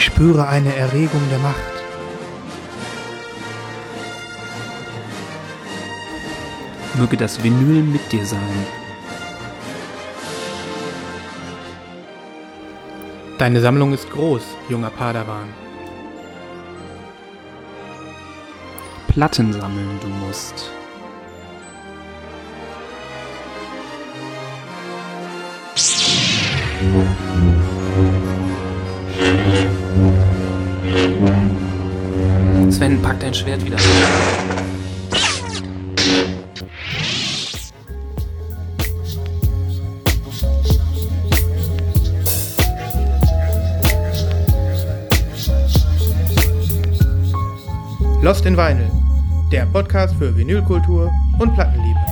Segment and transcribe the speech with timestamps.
[0.00, 1.74] Ich spüre eine Erregung der Macht.
[6.94, 8.66] Möge das Vinyl mit dir sein.
[13.36, 14.40] Deine Sammlung ist groß,
[14.70, 15.50] junger Padawan.
[19.08, 20.70] Platten sammeln du musst.
[32.80, 33.76] Sven, pack dein Schwert wieder.
[48.22, 48.90] Lost in Vinyl,
[49.52, 52.09] der Podcast für Vinylkultur und Plattenliebe.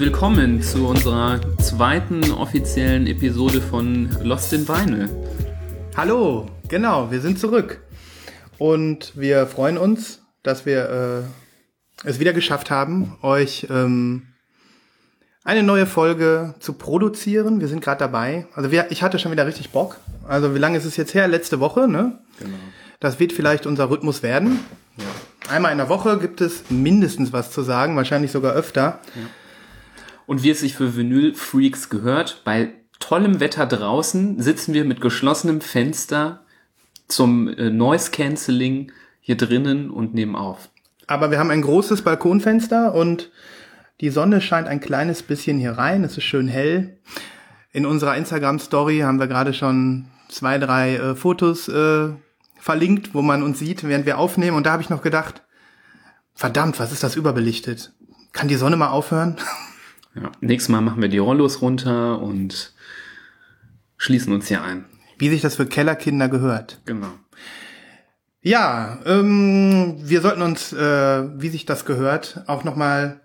[0.00, 5.10] Willkommen zu unserer zweiten offiziellen Episode von Lost in Vinyl.
[5.94, 7.82] Hallo, genau, wir sind zurück.
[8.56, 11.26] Und wir freuen uns, dass wir
[12.04, 14.22] äh, es wieder geschafft haben, euch ähm,
[15.44, 17.60] eine neue Folge zu produzieren.
[17.60, 18.46] Wir sind gerade dabei.
[18.54, 19.98] Also wir, ich hatte schon wieder richtig Bock.
[20.26, 21.28] Also wie lange ist es jetzt her?
[21.28, 22.18] Letzte Woche, ne?
[22.38, 22.56] Genau.
[23.00, 24.60] Das wird vielleicht unser Rhythmus werden.
[25.50, 29.00] Einmal in der Woche gibt es mindestens was zu sagen, wahrscheinlich sogar öfter.
[30.30, 35.60] Und wie es sich für Vinyl-Freaks gehört, bei tollem Wetter draußen sitzen wir mit geschlossenem
[35.60, 36.44] Fenster
[37.08, 40.68] zum äh, Noise Cancelling hier drinnen und nehmen auf.
[41.08, 43.32] Aber wir haben ein großes Balkonfenster und
[44.00, 46.04] die Sonne scheint ein kleines bisschen hier rein.
[46.04, 47.00] Es ist schön hell.
[47.72, 52.10] In unserer Instagram-Story haben wir gerade schon zwei, drei äh, Fotos äh,
[52.56, 54.56] verlinkt, wo man uns sieht, während wir aufnehmen.
[54.56, 55.42] Und da habe ich noch gedacht,
[56.34, 57.92] verdammt, was ist das überbelichtet?
[58.30, 59.36] Kann die Sonne mal aufhören?
[60.14, 60.32] Ja.
[60.40, 62.72] Nächstes Mal machen wir die Rollos runter und
[63.96, 64.86] schließen uns hier ein.
[65.18, 66.80] Wie sich das für Kellerkinder gehört.
[66.84, 67.12] Genau.
[68.42, 73.20] Ja, ähm, wir sollten uns, äh, wie sich das gehört, auch noch mal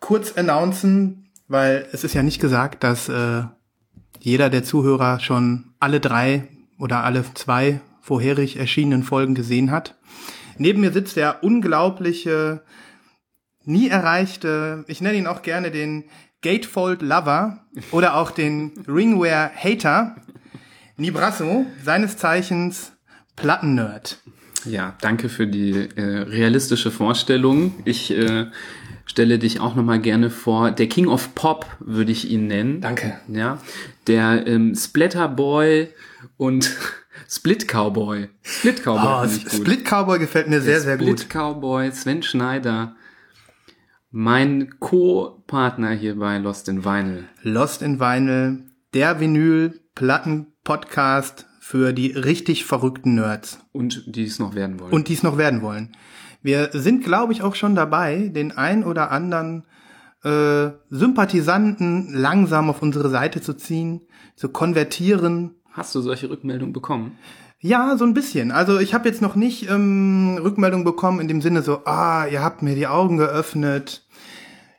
[0.00, 3.44] kurz announcen, weil es ist ja nicht gesagt, dass äh,
[4.18, 9.96] jeder der Zuhörer schon alle drei oder alle zwei vorherig erschienenen Folgen gesehen hat.
[10.56, 12.62] Neben mir sitzt der unglaubliche,
[13.68, 16.04] nie erreichte, ich nenne ihn auch gerne den
[16.42, 20.16] Gatefold Lover oder auch den Ringware Hater,
[20.96, 22.92] Nibrasso, seines Zeichens
[23.36, 24.18] Plattennerd.
[24.64, 27.74] Ja, danke für die äh, realistische Vorstellung.
[27.84, 28.46] Ich äh,
[29.04, 30.70] stelle dich auch nochmal gerne vor.
[30.72, 32.80] Der King of Pop würde ich ihn nennen.
[32.80, 33.20] Danke.
[33.28, 33.58] Ja,
[34.06, 35.88] der ähm, Splatter Boy
[36.36, 36.76] und
[37.28, 38.28] Split Cowboy.
[38.42, 39.52] Split Cowboy Oh, ich gut.
[39.52, 41.28] Split Cowboy gefällt mir sehr, sehr Split gut.
[41.28, 42.96] Cowboy, Sven Schneider.
[44.10, 47.26] Mein Co-Partner hier bei Lost in Vinyl.
[47.42, 48.64] Lost in Vinyl,
[48.94, 53.60] der Vinyl-Platten-Podcast für die richtig verrückten Nerds.
[53.70, 54.94] Und die es noch werden wollen.
[54.94, 55.94] und dies noch werden wollen.
[56.40, 59.66] Wir sind, glaube ich, auch schon dabei, den ein oder anderen
[60.24, 65.56] äh, Sympathisanten langsam auf unsere Seite zu ziehen, zu konvertieren.
[65.70, 67.18] Hast du solche Rückmeldungen bekommen?
[67.60, 68.52] Ja, so ein bisschen.
[68.52, 72.42] Also ich habe jetzt noch nicht ähm, Rückmeldung bekommen in dem Sinne so, ah, ihr
[72.42, 74.04] habt mir die Augen geöffnet.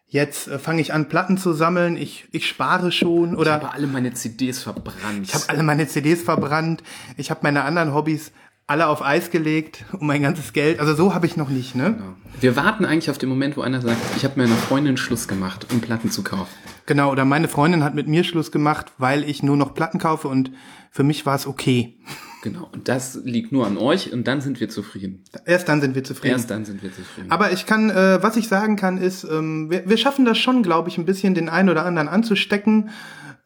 [0.08, 1.98] Jetzt äh, fange ich an, Platten zu sammeln.
[1.98, 5.24] Ich, ich spare schon Ich oder habe alle meine CDs verbrannt.
[5.24, 6.82] ich habe alle meine CDs verbrannt.
[7.18, 8.32] Ich habe meine anderen Hobbys
[8.66, 10.80] alle auf Eis gelegt um mein ganzes Geld.
[10.80, 11.96] Also so habe ich noch nicht, ne?
[11.98, 12.14] Genau.
[12.40, 15.68] Wir warten eigentlich auf den Moment, wo einer sagt, ich habe meiner Freundin Schluss gemacht,
[15.74, 16.48] um Platten zu kaufen.
[16.86, 20.30] Genau, oder meine Freundin hat mit mir Schluss gemacht, weil ich nur noch Platten kaufe
[20.30, 20.52] und
[20.92, 21.98] für mich war es okay.
[22.42, 22.70] Genau.
[22.72, 25.26] Und das liegt nur an euch und dann sind wir zufrieden.
[25.46, 26.34] Erst dann sind wir zufrieden.
[26.34, 27.32] Erst dann sind wir zufrieden.
[27.32, 30.64] Aber ich kann, äh, was ich sagen kann, ist, ähm, wir, wir schaffen das schon,
[30.64, 32.92] glaube ich, ein bisschen den einen oder anderen anzustecken.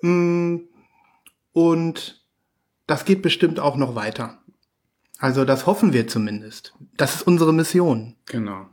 [0.02, 0.58] Mm,
[1.54, 2.24] Und
[2.88, 4.40] das geht bestimmt auch noch weiter.
[5.18, 6.74] Also das hoffen wir zumindest.
[6.98, 8.16] Das ist unsere Mission.
[8.26, 8.68] Genau.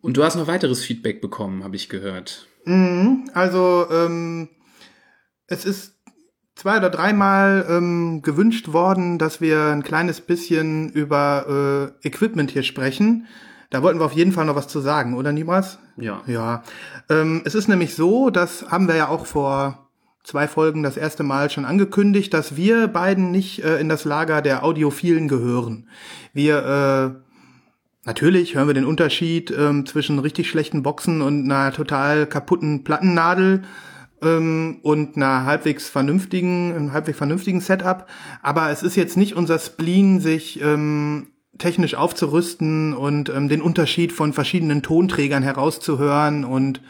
[0.00, 2.46] Und du hast noch weiteres Feedback bekommen, habe ich gehört.
[2.66, 4.48] Mhm, also ähm,
[5.46, 5.93] es ist
[6.54, 12.62] zwei oder dreimal ähm, gewünscht worden, dass wir ein kleines bisschen über äh, Equipment hier
[12.62, 13.26] sprechen.
[13.70, 15.78] Da wollten wir auf jeden Fall noch was zu sagen, oder Nibras?
[15.96, 16.22] Ja.
[16.26, 16.62] Ja.
[17.08, 19.88] Ähm, es ist nämlich so, das haben wir ja auch vor
[20.22, 24.42] zwei Folgen das erste Mal schon angekündigt, dass wir beiden nicht äh, in das Lager
[24.42, 25.88] der Audiophilen gehören.
[26.32, 27.24] Wir äh,
[28.06, 33.62] Natürlich hören wir den Unterschied ähm, zwischen richtig schlechten Boxen und einer total kaputten Plattennadel
[34.22, 38.06] ähm, und einer halbwegs vernünftigen, einem halbwegs vernünftigen Setup.
[38.42, 41.28] Aber es ist jetzt nicht unser Spleen, sich ähm,
[41.58, 46.80] technisch aufzurüsten und ähm, den Unterschied von verschiedenen Tonträgern herauszuhören und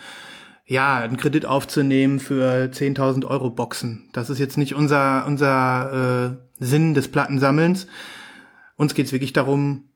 [0.67, 4.09] ja, einen Kredit aufzunehmen für 10.000 Euro Boxen.
[4.13, 7.87] Das ist jetzt nicht unser, unser äh, Sinn des Plattensammelns.
[8.77, 9.91] Uns geht's wirklich darum,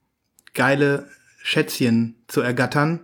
[0.52, 1.06] geile
[1.42, 3.00] Schätzchen zu ergattern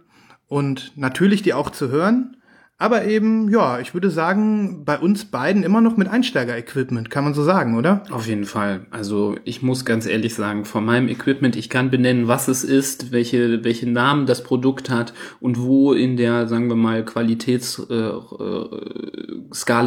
[0.46, 2.36] und natürlich die auch zu hören,
[2.84, 7.32] aber eben, ja, ich würde sagen, bei uns beiden immer noch mit Einsteiger-Equipment, kann man
[7.32, 8.02] so sagen, oder?
[8.10, 8.84] Auf jeden Fall.
[8.90, 13.10] Also ich muss ganz ehrlich sagen, von meinem Equipment, ich kann benennen, was es ist,
[13.10, 18.20] welche, welche Namen das Produkt hat und wo in der, sagen wir mal, Qualitätsskala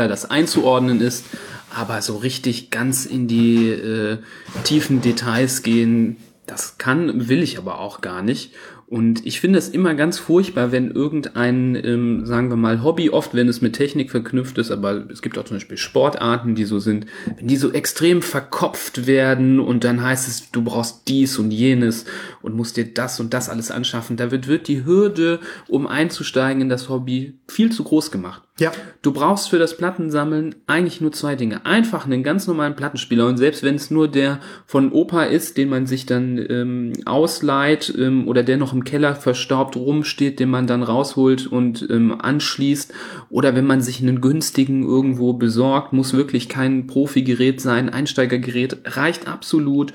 [0.02, 1.28] äh, äh, das einzuordnen ist.
[1.76, 4.18] Aber so richtig ganz in die äh,
[4.64, 6.18] tiefen Details gehen,
[6.48, 8.54] das kann, will ich aber auch gar nicht.
[8.90, 13.34] Und ich finde es immer ganz furchtbar, wenn irgendein, ähm, sagen wir mal, Hobby, oft
[13.34, 16.80] wenn es mit Technik verknüpft ist, aber es gibt auch zum Beispiel Sportarten, die so
[16.80, 17.06] sind,
[17.36, 22.06] wenn die so extrem verkopft werden und dann heißt es, du brauchst dies und jenes
[22.42, 26.62] und musst dir das und das alles anschaffen, da wird, wird die Hürde, um einzusteigen
[26.62, 28.47] in das Hobby, viel zu groß gemacht.
[28.60, 28.72] Ja.
[29.04, 31.66] Du brauchst für das Plattensammeln eigentlich nur zwei Dinge.
[31.66, 35.70] Einfach einen ganz normalen Plattenspieler und selbst wenn es nur der von Opa ist, den
[35.70, 40.66] man sich dann ähm, ausleiht ähm, oder der noch im Keller verstaubt rumsteht, den man
[40.66, 42.94] dann rausholt und ähm, anschließt
[43.30, 49.28] oder wenn man sich einen günstigen irgendwo besorgt, muss wirklich kein Profi-Gerät sein, Einsteigergerät reicht
[49.28, 49.94] absolut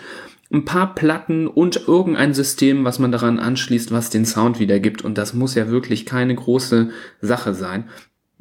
[0.53, 5.03] ein paar Platten und irgendein System, was man daran anschließt, was den Sound wiedergibt.
[5.03, 6.91] Und das muss ja wirklich keine große
[7.23, 7.85] Sache sein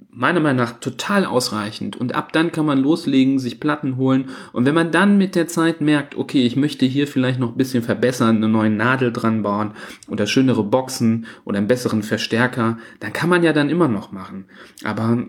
[0.10, 1.96] meiner Meinung nach total ausreichend.
[1.96, 4.30] Und ab dann kann man loslegen, sich Platten holen.
[4.52, 7.58] Und wenn man dann mit der Zeit merkt, okay, ich möchte hier vielleicht noch ein
[7.58, 9.72] bisschen verbessern, eine neue Nadel dran bauen
[10.10, 14.46] oder schönere Boxen oder einen besseren Verstärker, dann kann man ja dann immer noch machen.
[14.84, 15.26] Aber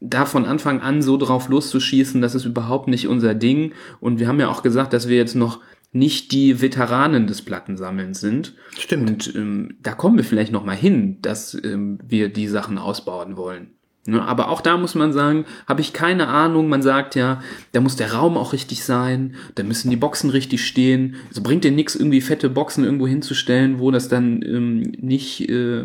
[0.00, 3.72] da von Anfang an so drauf loszuschießen, das ist überhaupt nicht unser Ding.
[4.00, 5.60] Und wir haben ja auch gesagt, dass wir jetzt noch
[5.92, 8.54] nicht die Veteranen des Plattensammelns sind.
[8.78, 9.10] Stimmt.
[9.10, 13.36] Und ähm, da kommen wir vielleicht noch mal hin, dass ähm, wir die Sachen ausbauen
[13.36, 13.72] wollen.
[14.04, 16.68] Ne, aber auch da muss man sagen, habe ich keine Ahnung.
[16.68, 17.40] Man sagt ja,
[17.70, 21.14] da muss der Raum auch richtig sein, da müssen die Boxen richtig stehen.
[21.30, 25.84] Es bringt dir nichts, irgendwie fette Boxen irgendwo hinzustellen, wo das dann ähm, nicht äh,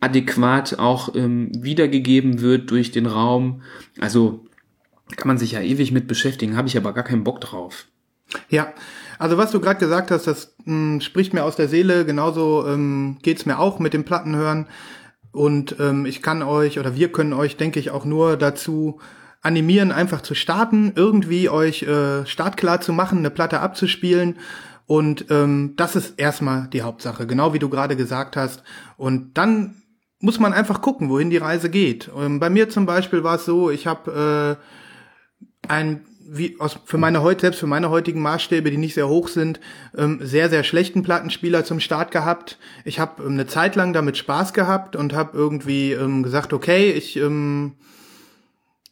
[0.00, 3.62] adäquat auch ähm, wiedergegeben wird durch den Raum.
[3.98, 4.44] Also
[5.16, 7.86] kann man sich ja ewig mit beschäftigen, habe ich aber gar keinen Bock drauf.
[8.50, 8.74] Ja,
[9.24, 12.04] also was du gerade gesagt hast, das mh, hm, spricht mir aus der Seele.
[12.04, 14.66] Genauso ähm, geht's mir auch mit dem Plattenhören.
[15.32, 19.00] Und ähm, ich kann euch oder wir können euch, denke ich, auch nur dazu
[19.40, 24.36] animieren, einfach zu starten, irgendwie euch äh, startklar zu machen, eine Platte abzuspielen.
[24.84, 28.62] Und ähm, das ist erstmal die Hauptsache, genau wie du gerade gesagt hast.
[28.98, 29.76] Und dann
[30.20, 32.10] muss man einfach gucken, wohin die Reise geht.
[32.14, 34.58] Ähm, bei mir zum Beispiel war es so, ich habe
[35.66, 39.08] äh, ein wie aus, für meine heute selbst für meine heutigen Maßstäbe, die nicht sehr
[39.08, 39.60] hoch sind,
[39.96, 42.58] ähm, sehr sehr schlechten Plattenspieler zum Start gehabt.
[42.84, 46.92] Ich habe ähm, eine Zeit lang damit Spaß gehabt und habe irgendwie ähm, gesagt, okay,
[46.92, 47.72] ich ähm,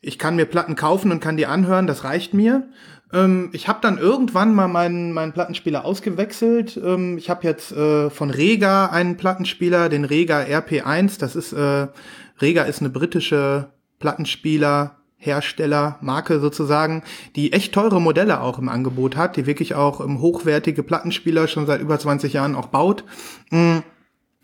[0.01, 2.69] ich kann mir Platten kaufen und kann die anhören, das reicht mir.
[3.13, 6.81] Ähm, ich habe dann irgendwann mal meinen meinen Plattenspieler ausgewechselt.
[6.83, 11.19] Ähm, ich habe jetzt äh, von Rega einen Plattenspieler, den Rega RP1.
[11.19, 11.89] Das ist äh,
[12.41, 17.05] Rega ist eine britische Plattenspieler Hersteller, Marke sozusagen,
[17.37, 21.65] die echt teure Modelle auch im Angebot hat, die wirklich auch um, hochwertige Plattenspieler schon
[21.67, 23.05] seit über 20 Jahren auch baut.
[23.51, 23.79] Mm.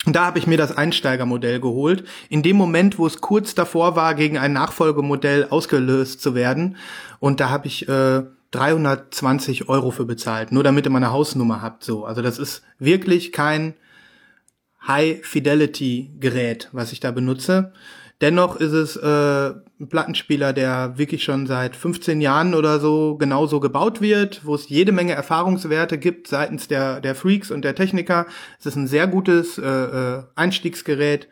[0.06, 2.04] Da habe ich mir das Einsteigermodell geholt.
[2.30, 6.76] In dem Moment, wo es kurz davor war, gegen ein Nachfolgemodell ausgelöst zu werden.
[7.18, 11.82] Und da habe ich äh, 320 Euro für bezahlt, nur damit ihr meine Hausnummer habt.
[11.82, 13.74] So, also das ist wirklich kein
[14.86, 17.72] High-Fidelity-Gerät, was ich da benutze.
[18.20, 23.60] Dennoch ist es äh, ein Plattenspieler, der wirklich schon seit 15 Jahren oder so genauso
[23.60, 28.26] gebaut wird, wo es jede Menge Erfahrungswerte gibt seitens der, der Freaks und der Techniker.
[28.58, 31.28] Es ist ein sehr gutes äh, äh Einstiegsgerät.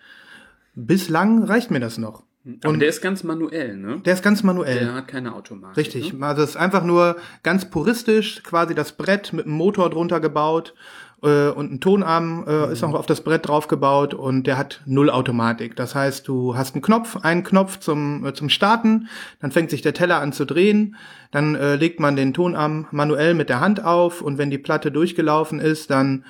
[0.75, 2.23] Bislang reicht mir das noch.
[2.63, 4.01] Aber und der ist ganz manuell, ne?
[4.05, 4.79] Der ist ganz manuell.
[4.79, 5.77] Der hat keine Automatik.
[5.77, 6.13] Richtig.
[6.13, 6.25] Ne?
[6.25, 10.75] Also es ist einfach nur ganz puristisch, quasi das Brett mit einem Motor drunter gebaut
[11.23, 12.73] äh, und ein Tonarm äh, mhm.
[12.73, 15.77] ist auch auf das Brett draufgebaut und der hat null Automatik.
[15.77, 19.09] Das heißt, du hast einen Knopf, einen Knopf zum, äh, zum Starten,
[19.41, 20.97] dann fängt sich der Teller an zu drehen,
[21.31, 24.93] dann äh, legt man den Tonarm manuell mit der Hand auf und wenn die Platte
[24.93, 26.25] durchgelaufen ist, dann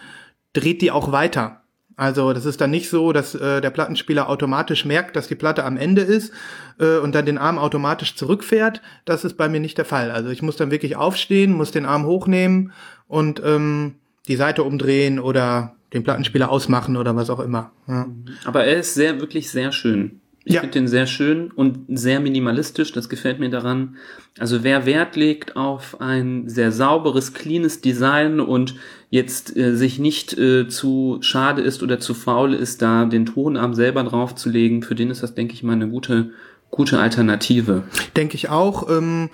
[0.52, 1.62] dreht die auch weiter.
[1.99, 5.64] Also das ist dann nicht so, dass äh, der Plattenspieler automatisch merkt, dass die Platte
[5.64, 6.31] am Ende ist
[6.78, 8.83] äh, und dann den Arm automatisch zurückfährt.
[9.07, 10.11] Das ist bei mir nicht der Fall.
[10.11, 12.73] Also ich muss dann wirklich aufstehen, muss den Arm hochnehmen
[13.09, 13.95] und ähm,
[14.28, 17.71] die Seite umdrehen oder den Plattenspieler ausmachen oder was auch immer.
[17.87, 18.06] Ja.
[18.45, 20.21] Aber er ist sehr, wirklich sehr schön.
[20.49, 20.61] Ich Ja.
[20.61, 22.92] finde den sehr schön und sehr minimalistisch.
[22.92, 23.97] Das gefällt mir daran.
[24.38, 28.76] Also wer Wert legt auf ein sehr sauberes, cleanes Design und
[29.11, 33.75] jetzt äh, sich nicht äh, zu schade ist oder zu faul ist, da den Tonarm
[33.75, 36.30] selber draufzulegen, für den ist das, denke ich mal, eine gute,
[36.71, 37.83] gute Alternative.
[38.14, 38.88] Denke ich auch.
[38.88, 39.30] Ähm,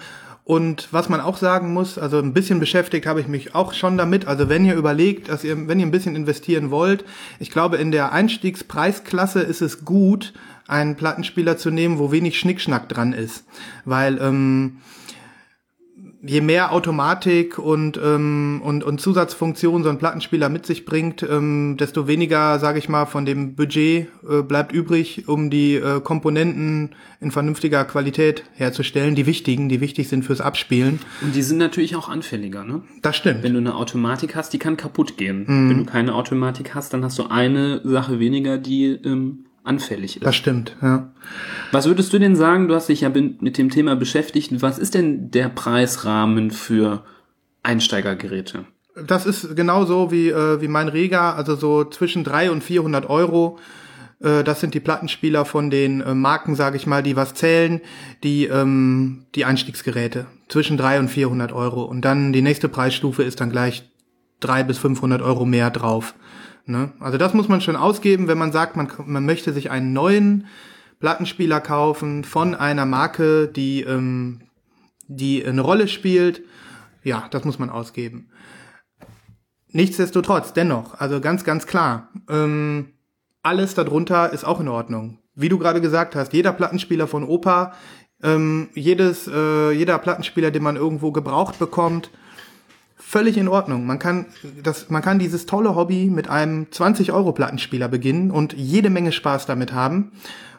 [0.53, 3.97] und was man auch sagen muss, also ein bisschen beschäftigt habe ich mich auch schon
[3.97, 4.27] damit.
[4.27, 7.07] Also wenn ihr überlegt, dass ihr, wenn ihr ein bisschen investieren wollt,
[7.41, 10.35] ich glaube, in der Einstiegspreisklasse ist es gut,
[10.69, 13.45] einen Plattenspieler zu nehmen, wo wenig Schnickschnack dran ist.
[13.87, 14.83] Weil ähm,
[16.25, 21.77] je mehr Automatik und, ähm, und, und Zusatzfunktionen so ein Plattenspieler mit sich bringt, ähm,
[21.79, 26.91] desto weniger, sage ich mal, von dem Budget äh, bleibt übrig, um die äh, Komponenten
[27.21, 31.01] in vernünftiger Qualität herzustellen, die wichtigen, die wichtig sind fürs Abspielen.
[31.23, 32.83] Und die sind natürlich auch anfälliger, ne?
[33.03, 33.43] Das stimmt.
[33.43, 35.45] Wenn du eine Automatik hast, die kann kaputt gehen.
[35.47, 35.71] Mhm.
[35.71, 40.25] Wenn du keine Automatik hast, dann hast du eine Sache weniger, die ähm, anfällig ist.
[40.25, 41.13] Das stimmt, ja.
[41.71, 42.69] Was würdest du denn sagen?
[42.69, 44.51] Du hast dich ja mit dem Thema beschäftigt.
[44.61, 47.05] Was ist denn der Preisrahmen für
[47.63, 48.65] Einsteigergeräte?
[49.07, 53.59] Das ist genauso wie, äh, wie mein Rega, also so zwischen 300 und 400 Euro.
[54.21, 57.81] Äh, das sind die Plattenspieler von den äh, Marken, sage ich mal, die was zählen,
[58.23, 60.27] die, ähm, die Einstiegsgeräte.
[60.49, 61.85] Zwischen 300 und 400 Euro.
[61.85, 63.91] Und dann die nächste Preisstufe ist dann gleich
[64.41, 66.15] 300 bis 500 Euro mehr drauf.
[66.67, 66.93] Ne?
[67.01, 70.47] Also das muss man schon ausgeben, wenn man sagt, man, man möchte sich einen neuen
[71.01, 74.43] Plattenspieler kaufen von einer Marke, die, ähm,
[75.09, 76.43] die eine Rolle spielt.
[77.03, 78.31] Ja, das muss man ausgeben.
[79.69, 82.93] Nichtsdestotrotz, dennoch, also ganz, ganz klar, ähm,
[83.43, 85.19] alles darunter ist auch in Ordnung.
[85.35, 87.73] Wie du gerade gesagt hast, jeder Plattenspieler von Opa,
[88.23, 92.11] ähm, jedes, äh, jeder Plattenspieler, den man irgendwo gebraucht bekommt,
[93.13, 93.85] völlig in Ordnung.
[93.85, 94.25] Man kann,
[94.63, 99.75] das, man kann dieses tolle Hobby mit einem 20-Euro-Plattenspieler beginnen und jede Menge Spaß damit
[99.75, 100.13] haben.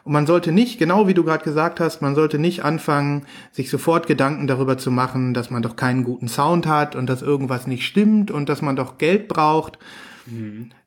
[0.04, 3.70] Und man sollte nicht, genau wie du gerade gesagt hast, man sollte nicht anfangen, sich
[3.70, 7.66] sofort Gedanken darüber zu machen, dass man doch keinen guten Sound hat und dass irgendwas
[7.66, 9.78] nicht stimmt und dass man doch Geld braucht.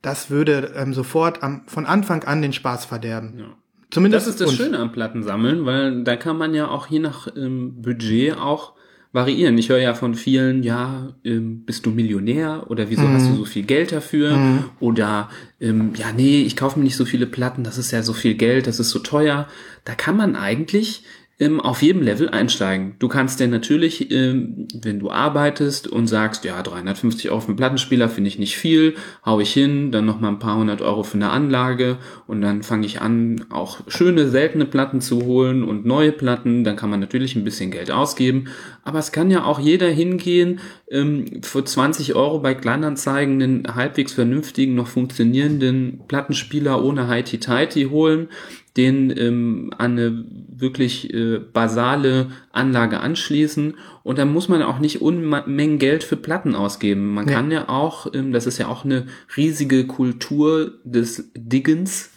[0.01, 3.33] Das würde ähm, sofort am, von Anfang an den Spaß verderben.
[3.37, 3.45] Ja.
[3.89, 4.53] Zumindest Das ist das.
[4.53, 8.76] Schöne am Plattensammeln, weil da kann man ja auch je nach ähm, Budget auch
[9.17, 9.57] variieren.
[9.57, 13.45] Ich höre ja von vielen, ja, ähm, bist du Millionär oder wieso hast du so
[13.45, 14.37] viel Geld dafür?
[14.79, 18.13] Oder ähm, ja, nee, ich kaufe mir nicht so viele Platten, das ist ja so
[18.13, 19.47] viel Geld, das ist so teuer.
[19.85, 21.03] Da kann man eigentlich
[21.39, 22.95] ähm, auf jedem Level einsteigen.
[22.97, 27.57] Du kannst denn natürlich, ähm, wenn du arbeitest und sagst, ja, 350 Euro für einen
[27.57, 31.03] Plattenspieler finde ich nicht viel, hau ich hin, dann noch mal ein paar hundert Euro
[31.03, 35.85] für eine Anlage und dann fange ich an, auch schöne, seltene Platten zu holen und
[35.85, 38.45] neue Platten, dann kann man natürlich ein bisschen Geld ausgeben,
[38.83, 44.13] aber es kann ja auch jeder hingehen, ähm, für 20 Euro bei Kleinanzeigen einen halbwegs
[44.13, 48.29] vernünftigen, noch funktionierenden Plattenspieler ohne Heiti-Teiti holen,
[48.77, 55.01] den ähm, an eine wirklich äh, basale Anlage anschließen und dann muss man auch nicht
[55.01, 57.13] Unmengen Geld für Platten ausgeben.
[57.13, 57.33] Man Ja.
[57.35, 62.11] kann ja auch, ähm, das ist ja auch eine riesige Kultur des Diggens.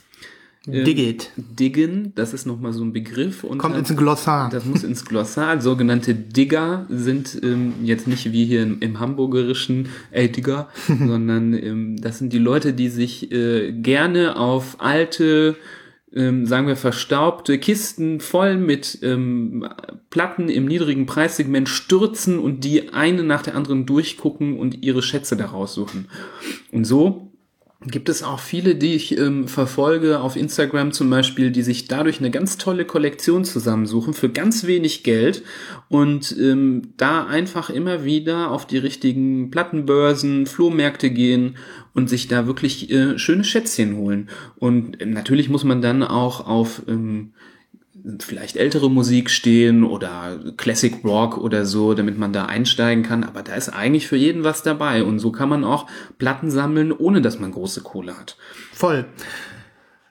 [0.69, 1.31] Ähm, Digit.
[1.37, 3.45] Diggen, das ist nochmal so ein Begriff.
[3.45, 4.51] Und Kommt ins Glossar.
[4.51, 5.59] das muss ins Glossar.
[5.63, 11.97] Sogenannte Digger sind ähm, jetzt nicht wie hier im, im Hamburgerischen, ey Digger, sondern ähm,
[12.01, 15.57] das sind die Leute, die sich äh, gerne auf alte,
[16.15, 19.69] ähm, sagen wir verstaubte Kisten voll mit ähm,
[20.11, 25.37] Platten im niedrigen Preissegment stürzen und die eine nach der anderen durchgucken und ihre Schätze
[25.37, 26.09] daraus suchen.
[26.73, 27.30] Und so
[27.87, 32.19] gibt es auch viele, die ich ähm, verfolge auf Instagram zum Beispiel, die sich dadurch
[32.19, 35.43] eine ganz tolle Kollektion zusammensuchen für ganz wenig Geld
[35.89, 41.57] und ähm, da einfach immer wieder auf die richtigen Plattenbörsen, Flohmärkte gehen
[41.95, 44.29] und sich da wirklich äh, schöne Schätzchen holen.
[44.57, 47.33] Und äh, natürlich muss man dann auch auf ähm,
[48.21, 53.25] vielleicht ältere Musik stehen oder Classic Rock oder so, damit man da einsteigen kann.
[53.25, 55.05] Aber da ist eigentlich für jeden was dabei.
[55.05, 55.87] Und so kann man auch
[56.19, 58.37] Platten sammeln, ohne dass man große Kohle hat.
[58.73, 59.07] Voll.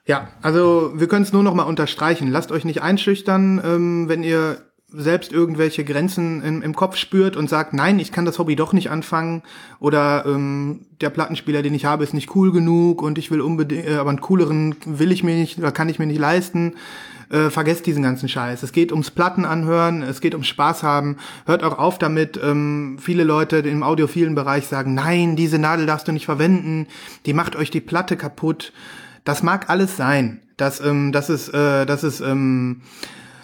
[0.06, 2.30] Ja, also wir können es nur noch mal unterstreichen.
[2.30, 4.58] Lasst euch nicht einschüchtern, ähm, wenn ihr
[4.92, 8.72] selbst irgendwelche Grenzen im, im Kopf spürt und sagt, nein, ich kann das Hobby doch
[8.72, 9.42] nicht anfangen
[9.78, 13.86] oder ähm, der Plattenspieler, den ich habe, ist nicht cool genug und ich will unbedingt,
[13.86, 16.74] äh, aber einen cooleren will ich mir nicht oder kann ich mir nicht leisten.
[17.30, 18.64] Äh, vergesst diesen ganzen Scheiß.
[18.64, 21.16] Es geht ums Platten anhören, es geht ums Spaß haben.
[21.46, 22.40] Hört auch auf damit.
[22.42, 26.88] Ähm, viele Leute im audiophilen Bereich sagen, nein, diese Nadel darfst du nicht verwenden,
[27.26, 28.72] die macht euch die Platte kaputt.
[29.24, 30.40] Das mag alles sein.
[30.56, 32.80] Das, ähm, das ist, äh, das ist, ähm,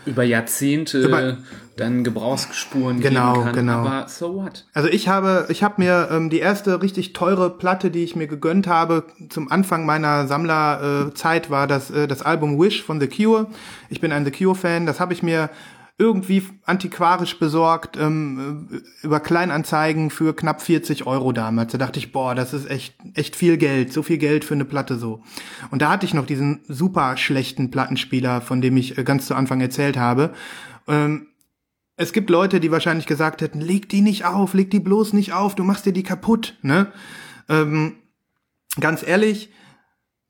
[0.04, 1.38] über Jahrzehnte Über-
[1.76, 3.54] dann Gebrauchsspuren Genau, geben kann.
[3.54, 3.86] genau.
[3.86, 4.64] Aber so what?
[4.74, 8.26] Also ich habe, ich habe mir ähm, die erste richtig teure Platte, die ich mir
[8.26, 13.08] gegönnt habe, zum Anfang meiner Sammlerzeit äh, war das äh, das Album Wish von The
[13.08, 13.46] Cure.
[13.88, 14.86] Ich bin ein The Cure Fan.
[14.86, 15.50] Das habe ich mir
[15.98, 21.72] irgendwie antiquarisch besorgt ähm, äh, über Kleinanzeigen für knapp 40 Euro damals.
[21.72, 24.66] Da dachte ich, boah, das ist echt echt viel Geld, so viel Geld für eine
[24.66, 25.22] Platte so.
[25.70, 29.34] Und da hatte ich noch diesen super schlechten Plattenspieler, von dem ich äh, ganz zu
[29.34, 30.30] Anfang erzählt habe.
[30.86, 31.28] Ähm,
[31.96, 35.32] es gibt Leute, die wahrscheinlich gesagt hätten, leg die nicht auf, leg die bloß nicht
[35.32, 36.92] auf, du machst dir die kaputt, ne?
[37.48, 37.96] Ähm,
[38.78, 39.50] ganz ehrlich,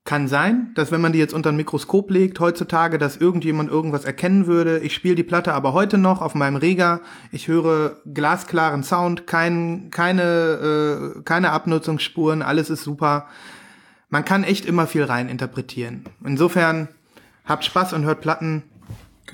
[0.04, 4.04] kann sein, dass wenn man die jetzt unter ein Mikroskop legt, heutzutage, dass irgendjemand irgendwas
[4.04, 4.78] erkennen würde.
[4.78, 7.00] Ich spiele die Platte aber heute noch auf meinem Rega.
[7.32, 13.26] Ich höre glasklaren Sound, kein, keine, äh, keine Abnutzungsspuren, alles ist super.
[14.08, 16.04] Man kann echt immer viel rein interpretieren.
[16.24, 16.88] Insofern,
[17.44, 18.62] habt Spaß und hört Platten.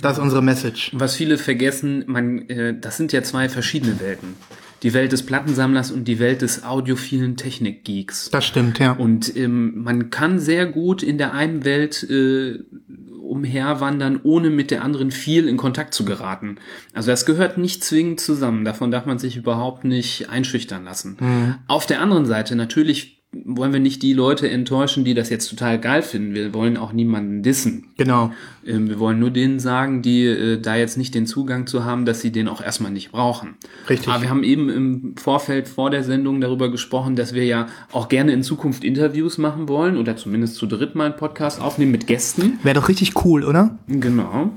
[0.01, 0.91] Das ist unsere Message.
[0.95, 4.35] Was viele vergessen, man, äh, das sind ja zwei verschiedene Welten.
[4.83, 8.31] Die Welt des Plattensammlers und die Welt des audiophilen Technikgeeks.
[8.31, 8.93] Das stimmt, ja.
[8.93, 12.59] Und ähm, man kann sehr gut in der einen Welt äh,
[13.23, 16.57] umherwandern, ohne mit der anderen viel in Kontakt zu geraten.
[16.93, 18.65] Also das gehört nicht zwingend zusammen.
[18.65, 21.17] Davon darf man sich überhaupt nicht einschüchtern lassen.
[21.69, 25.81] Auf der anderen Seite, natürlich wollen wir nicht die Leute enttäuschen, die das jetzt total
[25.81, 26.35] geil finden.
[26.35, 27.87] Wir wollen auch niemanden dissen.
[27.97, 28.31] Genau.
[28.67, 32.05] Ähm, wir wollen nur denen sagen, die äh, da jetzt nicht den Zugang zu haben,
[32.05, 33.55] dass sie den auch erstmal nicht brauchen.
[33.89, 34.09] Richtig.
[34.09, 38.09] Aber wir haben eben im Vorfeld vor der Sendung darüber gesprochen, dass wir ja auch
[38.09, 42.07] gerne in Zukunft Interviews machen wollen oder zumindest zu dritt mal einen Podcast aufnehmen mit
[42.07, 42.59] Gästen.
[42.63, 43.79] Wäre doch richtig cool, oder?
[43.89, 44.53] Genau.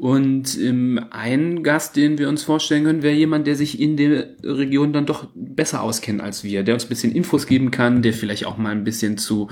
[0.00, 4.28] Und ähm, ein Gast, den wir uns vorstellen können, wäre jemand, der sich in der
[4.42, 8.14] Region dann doch besser auskennt als wir, der uns ein bisschen Infos geben kann, der
[8.14, 9.48] vielleicht auch mal ein bisschen zu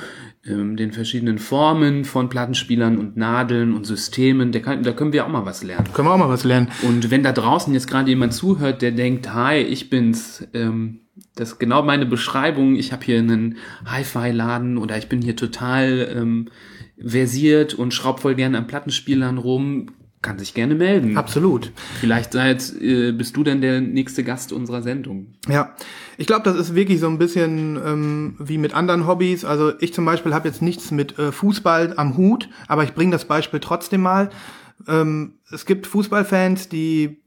[0.46, 5.26] ähm, den verschiedenen Formen von Plattenspielern und Nadeln und Systemen, der kann, da können wir
[5.26, 5.92] auch mal was lernen.
[5.92, 6.68] Können wir auch mal was lernen.
[6.80, 11.00] Und wenn da draußen jetzt gerade jemand zuhört, der denkt, hi, ich bin's, ähm,
[11.34, 16.08] das ist genau meine Beschreibung, ich habe hier einen Hi-Fi-Laden oder ich bin hier total
[16.16, 16.48] ähm,
[16.98, 19.88] versiert und schraub voll gerne an Plattenspielern rum,
[20.20, 21.16] kann sich gerne melden.
[21.16, 21.72] Absolut.
[22.00, 25.34] Vielleicht seid, äh, bist du dann der nächste Gast unserer Sendung.
[25.48, 25.74] Ja,
[26.16, 29.44] ich glaube, das ist wirklich so ein bisschen ähm, wie mit anderen Hobbys.
[29.44, 33.12] Also ich zum Beispiel habe jetzt nichts mit äh, Fußball am Hut, aber ich bringe
[33.12, 34.30] das Beispiel trotzdem mal.
[34.88, 37.22] Ähm, es gibt Fußballfans, die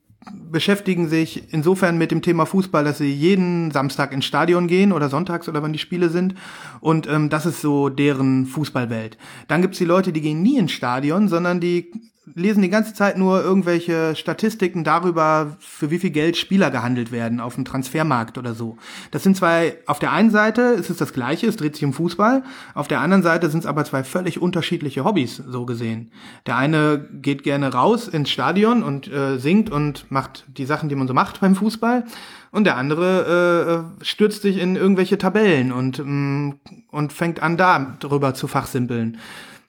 [0.51, 5.09] beschäftigen sich insofern mit dem Thema Fußball, dass sie jeden Samstag ins Stadion gehen oder
[5.09, 6.35] sonntags oder wann die Spiele sind.
[6.79, 9.17] Und ähm, das ist so deren Fußballwelt.
[9.47, 11.91] Dann gibt's die Leute, die gehen nie ins Stadion, sondern die
[12.35, 17.39] lesen die ganze Zeit nur irgendwelche Statistiken darüber, für wie viel Geld Spieler gehandelt werden
[17.39, 18.77] auf dem Transfermarkt oder so.
[19.11, 21.93] Das sind zwei, auf der einen Seite ist es das Gleiche, es dreht sich um
[21.93, 26.11] Fußball, auf der anderen Seite sind es aber zwei völlig unterschiedliche Hobbys, so gesehen.
[26.45, 30.95] Der eine geht gerne raus ins Stadion und äh, singt und macht die Sachen, die
[30.95, 32.05] man so macht beim Fußball.
[32.51, 37.95] Und der andere äh, stürzt sich in irgendwelche Tabellen und, mm, und fängt an, da
[37.99, 39.17] drüber zu fachsimpeln.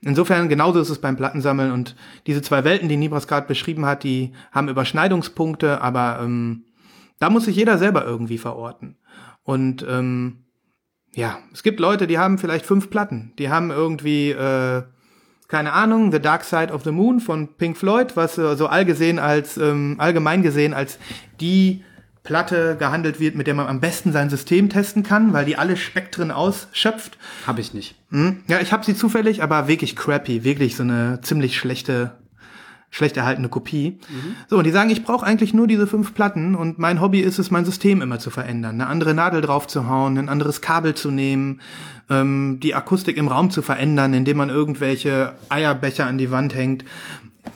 [0.05, 1.95] Insofern genauso ist es beim Plattensammeln und
[2.27, 6.65] diese zwei Welten, die Nibras gerade beschrieben hat, die haben Überschneidungspunkte, aber ähm,
[7.21, 8.97] da muss sich jeder selber irgendwie verorten.
[9.45, 10.45] Und ähm,
[11.15, 14.83] ja, es gibt Leute, die haben vielleicht fünf Platten, die haben irgendwie äh,
[15.53, 19.19] keine Ahnung, The Dark Side of the Moon von Pink Floyd, was äh, so allgesehen
[19.19, 20.99] als ähm, allgemein gesehen als
[21.41, 21.85] die
[22.23, 25.77] Platte gehandelt wird, mit der man am besten sein System testen kann, weil die alle
[25.77, 27.19] Spektren ausschöpft.
[27.47, 27.97] Habe ich nicht.
[28.11, 28.43] Hm?
[28.47, 32.13] Ja, ich habe sie zufällig, aber wirklich crappy, wirklich so eine ziemlich schlechte,
[32.91, 33.99] schlecht erhaltene Kopie.
[34.49, 37.41] So, und die sagen, ich brauche eigentlich nur diese fünf Platten und mein Hobby ist
[37.41, 40.95] es, mein System immer zu verändern, eine andere Nadel drauf zu hauen, ein anderes Kabel
[40.95, 41.61] zu nehmen,
[42.09, 46.85] ähm, die Akustik im Raum zu verändern, indem man irgendwelche Eierbecher an die Wand hängt.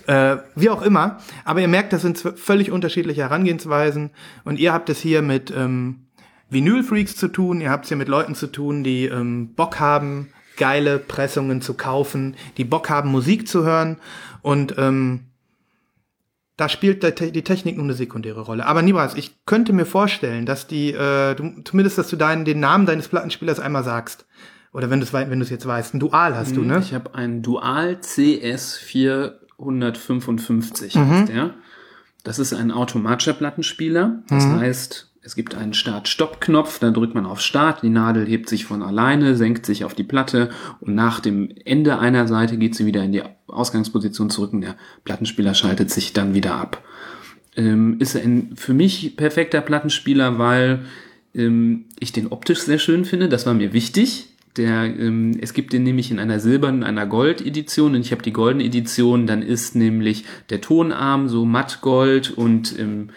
[0.07, 1.18] Äh, wie auch immer.
[1.44, 4.11] Aber ihr merkt, das sind völlig unterschiedliche Herangehensweisen.
[4.44, 6.07] Und ihr habt es hier mit ähm,
[6.51, 7.61] Vinylfreaks zu tun.
[7.61, 11.75] Ihr habt es hier mit Leuten zu tun, die ähm, Bock haben, geile Pressungen zu
[11.75, 13.99] kaufen, die Bock haben, Musik zu hören.
[14.42, 15.27] Und ähm,
[16.57, 18.66] da spielt die Technik nur eine sekundäre Rolle.
[18.66, 22.61] Aber Nibras, ich könnte mir vorstellen, dass die, äh, du, zumindest, dass du deinen, den
[22.61, 24.27] Namen deines Plattenspielers einmal sagst.
[24.72, 26.79] Oder wenn du es wenn du es jetzt weißt, ein Dual hast du, hm, ne?
[26.79, 31.08] Ich habe ein Dual CS4 155 mhm.
[31.08, 31.54] heißt der.
[32.24, 34.22] Das ist ein automatischer Plattenspieler.
[34.28, 34.60] Das mhm.
[34.60, 38.82] heißt, es gibt einen Start-Stopp-Knopf, da drückt man auf Start, die Nadel hebt sich von
[38.82, 43.02] alleine, senkt sich auf die Platte und nach dem Ende einer Seite geht sie wieder
[43.02, 46.84] in die Ausgangsposition zurück und der Plattenspieler schaltet sich dann wieder ab.
[47.56, 50.84] Ähm, ist ein für mich perfekter Plattenspieler, weil
[51.34, 54.36] ähm, ich den optisch sehr schön finde, das war mir wichtig.
[54.56, 58.32] Der, ähm, es gibt den nämlich in einer silbernen, einer Gold-Edition und ich habe die
[58.32, 59.26] goldene Edition.
[59.26, 63.10] Dann ist nämlich der Tonarm so mattgold und ähm,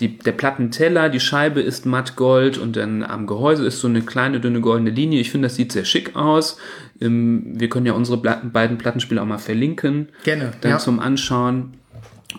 [0.00, 4.40] die, der Plattenteller, die Scheibe ist mattgold und dann am Gehäuse ist so eine kleine,
[4.40, 5.20] dünne goldene Linie.
[5.20, 6.58] Ich finde, das sieht sehr schick aus.
[7.00, 10.08] Ähm, wir können ja unsere Platten, beiden Plattenspiele auch mal verlinken.
[10.24, 10.78] Gerne, Dann ja.
[10.78, 11.74] zum Anschauen.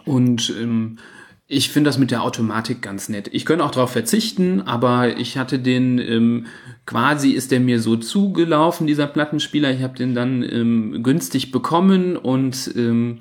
[0.03, 0.97] Und ähm,
[1.47, 3.29] ich finde das mit der Automatik ganz nett.
[3.31, 6.45] Ich könnte auch darauf verzichten, aber ich hatte den ähm,
[6.85, 9.71] quasi ist der mir so zugelaufen, dieser Plattenspieler.
[9.71, 13.19] Ich habe den dann ähm, günstig bekommen und ähm,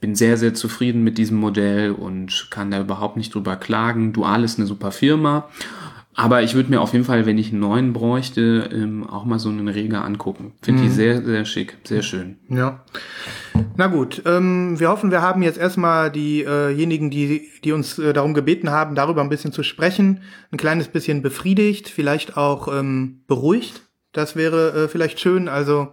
[0.00, 4.12] bin sehr, sehr zufrieden mit diesem Modell und kann da überhaupt nicht drüber klagen.
[4.12, 5.48] Dual ist eine super Firma.
[6.18, 9.38] Aber ich würde mir auf jeden Fall, wenn ich einen neuen bräuchte, ähm, auch mal
[9.38, 10.54] so einen Reger angucken.
[10.62, 12.38] Finde die sehr, sehr schick, sehr schön.
[12.48, 12.82] Ja.
[13.76, 18.32] Na gut, ähm, wir hoffen, wir haben jetzt erstmal diejenigen, die, die uns äh, darum
[18.32, 23.82] gebeten haben, darüber ein bisschen zu sprechen, ein kleines bisschen befriedigt, vielleicht auch ähm, beruhigt.
[24.12, 25.48] Das wäre äh, vielleicht schön.
[25.48, 25.92] Also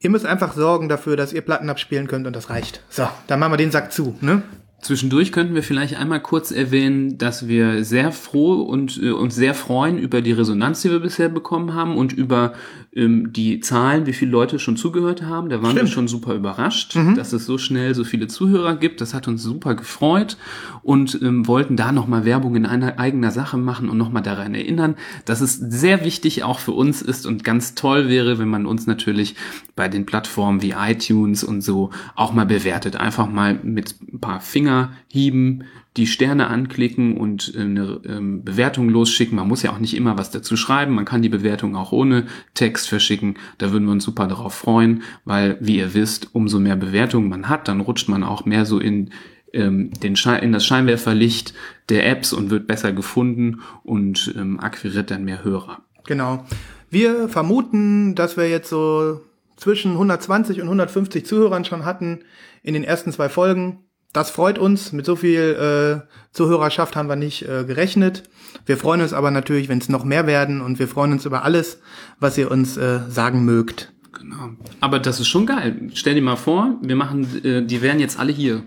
[0.00, 2.82] ihr müsst einfach sorgen dafür, dass ihr Platten abspielen könnt und das reicht.
[2.88, 4.42] So, dann machen wir den Sack zu, ne?
[4.82, 9.54] Zwischendurch könnten wir vielleicht einmal kurz erwähnen, dass wir sehr froh und äh, uns sehr
[9.54, 12.54] freuen über die Resonanz, die wir bisher bekommen haben und über
[12.92, 15.50] ähm, die Zahlen, wie viele Leute schon zugehört haben.
[15.50, 15.88] Da waren Stimmt.
[15.88, 19.00] wir schon super überrascht, dass es so schnell so viele Zuhörer gibt.
[19.00, 20.36] Das hat uns super gefreut
[20.82, 24.96] und ähm, wollten da nochmal Werbung in einer eigener Sache machen und nochmal daran erinnern,
[25.24, 28.88] dass es sehr wichtig auch für uns ist und ganz toll wäre, wenn man uns
[28.88, 29.36] natürlich
[29.76, 32.96] bei den Plattformen wie iTunes und so auch mal bewertet.
[32.96, 34.40] Einfach mal mit ein paar
[34.72, 35.64] Fingerhieben
[35.98, 39.36] die Sterne anklicken und eine ähm, Bewertung losschicken.
[39.36, 40.94] Man muss ja auch nicht immer was dazu schreiben.
[40.94, 43.36] Man kann die Bewertung auch ohne Text verschicken.
[43.58, 47.50] Da würden wir uns super darauf freuen, weil, wie ihr wisst, umso mehr Bewertungen man
[47.50, 49.10] hat, dann rutscht man auch mehr so in
[49.52, 51.52] ähm, den in das Scheinwerferlicht
[51.90, 55.82] der Apps und wird besser gefunden und ähm, akquiriert dann mehr Hörer.
[56.04, 56.46] Genau.
[56.88, 59.20] Wir vermuten, dass wir jetzt so
[59.56, 62.20] zwischen 120 und 150 Zuhörern schon hatten
[62.62, 63.84] in den ersten zwei Folgen.
[64.12, 64.92] Das freut uns.
[64.92, 68.24] Mit so viel äh, Zuhörerschaft haben wir nicht äh, gerechnet.
[68.66, 71.44] Wir freuen uns aber natürlich, wenn es noch mehr werden und wir freuen uns über
[71.44, 71.78] alles,
[72.20, 73.92] was ihr uns äh, sagen mögt.
[74.12, 74.50] Genau.
[74.80, 75.90] Aber das ist schon geil.
[75.94, 78.62] Stell dir mal vor, wir machen, äh, die wären jetzt alle hier.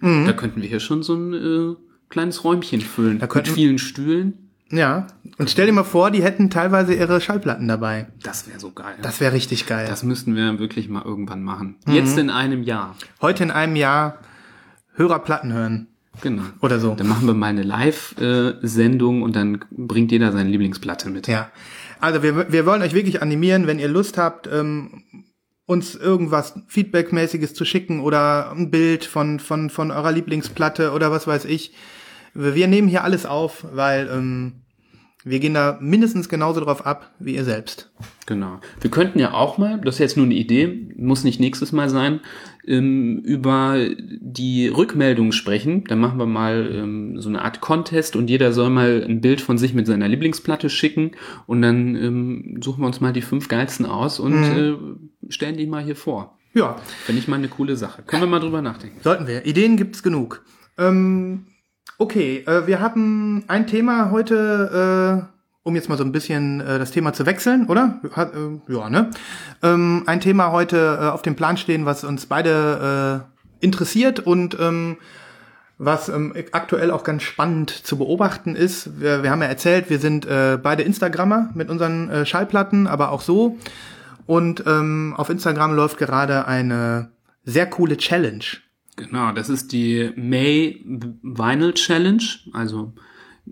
[0.00, 1.74] Da könnten wir hier schon so ein äh,
[2.10, 3.18] kleines Räumchen füllen.
[3.18, 4.50] Da könnten- mit vielen Stühlen.
[4.70, 5.06] Ja.
[5.38, 8.08] Und stell dir mal vor, die hätten teilweise ihre Schallplatten dabei.
[8.22, 8.96] Das wäre so geil.
[9.00, 9.86] Das wäre richtig geil.
[9.88, 11.76] Das müssten wir wirklich mal irgendwann machen.
[11.86, 12.94] Jetzt in einem Jahr.
[13.22, 14.18] Heute in einem Jahr
[14.96, 15.88] Hörerplatten hören.
[16.22, 16.42] Genau.
[16.60, 16.94] Oder so.
[16.94, 21.28] Dann machen wir mal eine Live-Sendung und dann bringt jeder seine Lieblingsplatte mit.
[21.28, 21.50] Ja.
[22.00, 25.02] Also wir, wir wollen euch wirklich animieren, wenn ihr Lust habt, ähm,
[25.66, 31.26] uns irgendwas Feedbackmäßiges zu schicken oder ein Bild von, von, von eurer Lieblingsplatte oder was
[31.26, 31.74] weiß ich.
[32.34, 34.65] Wir nehmen hier alles auf, weil ähm,
[35.26, 37.90] wir gehen da mindestens genauso drauf ab wie ihr selbst.
[38.26, 38.60] Genau.
[38.80, 41.90] Wir könnten ja auch mal, das ist jetzt nur eine Idee, muss nicht nächstes Mal
[41.90, 42.20] sein,
[42.64, 45.82] ähm, über die Rückmeldungen sprechen.
[45.82, 49.40] Dann machen wir mal ähm, so eine Art Contest und jeder soll mal ein Bild
[49.40, 51.10] von sich mit seiner Lieblingsplatte schicken
[51.48, 54.74] und dann ähm, suchen wir uns mal die fünf geilsten aus und äh,
[55.28, 56.38] stellen die mal hier vor.
[56.54, 58.02] Ja, Finde ich mal eine coole Sache.
[58.02, 59.00] Können wir mal drüber nachdenken.
[59.02, 59.44] sollten wir.
[59.44, 60.44] Ideen gibt's genug.
[60.78, 61.46] Ähm,
[61.98, 66.78] okay, äh, wir hatten ein Thema heute, äh, um jetzt mal so ein bisschen äh,
[66.78, 68.00] das Thema zu wechseln, oder?
[68.12, 69.10] Hat, äh, ja, ne?
[69.62, 73.24] Ähm, ein Thema heute äh, auf dem Plan stehen, was uns beide
[73.60, 74.98] äh, interessiert und ähm,
[75.78, 79.00] was ähm, aktuell auch ganz spannend zu beobachten ist.
[79.00, 83.10] Wir, wir haben ja erzählt, wir sind äh, beide Instagrammer mit unseren äh, Schallplatten, aber
[83.10, 83.58] auch so.
[84.26, 87.10] Und ähm, auf Instagram läuft gerade eine
[87.44, 88.44] sehr coole Challenge.
[88.96, 90.82] Genau, das ist die May
[91.22, 92.22] Vinyl Challenge.
[92.52, 92.94] Also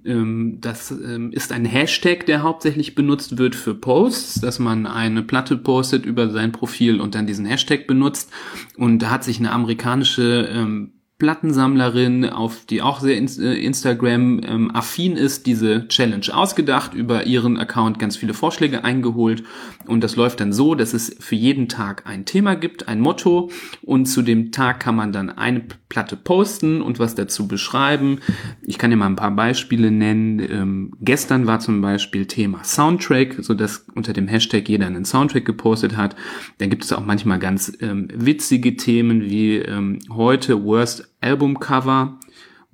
[0.04, 5.22] ähm, das ähm, ist ein Hashtag, der hauptsächlich benutzt wird für Posts, dass man eine
[5.22, 8.33] Platte postet über sein Profil und dann diesen Hashtag benutzt.
[8.76, 14.70] Und da hat sich eine amerikanische ähm, Plattensammlerin, auf die auch sehr äh, Instagram ähm,
[14.74, 19.44] affin ist, diese Challenge ausgedacht, über ihren Account ganz viele Vorschläge eingeholt
[19.87, 23.50] und das läuft dann so, dass es für jeden Tag ein Thema gibt, ein Motto
[23.83, 28.18] und zu dem Tag kann man dann eine Platte posten und was dazu beschreiben.
[28.62, 30.40] Ich kann dir mal ein paar Beispiele nennen.
[30.40, 35.44] Ähm, gestern war zum Beispiel Thema Soundtrack, so dass unter dem Hashtag jeder einen Soundtrack
[35.44, 36.16] gepostet hat.
[36.59, 42.10] Dann gibt es auch manchmal ganz ähm, witzige Themen wie ähm, heute Worst Album Cover,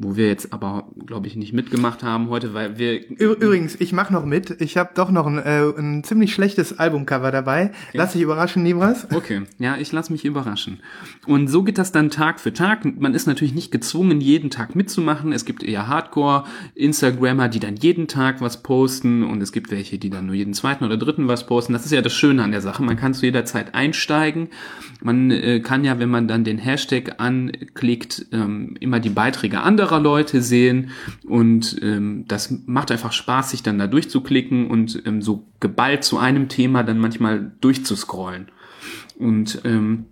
[0.02, 3.06] wo wir jetzt aber, glaube ich, nicht mitgemacht haben heute, weil wir...
[3.10, 4.58] Übrigens, ich mache noch mit.
[4.62, 7.72] Ich habe doch noch ein, äh, ein ziemlich schlechtes Albumcover dabei.
[7.92, 9.06] Lass dich überraschen, Libras.
[9.20, 10.80] Okay, ja, ich lass mich überraschen.
[11.26, 12.86] Und so geht das dann Tag für Tag.
[12.98, 15.32] Man ist natürlich nicht gezwungen, jeden Tag mitzumachen.
[15.32, 20.08] Es gibt eher Hardcore-Instagrammer, die dann jeden Tag was posten und es gibt welche, die
[20.08, 21.74] dann nur jeden zweiten oder dritten was posten.
[21.74, 22.82] Das ist ja das Schöne an der Sache.
[22.82, 24.48] Man kann zu jeder Zeit einsteigen.
[25.02, 29.89] Man äh, kann ja, wenn man dann den Hashtag anklickt, ähm, immer die Beiträge anderer
[29.90, 30.90] anderer Leute sehen
[31.26, 36.18] und ähm, das macht einfach Spaß, sich dann da durchzuklicken und ähm, so geballt zu
[36.18, 38.48] einem Thema dann manchmal durchzuscrollen.
[39.18, 40.06] Und ähm,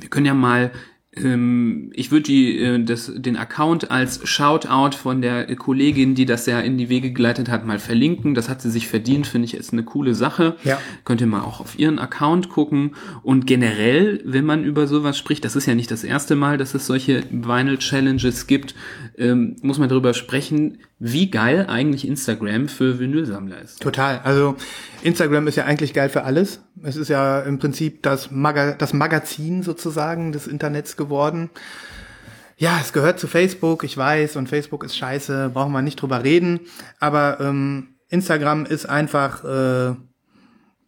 [0.00, 0.72] wir können ja mal
[1.16, 6.46] ähm, ich würde die, äh, das, den Account als Shoutout von der Kollegin, die das
[6.46, 8.34] ja in die Wege geleitet hat, mal verlinken.
[8.34, 10.56] Das hat sie sich verdient, finde ich, ist eine coole Sache.
[10.64, 10.78] Ja.
[11.04, 12.94] Könnt ihr mal auch auf ihren Account gucken.
[13.22, 16.74] Und generell, wenn man über sowas spricht, das ist ja nicht das erste Mal, dass
[16.74, 18.74] es solche Vinyl Challenges gibt,
[19.16, 23.82] ähm, muss man darüber sprechen, wie geil eigentlich Instagram für Vinylsammler ist.
[23.82, 24.20] Total.
[24.24, 24.56] Also
[25.02, 26.60] Instagram ist ja eigentlich geil für alles.
[26.82, 31.50] Es ist ja im Prinzip das, Maga das Magazin sozusagen des Internets geworden.
[32.56, 36.24] Ja, es gehört zu Facebook, ich weiß, und Facebook ist scheiße, brauchen wir nicht drüber
[36.24, 36.60] reden.
[36.98, 39.94] Aber ähm, Instagram ist einfach äh,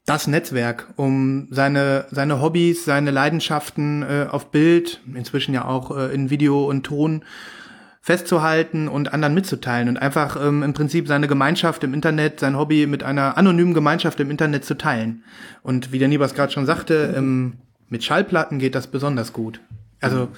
[0.06, 6.14] das Netzwerk, um seine, seine Hobbys, seine Leidenschaften äh, auf Bild, inzwischen ja auch äh,
[6.14, 7.22] in Video und Ton
[8.08, 12.86] festzuhalten und anderen mitzuteilen und einfach ähm, im Prinzip seine Gemeinschaft im Internet, sein Hobby
[12.86, 15.24] mit einer anonymen Gemeinschaft im Internet zu teilen.
[15.62, 17.58] Und wie der Nibas gerade schon sagte, ähm,
[17.90, 19.60] mit Schallplatten geht das besonders gut.
[20.00, 20.28] Also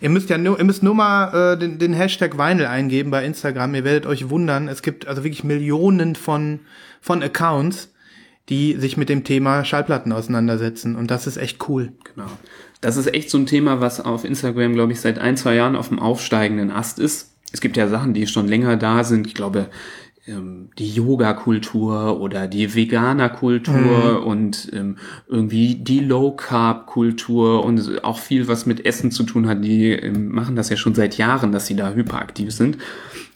[0.00, 3.22] ihr müsst ja nur, ihr müsst nur mal äh, den, den Hashtag Vinyl eingeben bei
[3.26, 3.74] Instagram.
[3.74, 4.66] Ihr werdet euch wundern.
[4.66, 6.60] Es gibt also wirklich Millionen von
[7.02, 7.92] von Accounts,
[8.48, 10.96] die sich mit dem Thema Schallplatten auseinandersetzen.
[10.96, 11.92] Und das ist echt cool.
[12.14, 12.30] Genau.
[12.80, 15.76] Das ist echt so ein Thema, was auf Instagram, glaube ich, seit ein, zwei Jahren
[15.76, 17.34] auf dem aufsteigenden Ast ist.
[17.52, 19.26] Es gibt ja Sachen, die schon länger da sind.
[19.26, 19.68] Ich glaube,
[20.28, 24.26] ähm, die Yoga-Kultur oder die Veganer-Kultur mhm.
[24.26, 29.64] und ähm, irgendwie die Low-Carb-Kultur und auch viel, was mit Essen zu tun hat.
[29.64, 32.78] Die ähm, machen das ja schon seit Jahren, dass sie da hyperaktiv sind.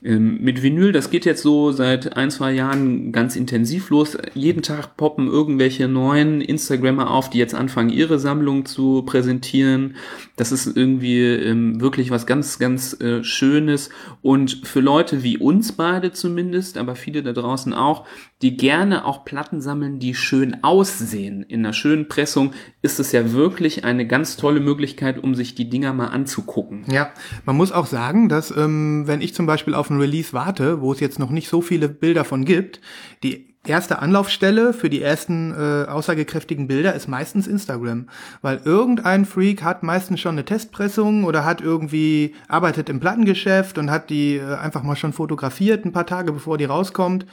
[0.04, 4.18] Ähm, mit Vinyl, das geht jetzt so seit ein, zwei Jahren ganz intensiv los.
[4.34, 9.94] Jeden Tag poppen irgendwelche neuen Instagrammer auf, die jetzt anfangen, ihre Sammlung zu präsentieren.
[10.36, 13.90] Das ist irgendwie ähm, wirklich was ganz, ganz äh, Schönes.
[14.22, 18.04] Und für Leute wie uns beide zumindest, aber viele da draußen auch,
[18.42, 21.44] die gerne auch Platten sammeln, die schön aussehen.
[21.44, 22.52] In einer schönen Pressung
[22.82, 26.84] ist es ja wirklich eine ganz tolle Möglichkeit, um sich die Dinger mal anzugucken.
[26.90, 27.10] Ja,
[27.44, 30.92] man muss auch sagen, dass ähm, wenn ich zum Beispiel auf ein Release warte, wo
[30.92, 32.80] es jetzt noch nicht so viele Bilder von gibt,
[33.22, 38.08] die erste Anlaufstelle für die ersten äh, aussagekräftigen Bilder ist meistens Instagram,
[38.40, 43.90] weil irgendein Freak hat meistens schon eine Testpressung oder hat irgendwie arbeitet im Plattengeschäft und
[43.90, 47.24] hat die äh, einfach mal schon fotografiert ein paar Tage bevor die rauskommt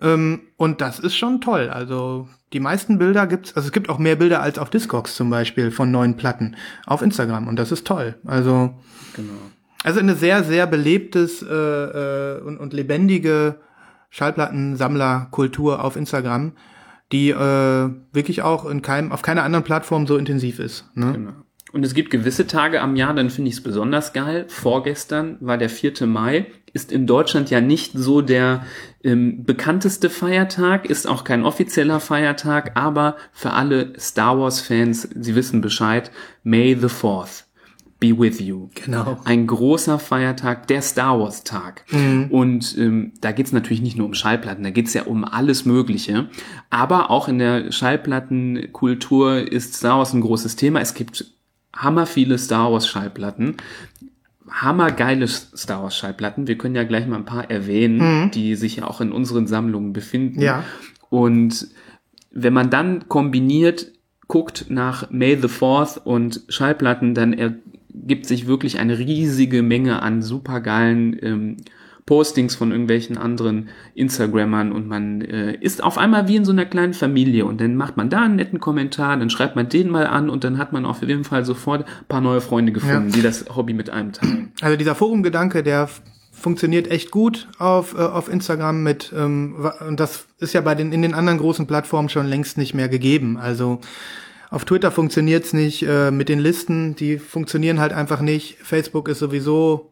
[0.00, 1.70] und das ist schon toll.
[1.70, 5.30] Also die meisten Bilder gibt's, also es gibt auch mehr Bilder als auf Discogs zum
[5.30, 8.14] Beispiel von neuen Platten auf Instagram und das ist toll.
[8.24, 8.74] Also
[9.14, 9.32] genau.
[9.84, 13.56] Also eine sehr, sehr belebtes äh, äh, und, und lebendige
[14.08, 16.52] Schallplattensammlerkultur auf Instagram,
[17.12, 20.88] die äh, wirklich auch in keinem, auf keiner anderen Plattform so intensiv ist.
[20.94, 21.12] Ne?
[21.12, 21.32] Genau.
[21.74, 24.44] Und es gibt gewisse Tage am Jahr, dann finde ich es besonders geil.
[24.46, 26.06] Vorgestern war der 4.
[26.06, 28.64] Mai, ist in Deutschland ja nicht so der
[29.02, 35.60] ähm, bekannteste Feiertag, ist auch kein offizieller Feiertag, aber für alle Star Wars-Fans, sie wissen
[35.60, 36.12] Bescheid,
[36.44, 37.42] May the 4th
[37.98, 38.68] be with you.
[38.74, 39.18] Genau.
[39.24, 41.84] Ein großer Feiertag, der Star Wars Tag.
[41.90, 42.26] Mhm.
[42.30, 46.28] Und ähm, da geht's natürlich nicht nur um Schallplatten, da geht's ja um alles Mögliche.
[46.70, 50.80] Aber auch in der Schallplattenkultur ist Star Wars ein großes Thema.
[50.80, 51.33] Es gibt
[51.76, 53.56] hammer viele Star Wars Schallplatten.
[54.50, 56.46] Hammergeile Star Wars Schallplatten.
[56.46, 58.30] Wir können ja gleich mal ein paar erwähnen, mhm.
[58.30, 60.40] die sich ja auch in unseren Sammlungen befinden.
[60.40, 60.64] Ja.
[61.10, 61.68] Und
[62.30, 63.92] wenn man dann kombiniert
[64.26, 70.22] guckt nach May the Fourth und Schallplatten, dann ergibt sich wirklich eine riesige Menge an
[70.22, 71.56] supergeilen ähm,
[72.06, 76.66] Postings von irgendwelchen anderen Instagrammern und man äh, ist auf einmal wie in so einer
[76.66, 80.06] kleinen Familie und dann macht man da einen netten Kommentar, dann schreibt man den mal
[80.06, 83.14] an und dann hat man auf jeden Fall sofort ein paar neue Freunde gefunden, ja.
[83.16, 84.52] die das Hobby mit einem teilen.
[84.60, 85.88] Also dieser Forumgedanke, der
[86.30, 90.92] funktioniert echt gut auf, äh, auf Instagram mit ähm, und das ist ja bei den
[90.92, 93.38] in den anderen großen Plattformen schon längst nicht mehr gegeben.
[93.38, 93.80] Also
[94.50, 98.58] auf Twitter funktioniert's nicht äh, mit den Listen, die funktionieren halt einfach nicht.
[98.62, 99.90] Facebook ist sowieso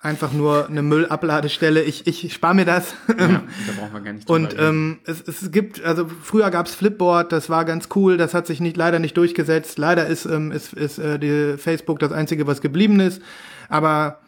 [0.00, 1.82] einfach nur eine Müllabladestelle.
[1.82, 2.94] Ich, ich spare mir das.
[3.18, 7.32] Ja, da brauchen wir gar nicht Und ähm, es, es gibt, also früher gab's Flipboard,
[7.32, 9.76] das war ganz cool, das hat sich nicht leider nicht durchgesetzt.
[9.76, 13.20] Leider ist, ähm, ist, ist äh, die Facebook das Einzige, was geblieben ist.
[13.68, 14.20] Aber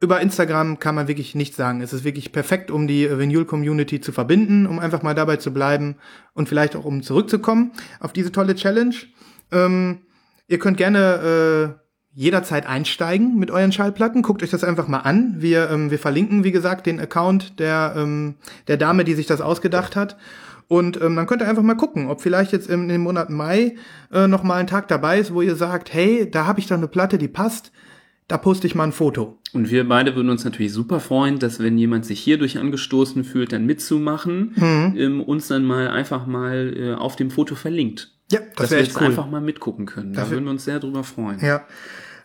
[0.00, 1.80] über Instagram kann man wirklich nichts sagen.
[1.80, 5.96] Es ist wirklich perfekt, um die Vinyl-Community zu verbinden, um einfach mal dabei zu bleiben
[6.34, 8.94] und vielleicht auch um zurückzukommen auf diese tolle Challenge.
[9.50, 10.02] Ähm,
[10.46, 11.87] ihr könnt gerne äh,
[12.18, 14.22] jederzeit einsteigen mit euren Schallplatten.
[14.22, 15.36] Guckt euch das einfach mal an.
[15.38, 18.34] Wir, ähm, wir verlinken, wie gesagt, den Account der, ähm,
[18.66, 20.16] der Dame, die sich das ausgedacht hat.
[20.66, 23.76] Und ähm, dann könnt ihr einfach mal gucken, ob vielleicht jetzt im, im Monat Mai
[24.12, 26.76] äh, noch mal ein Tag dabei ist, wo ihr sagt, hey, da habe ich doch
[26.76, 27.70] eine Platte, die passt.
[28.26, 29.38] Da poste ich mal ein Foto.
[29.52, 33.52] Und wir beide würden uns natürlich super freuen, dass wenn jemand sich hierdurch angestoßen fühlt,
[33.52, 34.94] dann mitzumachen, mhm.
[34.98, 38.12] ähm, uns dann mal einfach mal äh, auf dem Foto verlinkt.
[38.32, 39.06] Ja, das wäre echt cool.
[39.06, 40.14] einfach mal mitgucken können.
[40.14, 41.38] Da würden wir uns sehr drüber freuen.
[41.40, 41.64] Ja.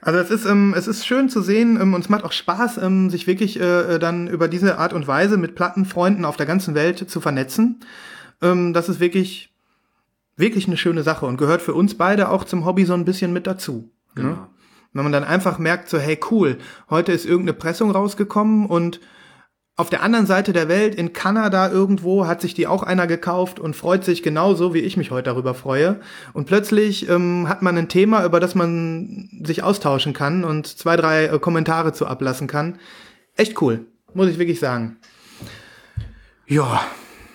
[0.05, 2.77] Also es ist, ähm, es ist schön zu sehen ähm, und es macht auch Spaß,
[2.79, 6.75] ähm, sich wirklich äh, dann über diese Art und Weise mit Plattenfreunden auf der ganzen
[6.75, 7.79] Welt zu vernetzen.
[8.41, 9.53] Ähm, das ist wirklich,
[10.35, 13.31] wirklich eine schöne Sache und gehört für uns beide auch zum Hobby so ein bisschen
[13.31, 13.89] mit dazu.
[14.15, 14.21] Ne?
[14.21, 14.29] Genau.
[14.29, 14.47] Ne?
[14.91, 16.57] Wenn man dann einfach merkt, so, hey cool,
[16.89, 18.99] heute ist irgendeine Pressung rausgekommen und
[19.75, 23.59] auf der anderen Seite der Welt, in Kanada irgendwo, hat sich die auch einer gekauft
[23.59, 25.99] und freut sich genauso, wie ich mich heute darüber freue.
[26.33, 30.95] Und plötzlich ähm, hat man ein Thema, über das man sich austauschen kann und zwei,
[30.95, 32.77] drei äh, Kommentare zu ablassen kann.
[33.35, 34.97] Echt cool, muss ich wirklich sagen.
[36.45, 36.81] Ja.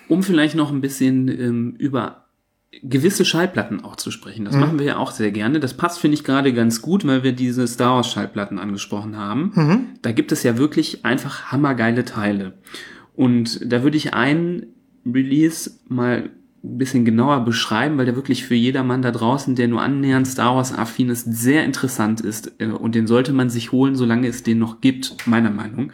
[0.07, 2.28] Um vielleicht noch ein bisschen ähm, über
[2.83, 4.45] gewisse Schallplatten auch zu sprechen.
[4.45, 4.61] Das mhm.
[4.61, 5.59] machen wir ja auch sehr gerne.
[5.59, 9.51] Das passt, finde ich, gerade ganz gut, weil wir diese Star Wars Schallplatten angesprochen haben.
[9.55, 9.85] Mhm.
[10.01, 12.53] Da gibt es ja wirklich einfach hammergeile Teile.
[13.15, 14.67] Und da würde ich einen
[15.05, 16.29] Release mal
[16.63, 20.55] ein bisschen genauer beschreiben, weil der wirklich für jedermann da draußen, der nur annähernd Star
[20.55, 22.53] Wars affin ist, sehr interessant ist.
[22.59, 25.91] Äh, und den sollte man sich holen, solange es den noch gibt, meiner Meinung.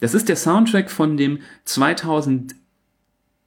[0.00, 2.54] Das ist der Soundtrack von dem 2000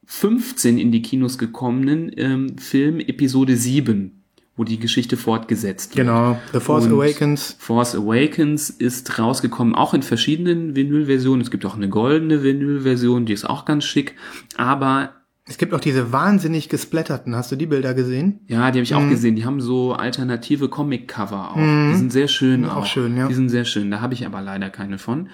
[0.07, 4.13] 15 in die Kinos gekommenen ähm, Film Episode 7
[4.57, 6.07] wo die Geschichte fortgesetzt wird.
[6.07, 7.55] Genau, The Force Und Awakens.
[7.59, 11.41] Force Awakens ist rausgekommen, auch in verschiedenen Vinyl-Versionen.
[11.41, 14.15] Es gibt auch eine goldene Vinyl-Version, die ist auch ganz schick.
[14.57, 15.11] Aber
[15.45, 17.35] es gibt auch diese wahnsinnig gesplatterten.
[17.35, 18.39] Hast du die Bilder gesehen?
[18.47, 18.97] Ja, die habe ich mhm.
[18.97, 19.35] auch gesehen.
[19.35, 21.55] Die haben so alternative Comic-Cover auch.
[21.55, 21.91] Mhm.
[21.91, 22.77] Die sind sehr schön auch.
[22.77, 22.85] auch.
[22.87, 23.27] schön, ja.
[23.27, 23.91] Die sind sehr schön.
[23.91, 25.29] Da habe ich aber leider keine von.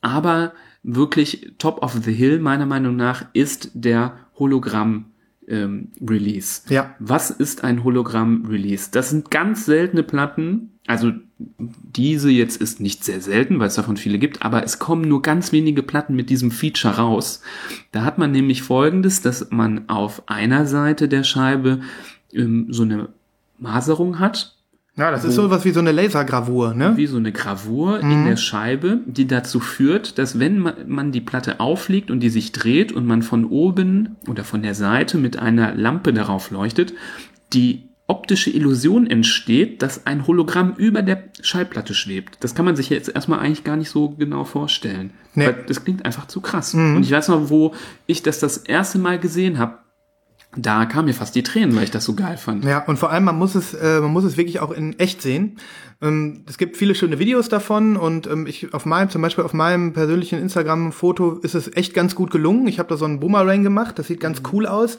[0.00, 5.06] Aber wirklich Top of the Hill, meiner Meinung nach, ist der Hologramm
[5.48, 6.62] ähm, Release.
[6.68, 6.94] Ja.
[6.98, 8.90] Was ist ein Hologramm Release?
[8.90, 10.70] Das sind ganz seltene Platten.
[10.86, 15.08] Also diese jetzt ist nicht sehr selten, weil es davon viele gibt, aber es kommen
[15.08, 17.42] nur ganz wenige Platten mit diesem Feature raus.
[17.92, 21.80] Da hat man nämlich folgendes, dass man auf einer Seite der Scheibe
[22.32, 23.10] ähm, so eine
[23.58, 24.51] Maserung hat,
[24.96, 26.96] ja, das ist so was wie so eine Lasergravur, ne?
[26.96, 28.10] Wie so eine Gravur mhm.
[28.10, 32.52] in der Scheibe, die dazu führt, dass wenn man die Platte auflegt und die sich
[32.52, 36.92] dreht und man von oben oder von der Seite mit einer Lampe darauf leuchtet,
[37.54, 42.36] die optische Illusion entsteht, dass ein Hologramm über der Schallplatte schwebt.
[42.40, 45.12] Das kann man sich jetzt erstmal eigentlich gar nicht so genau vorstellen.
[45.34, 45.46] Nee.
[45.46, 46.74] Weil das klingt einfach zu krass.
[46.74, 46.96] Mhm.
[46.96, 47.72] Und ich weiß noch, wo
[48.06, 49.78] ich das das erste Mal gesehen habe,
[50.56, 52.64] da kam mir fast die Tränen, weil ich das so geil fand.
[52.64, 55.22] Ja, und vor allem, man muss es, äh, man muss es wirklich auch in echt
[55.22, 55.56] sehen.
[56.02, 59.54] Ähm, es gibt viele schöne Videos davon und ähm, ich auf meinem, zum Beispiel auf
[59.54, 62.66] meinem persönlichen Instagram-Foto ist es echt ganz gut gelungen.
[62.66, 64.48] Ich habe da so einen Boomerang gemacht, das sieht ganz mhm.
[64.52, 64.98] cool aus,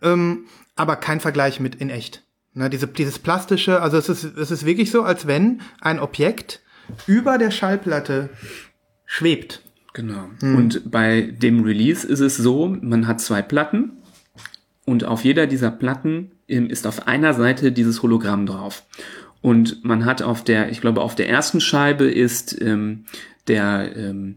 [0.00, 0.44] ähm,
[0.76, 2.22] aber kein Vergleich mit in echt.
[2.52, 6.62] Ne, diese, dieses plastische, also es ist, es ist wirklich so, als wenn ein Objekt
[7.08, 8.30] über der Schallplatte
[9.06, 9.60] schwebt.
[9.92, 10.28] Genau.
[10.40, 10.56] Mhm.
[10.56, 14.03] Und bei dem Release ist es so, man hat zwei Platten
[14.86, 18.84] und auf jeder dieser Platten ähm, ist auf einer Seite dieses Hologramm drauf.
[19.40, 23.04] Und man hat auf der, ich glaube, auf der ersten Scheibe ist ähm,
[23.46, 24.36] der, ähm,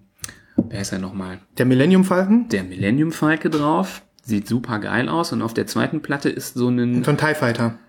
[0.57, 1.39] wer ist er nochmal?
[1.57, 2.49] Der Millennium Falken?
[2.49, 4.01] Der Millennium Falke drauf.
[4.21, 5.31] Sieht super geil aus.
[5.31, 7.03] Und auf der zweiten Platte ist so ein.
[7.03, 7.79] So ein TIE Fighter.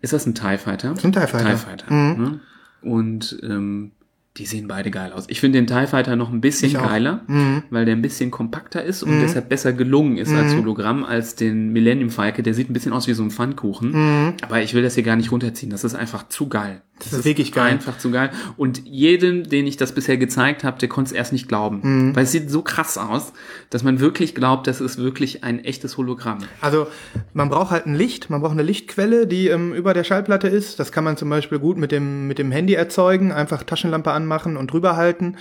[0.00, 0.90] Ist das ein TIE Fighter?
[0.90, 1.50] Ein TIE Fighter.
[1.50, 1.92] TIE Fighter.
[1.92, 2.22] Mhm.
[2.22, 2.40] Ne?
[2.82, 3.92] Und ähm,
[4.36, 5.26] die sehen beide geil aus.
[5.28, 7.62] Ich finde den TIE Fighter noch ein bisschen geiler, mhm.
[7.70, 9.20] weil der ein bisschen kompakter ist und mhm.
[9.20, 10.38] deshalb besser gelungen ist mhm.
[10.38, 12.42] als Hologramm als den Millennium Falke.
[12.42, 13.92] Der sieht ein bisschen aus wie so ein Pfannkuchen.
[13.92, 14.34] Mhm.
[14.42, 15.70] Aber ich will das hier gar nicht runterziehen.
[15.70, 16.82] Das ist einfach zu geil.
[16.98, 17.72] Das, das ist wirklich geil.
[17.72, 18.30] Einfach zu geil.
[18.56, 21.80] Und jeden, den ich das bisher gezeigt habe, der konnte es erst nicht glauben.
[21.82, 22.16] Mhm.
[22.16, 23.32] Weil es sieht so krass aus,
[23.70, 26.38] dass man wirklich glaubt, das ist wirklich ein echtes Hologramm.
[26.60, 26.86] Also
[27.32, 30.78] man braucht halt ein Licht, man braucht eine Lichtquelle, die ähm, über der Schallplatte ist.
[30.78, 33.32] Das kann man zum Beispiel gut mit dem, mit dem Handy erzeugen.
[33.32, 35.36] Einfach Taschenlampe anmachen und drüber halten.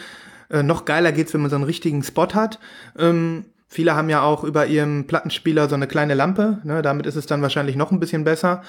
[0.50, 2.60] Äh, noch geiler geht's, wenn man so einen richtigen Spot hat.
[2.98, 6.60] Ähm, Viele haben ja auch über ihrem Plattenspieler so eine kleine Lampe.
[6.64, 6.84] Ne?
[6.84, 8.62] Damit ist es dann wahrscheinlich noch ein bisschen besser.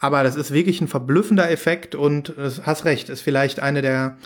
[0.00, 4.16] Aber das ist wirklich ein verblüffender Effekt und du hast recht, ist vielleicht eine der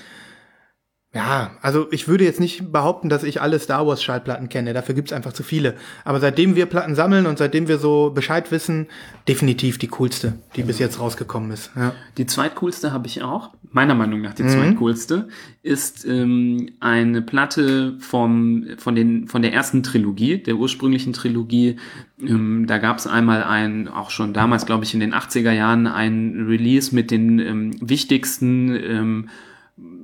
[1.14, 4.72] Ja, also ich würde jetzt nicht behaupten, dass ich alle Star Wars Schallplatten kenne.
[4.74, 5.74] Dafür gibt's einfach zu viele.
[6.04, 8.88] Aber seitdem wir Platten sammeln und seitdem wir so Bescheid wissen,
[9.28, 11.70] definitiv die coolste, die bis jetzt rausgekommen ist.
[11.76, 11.92] Ja.
[12.18, 13.50] Die zweitcoolste habe ich auch.
[13.70, 14.48] Meiner Meinung nach die Mhm.
[14.48, 15.28] zweitcoolste
[15.62, 21.76] ist ähm, eine Platte vom von den von der ersten Trilogie, der ursprünglichen Trilogie.
[22.20, 25.86] Ähm, da gab es einmal ein, auch schon damals, glaube ich, in den 80er Jahren
[25.86, 29.28] ein Release mit den ähm, wichtigsten ähm,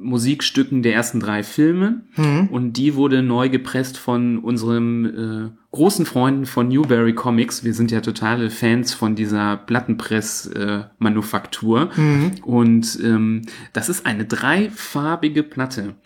[0.00, 2.02] Musikstücken der ersten drei Filme
[2.50, 7.64] und die wurde neu gepresst von unserem äh, großen Freunden von Newberry Comics.
[7.64, 11.90] Wir sind ja totale Fans von dieser Plattenpress-Manufaktur
[12.42, 13.42] und ähm,
[13.72, 15.96] das ist eine dreifarbige Platte.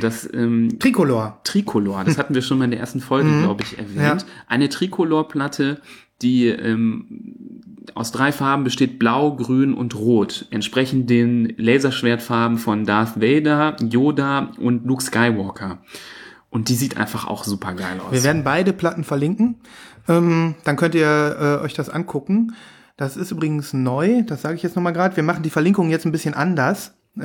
[0.00, 1.40] Das ähm, Tricolor.
[1.44, 4.22] Tricolor, das hatten wir schon mal in der ersten Folge, glaube ich, erwähnt.
[4.22, 4.28] Ja.
[4.46, 5.80] Eine Tricolor-Platte,
[6.22, 7.06] die ähm,
[7.94, 14.50] aus drei Farben besteht, blau, grün und rot, entsprechend den Laserschwertfarben von Darth Vader, Yoda
[14.58, 15.78] und Luke Skywalker.
[16.50, 18.12] Und die sieht einfach auch super geil aus.
[18.12, 19.60] Wir werden beide Platten verlinken.
[20.08, 22.54] Ähm, dann könnt ihr äh, euch das angucken.
[22.96, 25.16] Das ist übrigens neu, das sage ich jetzt nochmal gerade.
[25.16, 26.92] Wir machen die Verlinkung jetzt ein bisschen anders.
[27.18, 27.22] Äh,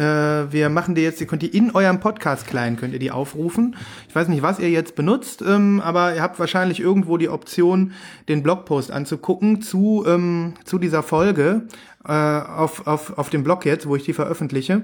[0.51, 3.75] wir machen die jetzt, ihr könnt die in eurem Podcast-Client, könnt ihr die aufrufen.
[4.07, 7.93] Ich weiß nicht, was ihr jetzt benutzt, ähm, aber ihr habt wahrscheinlich irgendwo die Option,
[8.27, 11.67] den Blogpost anzugucken zu, ähm, zu dieser Folge
[12.03, 14.83] äh, auf, auf, auf dem Blog jetzt, wo ich die veröffentliche.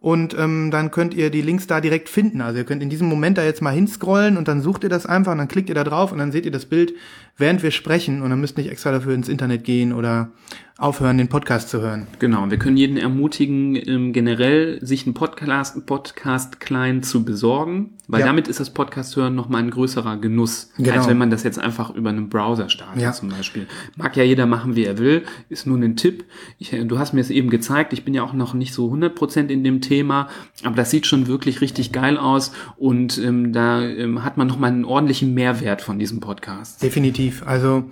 [0.00, 2.40] Und ähm, dann könnt ihr die Links da direkt finden.
[2.40, 5.04] Also ihr könnt in diesem Moment da jetzt mal hinscrollen und dann sucht ihr das
[5.04, 6.94] einfach und dann klickt ihr da drauf und dann seht ihr das Bild,
[7.40, 10.30] während wir sprechen und dann müsst nicht extra dafür ins Internet gehen oder
[10.78, 12.06] aufhören, den Podcast zu hören.
[12.20, 18.26] Genau, wir können jeden ermutigen, ähm, generell sich einen Podcast, Podcast-Client zu besorgen, weil Ja.
[18.26, 20.92] damit ist das Podcast-Hören nochmal ein größerer Genuss, Genau.
[20.94, 23.12] als wenn man das jetzt einfach über einen Browser startet Ja.
[23.12, 23.66] zum Beispiel.
[23.96, 26.24] Mag ja jeder machen, wie er will, ist nur ein Tipp.
[26.58, 28.90] Ich, äh, du hast mir es eben gezeigt, ich bin ja auch noch nicht so
[28.90, 30.28] 100% in dem Thema,
[30.64, 34.70] aber das sieht schon wirklich richtig geil aus und ähm, da ähm, hat man nochmal
[34.70, 36.82] einen ordentlichen Mehrwert von diesem Podcast.
[36.82, 37.29] Definitiv.
[37.46, 37.84] Also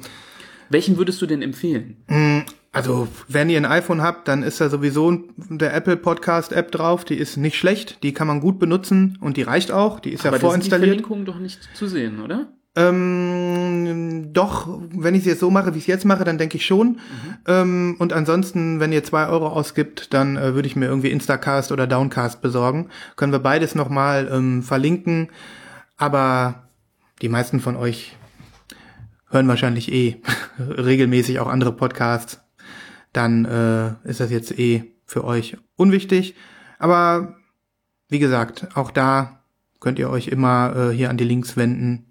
[0.70, 1.97] Welchen würdest du denn empfehlen?
[2.72, 7.05] Also, wenn ihr ein iPhone habt, dann ist da sowieso der Apple Podcast App drauf.
[7.05, 10.01] Die ist nicht schlecht, die kann man gut benutzen und die reicht auch.
[10.01, 10.89] Die ist ja Aber da sind die vorinstalliert.
[10.91, 12.49] Verlinkungen doch nicht zu sehen, oder?
[12.76, 16.59] Ähm, doch, wenn ich es jetzt so mache, wie ich es jetzt mache, dann denke
[16.59, 17.01] ich schon.
[17.47, 21.72] Ähm, und ansonsten, wenn ihr zwei Euro ausgibt, dann äh, würde ich mir irgendwie Instacast
[21.72, 22.91] oder Downcast besorgen.
[23.16, 25.30] Können wir beides nochmal ähm, verlinken.
[25.97, 26.68] Aber
[27.22, 28.18] die meisten von euch
[29.31, 30.20] hören wahrscheinlich eh
[30.59, 32.41] regelmäßig auch andere Podcasts.
[33.12, 36.35] Dann äh, ist das jetzt eh für euch unwichtig.
[36.79, 37.37] Aber
[38.09, 39.43] wie gesagt, auch da
[39.81, 42.05] könnt ihr euch immer äh, hier an die Links wenden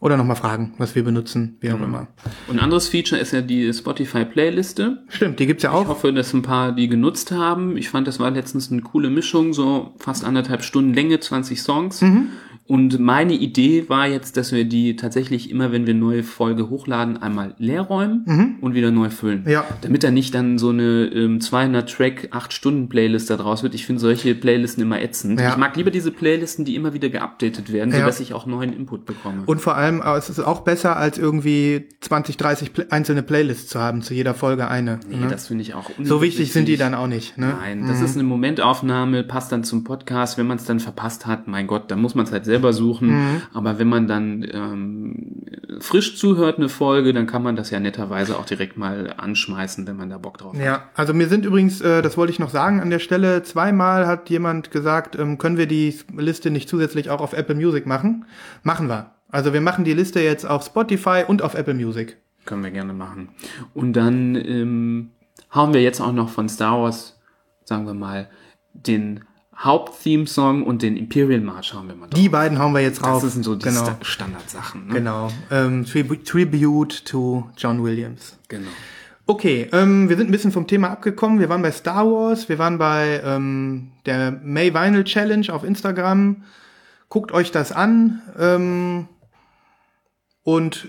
[0.00, 2.08] oder nochmal fragen, was wir benutzen, wie auch immer.
[2.46, 5.02] Und ein anderes Feature ist ja die Spotify-Playliste.
[5.08, 5.88] Stimmt, die gibt's ja Ich auch.
[5.88, 7.76] hoffe, dass ein paar die genutzt haben.
[7.78, 12.02] Ich fand, das war letztens eine coole Mischung, so fast anderthalb Stunden Länge, 20 Songs.
[12.02, 12.28] Mhm.
[12.66, 17.18] Und meine Idee war jetzt, dass wir die tatsächlich immer, wenn wir neue Folge hochladen,
[17.20, 19.42] einmal leer räumen und wieder neu füllen.
[19.44, 19.50] Mhm.
[19.50, 19.64] Ja.
[19.82, 23.74] Damit da nicht dann so eine ähm, 200-Track, 8-Stunden-Playlist da draus wird.
[23.74, 25.40] Ich finde solche Playlisten immer ätzend.
[25.40, 25.50] Ja.
[25.50, 28.00] Ich mag lieber diese Playlisten, die immer wieder geupdatet werden, Ja.
[28.00, 29.42] sodass ich auch neuen Input bekomme.
[29.44, 33.68] Und vor allem, äh, es ist auch besser, als irgendwie 20, 30 Pl einzelne Playlists
[33.68, 35.00] zu haben, zu jeder Folge eine.
[35.08, 35.26] nee, ne?
[35.28, 37.36] das finde ich auch So wichtig sind die dann auch nicht.
[37.36, 37.54] Ne?
[37.60, 40.38] Nein, das ist eine Momentaufnahme, passt dann zum Podcast.
[40.38, 43.08] Wenn man es dann verpasst hat, mein Gott, dann muss man es halt selber suchen.
[43.08, 43.42] Mhm.
[43.52, 45.42] Aber wenn man dann ähm,
[45.80, 49.96] frisch zuhört eine Folge, dann kann man das ja netterweise auch direkt mal anschmeißen, wenn
[49.96, 50.62] man da Bock drauf hat.
[50.62, 54.06] Ja, also mir sind übrigens, äh, das wollte ich noch sagen an der Stelle, zweimal
[54.06, 58.24] hat jemand gesagt, ähm, können wir die Liste nicht zusätzlich auch auf Apple Music machen?
[58.62, 59.10] Machen wir.
[59.30, 62.18] Also wir machen die Liste jetzt auf Spotify und auf Apple Music.
[62.44, 63.30] Können wir gerne machen.
[63.72, 65.10] Und dann ähm,
[65.52, 67.18] hauen wir jetzt auch noch von Star Wars,
[67.64, 68.28] sagen wir mal,
[68.74, 69.24] den
[69.62, 72.20] Haupt-Theme-Song und den Imperial March hauen wir mal drauf.
[72.20, 73.22] Die beiden hauen wir jetzt rauf.
[73.22, 73.84] das sind so die genau.
[73.84, 74.88] Sta Standardsachen.
[74.88, 74.94] Ne?
[74.94, 75.30] Genau.
[75.50, 78.36] Ähm, Tribu Tribute to John Williams.
[78.48, 78.68] genau.
[79.26, 81.40] Okay, ähm, wir sind ein bisschen vom Thema abgekommen.
[81.40, 86.44] Wir waren bei Star Wars, wir waren bei ähm, der May Vinyl Challenge auf Instagram.
[87.08, 88.20] Guckt euch das an.
[88.38, 89.08] Ähm,
[90.42, 90.88] und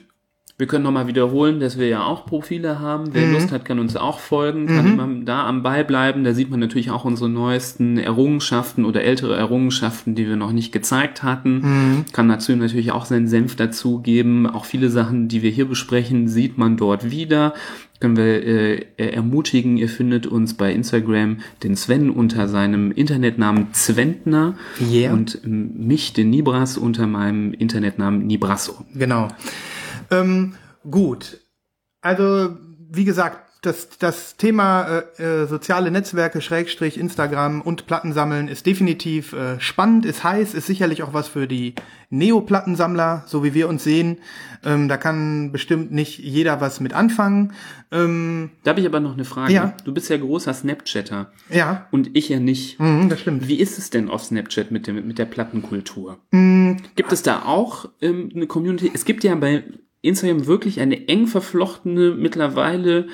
[0.57, 3.05] Wir können nochmal wiederholen, dass wir ja auch Profile haben.
[3.05, 3.09] Mhm.
[3.13, 6.23] Wer Lust hat, kann uns auch folgen, kann immer da am Ball bleiben.
[6.23, 10.71] Da sieht man natürlich auch unsere neuesten Errungenschaften oder ältere Errungenschaften, die wir noch nicht
[10.71, 11.59] gezeigt hatten.
[11.59, 12.05] Mhm.
[12.13, 14.47] Kann dazu natürlich auch seinen Senf dazugeben.
[14.47, 17.53] Auch viele Sachen, die wir hier besprechen, sieht man dort wieder.
[17.99, 24.55] Können wir äh, ermutigen, ihr findet uns bei Instagram den Sven unter seinem Internetnamen Zwentner
[24.81, 25.13] Yeah.
[25.13, 28.85] und ähm, mich, den Nibras, unter meinem Internetnamen Nibrasso.
[28.93, 29.29] Genau.
[30.11, 30.55] Ähm,
[30.89, 31.39] gut.
[32.01, 32.55] Also,
[32.89, 39.33] wie gesagt, das, das Thema äh, äh, soziale Netzwerke, Schrägstrich, Instagram und Plattensammeln ist definitiv
[39.33, 41.73] äh, spannend, ist heiß, ist sicherlich auch was für die
[42.11, 44.19] Neo-Plattensammler, so wie wir uns sehen.
[44.63, 47.53] Ähm, da kann bestimmt nicht jeder was mit anfangen.
[47.91, 49.53] Ähm, Da habe ich aber noch eine Frage.
[49.53, 49.73] Ja.
[49.83, 52.79] Du bist ja großer Snapchatter ja, und ich ja nicht.
[52.79, 53.47] mhm, das stimmt.
[53.47, 56.19] Wie ist es denn auf Snapchat mit, dem, mit der Plattenkultur?
[56.31, 56.77] Mhm.
[56.95, 58.91] Gibt es da auch ähm, eine Community?
[58.93, 59.63] Es gibt ja bei
[60.05, 63.07] Instagram wirklich eine eng verflochtene, mittlerweile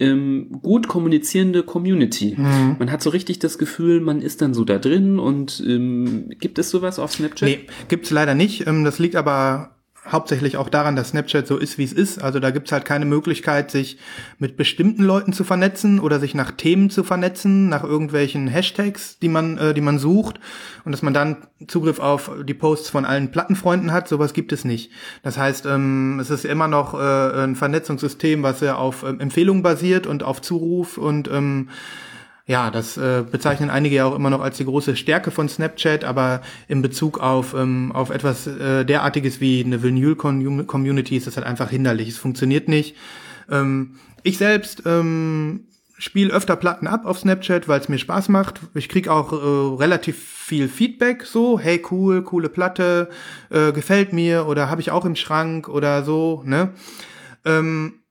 [0.00, 2.34] ähm, gut kommunizierende Community.
[2.36, 2.76] Mhm.
[2.78, 6.58] Man hat so richtig das Gefühl, man ist dann so da drin und ähm, gibt
[6.58, 7.48] es sowas auf Snapchat?
[7.48, 8.66] Nee, gibt's leider nicht.
[8.66, 9.76] Ähm, das liegt aber
[10.06, 12.22] hauptsächlich auch daran, dass Snapchat so ist, wie es ist.
[12.22, 13.98] Also da gibt's halt keine Möglichkeit, sich
[14.38, 19.28] mit bestimmten Leuten zu vernetzen oder sich nach Themen zu vernetzen, nach irgendwelchen Hashtags, die
[19.28, 20.40] man, äh, die man sucht
[20.84, 24.08] und dass man dann Zugriff auf die Posts von allen Plattenfreunden hat.
[24.08, 24.90] Sowas gibt es nicht.
[25.22, 29.62] Das heißt, ähm, es ist immer noch äh, ein Vernetzungssystem, was ja auf ähm, Empfehlungen
[29.62, 31.70] basiert und auf Zuruf und ähm,
[32.46, 36.04] ja, das äh, bezeichnen einige ja auch immer noch als die große Stärke von Snapchat,
[36.04, 41.46] aber in Bezug auf, ähm, auf etwas äh, derartiges wie eine Vinyl-Community ist das halt
[41.46, 42.08] einfach hinderlich.
[42.08, 42.96] Es funktioniert nicht.
[43.50, 48.60] Ähm, ich selbst ähm, spiele öfter Platten ab auf Snapchat, weil es mir Spaß macht.
[48.74, 53.08] Ich krieg auch äh, relativ viel Feedback, so, hey cool, coole Platte,
[53.48, 56.74] äh, gefällt mir oder habe ich auch im Schrank oder so, ne?
[57.46, 58.03] Ähm,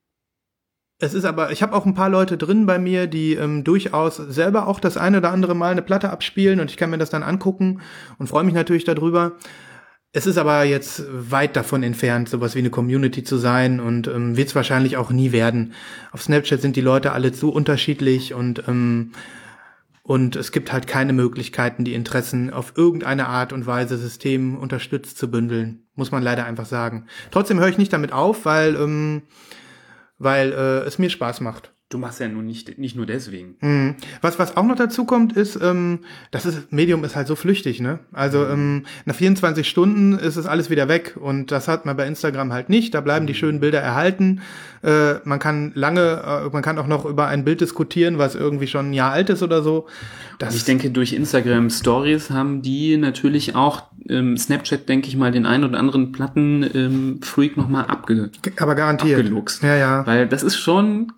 [1.03, 4.15] es ist aber, ich habe auch ein paar Leute drin bei mir, die ähm, durchaus
[4.15, 7.09] selber auch das eine oder andere Mal eine Platte abspielen und ich kann mir das
[7.09, 7.81] dann angucken
[8.17, 9.33] und freue mich natürlich darüber.
[10.13, 14.37] Es ist aber jetzt weit davon entfernt, sowas wie eine Community zu sein und ähm,
[14.37, 15.73] wird es wahrscheinlich auch nie werden.
[16.11, 19.11] Auf Snapchat sind die Leute alle zu unterschiedlich und ähm,
[20.05, 25.17] und es gibt halt keine Möglichkeiten, die Interessen auf irgendeine Art und Weise System unterstützt
[25.17, 25.83] zu bündeln.
[25.95, 27.05] Muss man leider einfach sagen.
[27.31, 29.21] Trotzdem höre ich nicht damit auf, weil, ähm,
[30.23, 31.73] weil äh, es mir Spaß macht.
[31.93, 33.55] Du machst ja nun nicht, nicht nur deswegen.
[33.61, 33.95] Mhm.
[34.21, 35.99] Was, was auch noch dazu kommt, ist, ähm,
[36.31, 37.99] das ist, Medium ist halt so flüchtig, ne?
[38.11, 42.07] Also ähm, nach 24 Stunden ist es alles wieder weg und das hat man bei
[42.07, 42.95] Instagram halt nicht.
[42.95, 44.41] Da bleiben die schönen Bilder erhalten.
[44.81, 48.65] Äh, man kann lange, äh, man kann auch noch über ein Bild diskutieren, was irgendwie
[48.65, 49.85] schon ein Jahr alt ist oder so.
[50.39, 55.31] Das, Ich denke, durch Instagram Stories haben die natürlich auch ähm, Snapchat, denke ich mal,
[55.31, 59.19] den einen oder anderen Platten-Freak ähm, Freak noch mal abge aber garantiert.
[59.19, 59.61] abgeluchst.
[59.61, 60.07] Ja, ja.
[60.07, 61.11] Weil das ist schon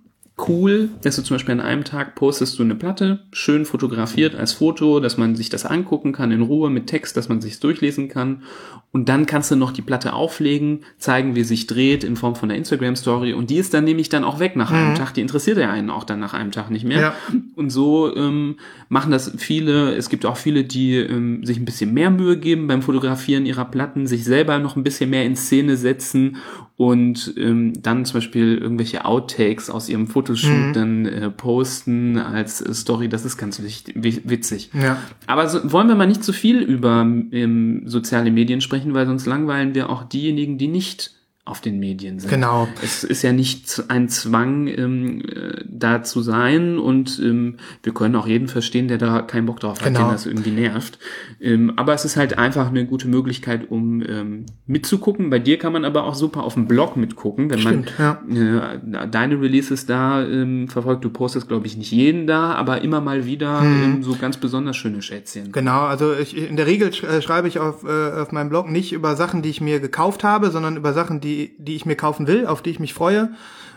[0.47, 4.51] cool, dass du zum Beispiel an einem Tag postest du eine Platte, schön fotografiert als
[4.51, 8.09] Foto, dass man sich das angucken kann in Ruhe mit Text, dass man sich durchlesen
[8.09, 8.43] kann.
[8.91, 12.49] Und dann kannst du noch die Platte auflegen, zeigen, wie sich dreht in Form von
[12.49, 13.33] einer Instagram-Story.
[13.33, 15.13] Und die ist dann nämlich dann auch weg nach einem Tag.
[15.13, 17.01] Die interessiert ja einen auch dann nach einem Tag nicht mehr.
[17.01, 17.15] Ja.
[17.55, 18.55] Und so ähm,
[18.87, 19.95] machen das viele.
[19.95, 23.65] Es gibt auch viele, die ähm, sich ein bisschen mehr Mühe geben beim Fotografieren ihrer
[23.65, 26.37] Platten, sich selber noch ein bisschen mehr in Szene setzen
[26.77, 32.73] und ähm, dann zum Beispiel irgendwelche Outtakes aus ihrem Fotoshoot dann äh, posten als äh,
[32.73, 33.09] Story.
[33.09, 34.71] Das ist ganz witzig.
[34.73, 34.97] Ja.
[35.27, 39.25] Aber so, wollen wir mal nicht zu viel über ähm, soziale Medien sprechen, weil sonst
[39.25, 41.14] langweilen wir auch diejenigen, die nicht
[41.45, 42.31] auf den Medien sind.
[42.31, 42.67] Genau.
[42.83, 48.15] Es ist ja nicht ein Zwang, ähm, äh, da zu sein und ähm, wir können
[48.15, 49.99] auch jeden verstehen, der da keinen Bock drauf hat, Genau.
[50.07, 50.97] den das irgendwie nervt.
[51.39, 55.29] Ähm, aber es ist halt einfach eine gute Möglichkeit, um ähm, mitzugucken.
[55.29, 58.19] Bei dir kann man aber auch super auf dem Blog mitgucken, wenn Stimmt, ja.
[58.27, 61.05] man äh, deine Releases da ähm, verfolgt.
[61.05, 63.83] Du postest, glaube ich, nicht jeden da, aber immer mal wieder Mhm.
[63.83, 65.51] ähm, so ganz besonders schöne Schätzchen.
[65.51, 68.69] Genau, also ich, in der Regel sch- äh, schreibe ich auf, äh, auf meinem Blog
[68.71, 71.95] nicht über Sachen, die ich mir gekauft habe, sondern über Sachen, die, die ich mir
[71.95, 73.29] kaufen will, auf die ich mich freue.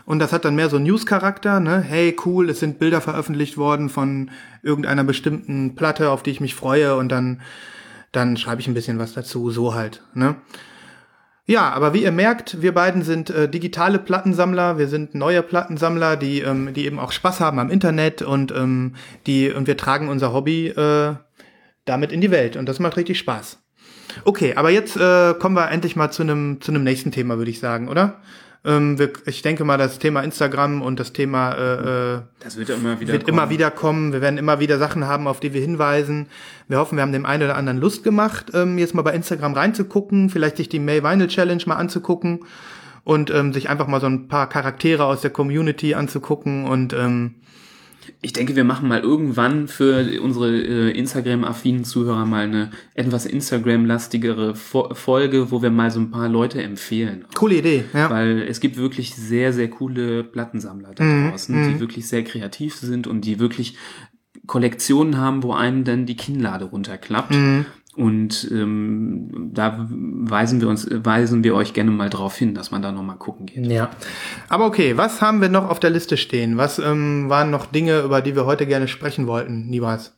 [0.05, 1.81] Und das hat dann mehr so News-Charakter, ne?
[1.81, 4.31] Hey, cool, es sind Bilder veröffentlicht worden von
[4.63, 7.41] irgendeiner bestimmten Platte, auf die ich mich freue und dann,
[8.11, 10.35] dann schreibe ich ein bisschen was dazu, so halt, ne?
[11.45, 16.15] Ja, aber wie ihr merkt, wir beiden sind äh, digitale Plattensammler, wir sind neue Plattensammler,
[16.15, 18.93] die, ähm, die eben auch Spaß haben am Internet und ähm,
[19.25, 21.15] die und wir tragen unser Hobby äh,
[21.85, 23.57] damit in die Welt und das macht richtig Spaß.
[24.25, 27.51] Okay, aber jetzt äh, kommen wir endlich mal zu einem zu einem nächsten Thema, würde
[27.51, 28.19] ich sagen, oder?
[28.65, 32.69] Ähm, wir, ich denke mal, das Thema Instagram und das Thema äh, äh, Das wird
[32.69, 33.37] immer wieder wird kommen.
[33.37, 34.11] immer wieder kommen.
[34.11, 36.27] Wir werden immer wieder Sachen haben, auf die wir hinweisen.
[36.67, 39.53] Wir hoffen, wir haben dem einen oder anderen Lust gemacht, ähm, jetzt mal bei Instagram
[39.53, 42.41] reinzugucken, vielleicht sich die May Vinyl Challenge mal anzugucken
[43.05, 47.35] und ähm, sich einfach mal so ein paar Charaktere aus der Community anzugucken und ähm,
[48.21, 54.55] Ich denke, wir machen mal irgendwann für unsere äh, Instagram-affinen Zuhörer mal eine etwas Instagram-lastigere
[54.55, 57.25] Fo Folge, wo wir mal so ein paar Leute empfehlen.
[57.35, 57.83] coole Idee.
[57.93, 58.09] Ja.
[58.09, 62.75] Weil es gibt wirklich sehr, sehr coole Plattensammler da Mhm, draußen, die wirklich sehr kreativ
[62.75, 63.75] sind und die wirklich
[64.47, 67.31] Kollektionen haben, wo einem dann die Kinnlade runterklappt.
[67.31, 67.65] Mhm.
[67.99, 72.81] Und ähm, da weisen wir uns, weisen wir euch gerne mal drauf hin, dass man
[72.81, 73.67] da nochmal gucken geht.
[73.67, 73.89] Ja.
[74.47, 76.55] Aber okay, was haben wir noch auf der Liste stehen?
[76.55, 80.17] Was ähm, waren noch Dinge, über die wir heute gerne sprechen wollten, Nibas?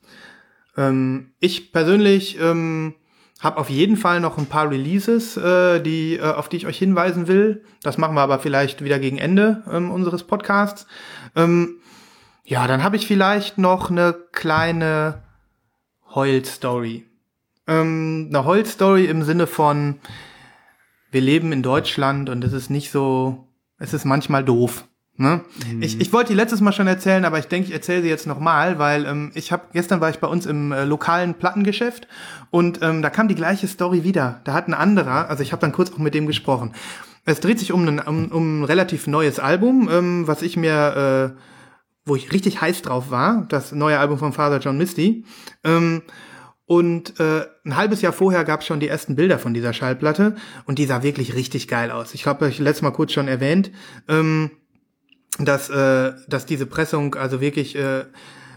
[0.78, 2.94] Ähm, ich persönlich ähm,
[3.40, 6.78] habe auf jeden Fall noch ein paar Releases, äh, die, äh, auf die ich euch
[6.78, 7.64] hinweisen will.
[7.82, 10.86] Das machen wir aber vielleicht wieder gegen Ende ähm, unseres Podcasts.
[11.36, 11.80] Ähm,
[12.44, 15.24] ja, dann habe ich vielleicht noch eine kleine
[16.14, 17.08] Heul-Story.
[17.68, 19.99] Ähm, eine Heul-Story im Sinne von,
[21.12, 23.47] wir leben in Deutschland und es ist nicht so,
[23.78, 24.86] es ist manchmal doof.
[25.18, 25.41] Ne?
[25.72, 25.84] Mhm.
[25.84, 28.26] Ich, ich wollte die letztes Mal schon erzählen, aber ich denke, ich erzähle sie jetzt
[28.26, 32.07] nochmal, weil ähm, ich habe gestern war ich bei uns im äh, lokalen Plattengeschäft
[32.49, 34.41] und ähm, da kam die gleiche Story wieder.
[34.45, 36.74] Da hat ein anderer, also ich habe dann kurz auch mit dem gesprochen.
[37.26, 41.36] Es dreht sich um ein, um, um ein relativ neues Album, ähm, was ich mir,
[41.36, 41.41] äh,
[42.05, 45.26] wo ich richtig heiß drauf war, das neue Album von Father John Misty.
[45.64, 46.01] Ähm,
[46.72, 50.38] und äh, ein halbes Jahr vorher gab es schon die ersten Bilder von dieser Schallplatte
[50.63, 52.13] und die sah wirklich richtig geil aus.
[52.13, 53.72] Ich habe euch letztes Mal kurz schon erwähnt.
[54.07, 54.51] Ähm,
[55.38, 58.05] dass, äh, dass diese Pressung also wirklich äh,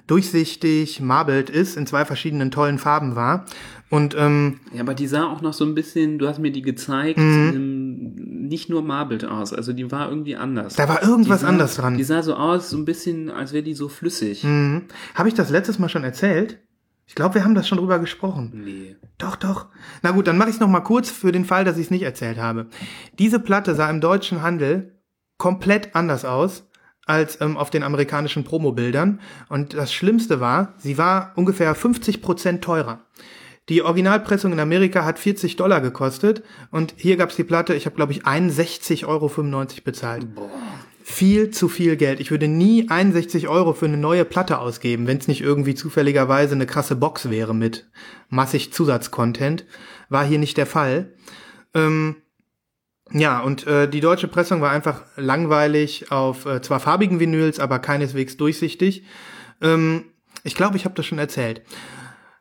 [0.07, 3.47] durchsichtig, marbled ist, in zwei verschiedenen tollen Farben war.
[3.91, 6.63] Und ähm, ja, aber die sah auch noch so ein bisschen, du hast mir die
[6.63, 7.53] gezeigt, mhm.
[7.53, 8.15] ähm,
[8.47, 10.77] nicht nur marbled aus, also die war irgendwie anders.
[10.77, 11.97] Da war irgendwas sah, anders dran.
[11.97, 14.45] Die sah so aus, so ein bisschen, als wäre die so flüssig.
[14.45, 14.83] Mhm.
[15.17, 16.59] Habe ich das letztes Mal schon erzählt?
[17.07, 18.63] Ich glaube, wir haben das schon drüber gesprochen.
[18.65, 18.97] Nee.
[19.19, 19.67] Doch, doch.
[20.03, 21.91] Na gut, dann mache ich es noch mal kurz für den Fall, dass ich es
[21.91, 22.67] nicht erzählt habe.
[23.19, 25.01] Diese Platte sah im deutschen Handel
[25.37, 26.69] komplett anders aus
[27.07, 29.21] als ähm, auf den amerikanischen Promobildern.
[29.49, 33.05] Und das Schlimmste war, sie war ungefähr 50 Prozent teurer.
[33.69, 37.97] Die Originalpressung in Amerika hat 40 Dollar gekostet und hier gab's die Platte, ich habe
[37.97, 39.31] glaube ich 61,95 Euro
[39.83, 40.35] bezahlt.
[40.35, 40.51] Boah.
[41.07, 42.19] Viel zu viel Geld.
[42.19, 46.55] Ich würde nie 61 Euro für eine neue Platte ausgeben, wenn es nicht irgendwie zufälligerweise
[46.55, 47.91] eine krasse Box wäre mit
[48.31, 49.67] massig Zusatzcontent.
[50.09, 51.13] War hier nicht der Fall.
[51.75, 52.17] Ähm,
[53.13, 57.81] ja, und äh, die deutsche Pressung war einfach langweilig auf äh, zwar farbigen Vinyls, aber
[57.81, 59.05] keineswegs durchsichtig.
[59.61, 60.07] Ähm,
[60.43, 61.61] ich glaube, ich habe das schon erzählt.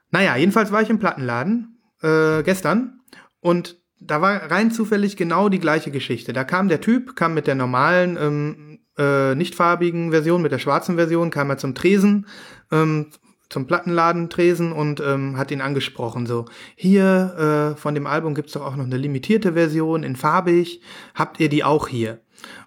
[0.10, 3.02] Naja, jedenfalls war ich im Plattenladen äh, gestern
[3.42, 6.34] und da war rein zufällig genau die gleiche Geschichte.
[6.34, 10.60] Da kam der Typ, kam mit der normalen, ähm, äh, nicht farbigen Version, mit der
[10.60, 12.28] schwarzen Version, kam er zum Tresen,
[12.72, 13.08] ähm,
[13.50, 16.26] zum Plattenladen Tresen und ähm, hat ihn angesprochen.
[16.26, 16.46] So,
[16.76, 20.82] hier äh, von dem Album gibt's doch auch noch eine limitierte Version in farbig.
[21.14, 22.20] Habt ihr die auch hier?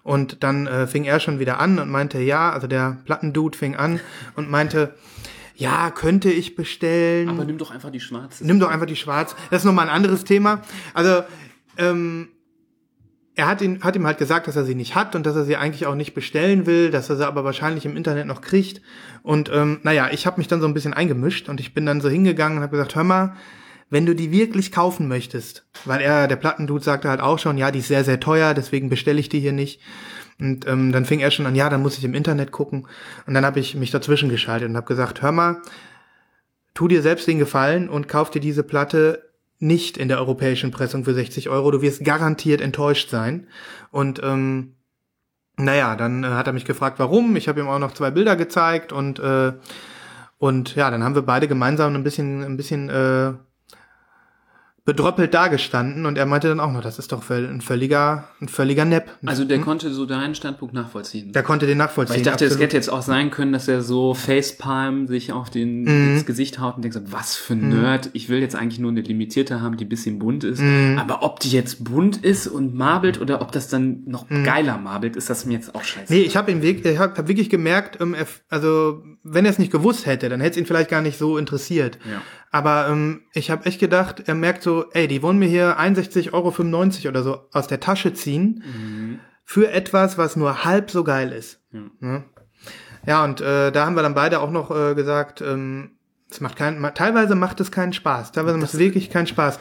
[0.03, 3.75] Und dann äh, fing er schon wieder an und meinte, ja, also der Plattendude fing
[3.75, 3.99] an
[4.35, 4.95] und meinte,
[5.57, 7.29] ja, könnte ich bestellen.
[7.29, 8.45] Aber nimm doch einfach die schwarze.
[8.45, 9.35] Nimm doch einfach die schwarze.
[9.49, 10.61] Das ist nochmal ein anderes Thema.
[10.93, 11.23] Also,
[11.77, 12.29] ähm,
[13.33, 15.45] er hat, ihn, hat ihm halt gesagt, dass er sie nicht hat und dass er
[15.45, 18.81] sie eigentlich auch nicht bestellen will, dass er sie aber wahrscheinlich im Internet noch kriegt.
[19.21, 22.01] Und ähm, naja, ich habe mich dann so ein bisschen eingemischt und ich bin dann
[22.01, 23.35] so hingegangen und habe gesagt, hör mal,
[23.89, 27.71] wenn du die wirklich kaufen möchtest, weil er, der Plattendude sagte halt auch schon, ja,
[27.71, 29.81] die ist sehr, sehr teuer, deswegen bestelle ich die hier nicht.
[30.39, 32.87] Und ähm, dann fing er schon an, ja, dann muss ich im Internet gucken.
[33.25, 35.61] Und dann habe ich mich dazwischen geschaltet und habe gesagt, hör mal,
[36.73, 39.23] tu dir selbst den Gefallen und kauf dir diese Platte
[39.59, 41.71] nicht in der europäischen Pressung für 60 Euro.
[41.71, 43.47] Du wirst garantiert enttäuscht sein.
[43.89, 44.75] Und ähm,
[45.57, 47.35] naja, dann äh, hat er mich gefragt, warum.
[47.35, 49.53] Ich habe ihm auch noch zwei Bilder gezeigt und äh,
[50.39, 53.33] und ja, dann haben wir beide gemeinsam ein bisschen ein bisschen äh,
[54.87, 58.85] bedröppelt dagestanden und er meinte dann auch noch, das ist doch ein völliger, ein völliger
[58.85, 59.09] Nepp.
[59.25, 59.65] Also der hm?
[59.65, 61.33] konnte so deinen Standpunkt nachvollziehen.
[61.33, 62.13] Der konnte den nachvollziehen.
[62.13, 65.49] Weil ich dachte, es hätte jetzt auch sein können, dass er so Facepalm sich auf
[65.49, 66.13] den mhm.
[66.13, 67.81] ins Gesicht haut und denkt so, was für ein mhm.
[67.81, 68.11] Nerd.
[68.13, 70.61] Ich will jetzt eigentlich nur eine limitierte haben, die bisschen bunt ist.
[70.61, 70.97] Mhm.
[70.97, 74.45] Aber ob die jetzt bunt ist und marbelt oder ob das dann noch mhm.
[74.45, 76.13] geiler marbelt, ist das mir jetzt auch scheiße.
[76.13, 78.15] Nee, ich habe ihn wirklich, ich hab, hab wirklich gemerkt, ähm,
[78.47, 81.37] also wenn er es nicht gewusst hätte, dann hätte es ihn vielleicht gar nicht so
[81.37, 81.99] interessiert.
[82.09, 82.21] Ja.
[82.51, 86.33] Aber ähm, ich habe echt gedacht, er merkt so, ey, die wollen mir hier 61,95
[86.33, 89.19] Euro oder so aus der Tasche ziehen mhm.
[89.43, 91.61] für etwas, was nur halb so geil ist.
[91.71, 92.23] Ja, ja?
[93.05, 95.97] ja und äh, da haben wir dann beide auch noch äh, gesagt, ähm,
[96.29, 99.59] es macht keinen, teilweise macht es keinen Spaß, teilweise macht es wirklich keinen Spaß.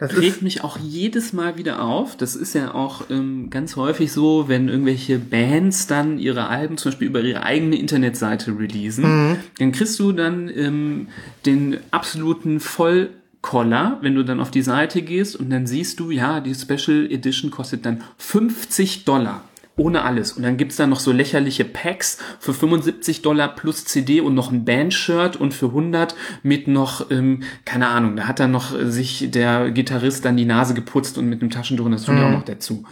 [0.00, 2.16] Das regt mich auch jedes Mal wieder auf.
[2.16, 6.90] Das ist ja auch ähm, ganz häufig so, wenn irgendwelche Bands dann ihre Alben zum
[6.90, 9.36] Beispiel über ihre eigene Internetseite releasen, mhm.
[9.58, 11.08] dann kriegst du dann ähm,
[11.44, 16.40] den absoluten Vollkoller, wenn du dann auf die Seite gehst und dann siehst du, ja,
[16.40, 19.44] die Special Edition kostet dann 50 Dollar
[19.80, 20.32] ohne alles.
[20.32, 24.52] Und dann gibt's da noch so lächerliche Packs für 75 Dollar plus CD und noch
[24.52, 29.30] ein Bandshirt und für 100 mit noch, ähm, keine Ahnung, da hat dann noch sich
[29.30, 32.20] der Gitarrist dann die Nase geputzt und mit einem Taschentuch und das tun mhm.
[32.20, 32.84] ja auch noch dazu.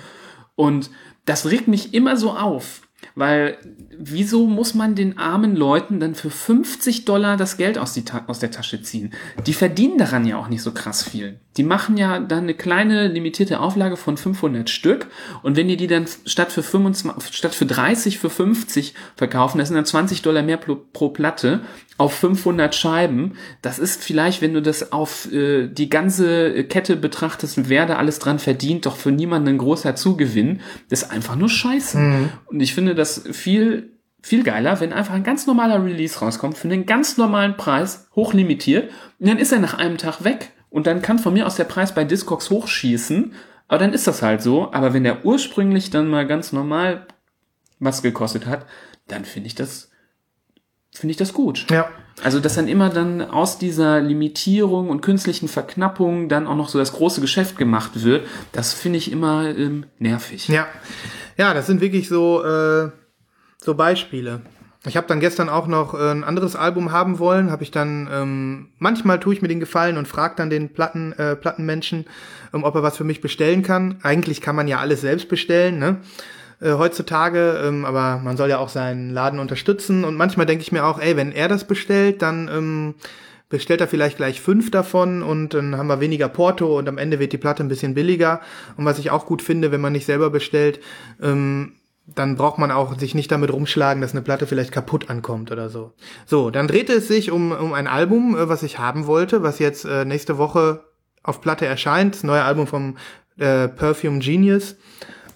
[0.57, 0.91] Und
[1.27, 2.81] das regt mich immer so auf,
[3.15, 3.59] weil
[3.99, 8.51] wieso muss man den armen Leuten dann für 50 Dollar das Geld aus, aus der
[8.51, 9.13] Tasche ziehen?
[9.47, 11.39] Die verdienen daran ja auch nicht so krass viel.
[11.59, 15.09] Die machen ja dann eine kleine limitierte Auflage von 500 Stück
[15.43, 19.69] und wenn die die dann statt für 25, statt für 30 für 50 verkaufen, das
[19.69, 21.61] sind dann 20 Dollar mehr pro, pro Platte
[21.97, 23.35] auf 500 Scheiben.
[23.61, 28.21] Das ist vielleicht, wenn du das auf äh, die ganze Kette betrachtest, wer da alles
[28.21, 30.61] dran verdient, doch für niemanden ein großer Zugewinn.
[30.89, 31.99] Das ist einfach nur Scheiße.
[31.99, 32.29] Mhm.
[32.47, 36.69] Und ich finde das viel viel geiler, wenn einfach ein ganz normaler Release rauskommt für
[36.69, 40.51] einen ganz normalen Preis, hochlimitiert, und dann ist er nach einem Tag weg.
[40.71, 43.33] Und dann kann von mir aus der Preis bei Discogs hochschießen,
[43.69, 44.73] aber dann ist das halt so.
[44.73, 47.07] Aber wenn der ursprünglich dann mal ganz normal
[47.79, 48.67] was gekostet hat,
[49.07, 49.91] dann finde ich das,
[50.93, 51.67] finde ich das gut.
[51.71, 51.89] Ja.
[52.23, 56.79] Also, dass dann immer dann aus dieser Limitierung und künstlichen Verknappung dann auch noch so
[56.79, 60.49] das große Geschäft gemacht wird, das finde ich immer ähm, nervig.
[60.49, 60.67] Ja.
[61.37, 62.91] Ja, das sind wirklich so, äh,
[63.63, 64.43] so Beispiele.
[64.87, 68.09] Ich habe dann gestern auch noch äh, ein anderes Album haben wollen, habe ich dann
[68.13, 72.07] ähm, manchmal tue ich mir den Gefallen und frage dann den Platten äh, Plattenmenschen,
[72.55, 73.99] ähm, ob er was für mich bestellen kann.
[74.03, 75.99] Eigentlich kann man ja alles selbst bestellen, ne?
[76.61, 80.73] Äh, heutzutage, ähm, aber man soll ja auch seinen Laden unterstützen und manchmal denke ich
[80.73, 82.95] mir auch, ey, wenn er das bestellt, dann ähm,
[83.49, 87.19] bestellt er vielleicht gleich fünf davon und dann haben wir weniger Porto und am Ende
[87.19, 88.41] wird die Platte ein bisschen billiger.
[88.77, 90.81] Und was ich auch gut finde, wenn man nicht selber bestellt,
[91.23, 91.73] ähm,
[92.15, 95.69] dann braucht man auch sich nicht damit rumschlagen, dass eine Platte vielleicht kaputt ankommt oder
[95.69, 95.93] so.
[96.27, 99.59] So, dann drehte es sich um, um ein Album, äh, was ich haben wollte, was
[99.59, 100.85] jetzt äh, nächste Woche
[101.23, 102.15] auf Platte erscheint.
[102.15, 102.97] Das neue Album vom
[103.39, 104.77] äh, Perfume Genius.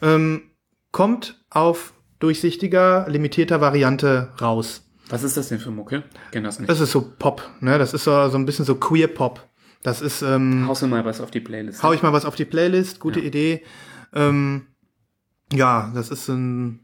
[0.01, 0.43] Ähm,
[0.91, 4.89] kommt auf durchsichtiger, limitierter Variante raus.
[5.09, 6.05] Was ist das denn für Mucke?
[6.31, 6.71] Kenn das nicht.
[6.71, 7.79] Das ist so Pop, ne?
[7.79, 9.47] Das ist so, so ein bisschen so Queer Pop.
[9.83, 10.23] Das ist.
[10.23, 11.83] Ähm, Haust du mal was auf die Playlist.
[11.83, 13.27] Hau ich mal was auf die Playlist, gute ja.
[13.27, 13.63] Idee.
[14.15, 14.67] Ähm,
[15.53, 16.81] ja, das ist ein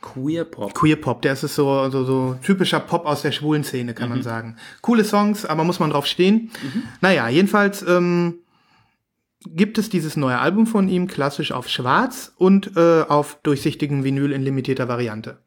[0.00, 0.74] Queer Pop.
[0.74, 4.16] Queer Pop, der ist so, so, so typischer Pop aus der schwulen Szene, kann mhm.
[4.16, 4.56] man sagen.
[4.80, 6.50] Coole Songs, aber muss man drauf stehen.
[6.62, 6.82] Mhm.
[7.00, 8.40] Naja, jedenfalls ähm,
[9.46, 14.32] gibt es dieses neue Album von ihm, klassisch auf Schwarz und äh, auf durchsichtigen Vinyl
[14.32, 15.38] in limitierter Variante.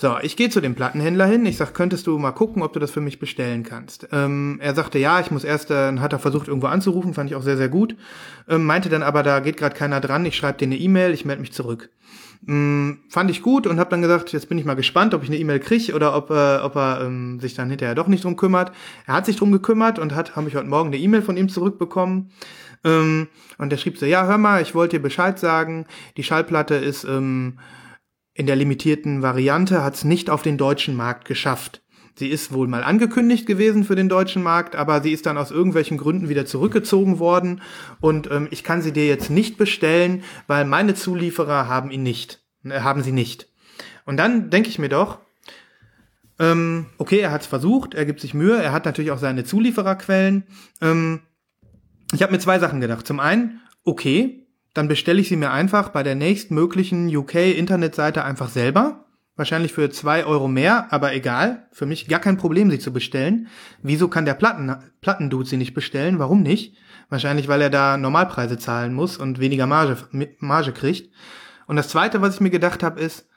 [0.00, 1.44] So, ich gehe zu dem Plattenhändler hin.
[1.44, 4.06] Ich sag, könntest du mal gucken, ob du das für mich bestellen kannst.
[4.12, 7.34] Ähm, er sagte, ja, ich muss erst, äh, hat er versucht, irgendwo anzurufen, fand ich
[7.34, 7.96] auch sehr, sehr gut.
[8.48, 11.24] Ähm, meinte dann aber, da geht gerade keiner dran, ich schreibe dir eine E-Mail, ich
[11.24, 11.90] melde mich zurück.
[12.46, 15.30] Ähm, fand ich gut und habe dann gesagt, jetzt bin ich mal gespannt, ob ich
[15.30, 18.36] eine E-Mail kriege oder ob, äh, ob er ähm, sich dann hinterher doch nicht drum
[18.36, 18.70] kümmert.
[19.08, 21.48] Er hat sich drum gekümmert und hat, habe ich heute Morgen eine E-Mail von ihm
[21.48, 22.30] zurückbekommen.
[22.84, 23.26] Ähm,
[23.58, 25.86] und er schrieb so, ja, hör mal, ich wollte dir Bescheid sagen,
[26.16, 27.58] die Schallplatte ist ähm,
[28.38, 31.82] in der limitierten Variante hat es nicht auf den deutschen Markt geschafft.
[32.14, 35.50] Sie ist wohl mal angekündigt gewesen für den deutschen Markt, aber sie ist dann aus
[35.50, 37.62] irgendwelchen Gründen wieder zurückgezogen worden
[38.00, 42.40] und ähm, ich kann sie dir jetzt nicht bestellen, weil meine Zulieferer haben ihn nicht,
[42.64, 43.48] äh, haben sie nicht.
[44.04, 45.18] Und dann denke ich mir doch,
[46.38, 49.42] ähm, okay, er hat es versucht, er gibt sich Mühe, er hat natürlich auch seine
[49.42, 50.44] Zuliefererquellen.
[50.80, 51.22] Ähm,
[52.12, 53.04] ich habe mir zwei Sachen gedacht.
[53.04, 54.47] Zum einen, okay,
[54.78, 59.06] dann bestelle ich sie mir einfach bei der nächstmöglichen UK-Internetseite einfach selber.
[59.34, 61.66] Wahrscheinlich für zwei Euro mehr, aber egal.
[61.72, 63.48] Für mich gar kein Problem, sie zu bestellen.
[63.82, 66.20] Wieso kann der Platten, Plattendude sie nicht bestellen?
[66.20, 66.76] Warum nicht?
[67.08, 69.96] Wahrscheinlich, weil er da Normalpreise zahlen muss und weniger Marge,
[70.38, 71.12] Marge kriegt.
[71.66, 73.28] Und das zweite, was ich mir gedacht habe, ist,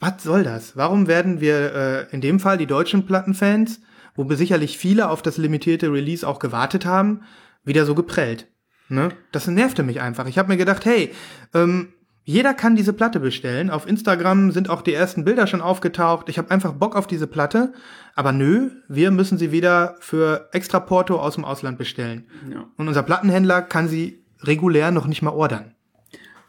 [0.00, 0.76] was soll das?
[0.76, 3.80] Warum werden wir äh, in dem Fall die deutschen Plattenfans,
[4.16, 7.22] wo sicherlich viele auf das limitierte Release auch gewartet haben,
[7.64, 8.48] wieder so geprellt?
[8.88, 9.10] Ne?
[9.32, 10.26] Das nervte mich einfach.
[10.26, 11.12] Ich habe mir gedacht, hey,
[11.54, 11.92] ähm,
[12.24, 13.70] jeder kann diese Platte bestellen.
[13.70, 16.28] Auf Instagram sind auch die ersten Bilder schon aufgetaucht.
[16.28, 17.74] Ich habe einfach Bock auf diese Platte.
[18.14, 22.26] Aber nö, wir müssen sie wieder für extra Porto aus dem Ausland bestellen.
[22.50, 22.66] Ja.
[22.76, 25.74] Und unser Plattenhändler kann sie regulär noch nicht mal ordern.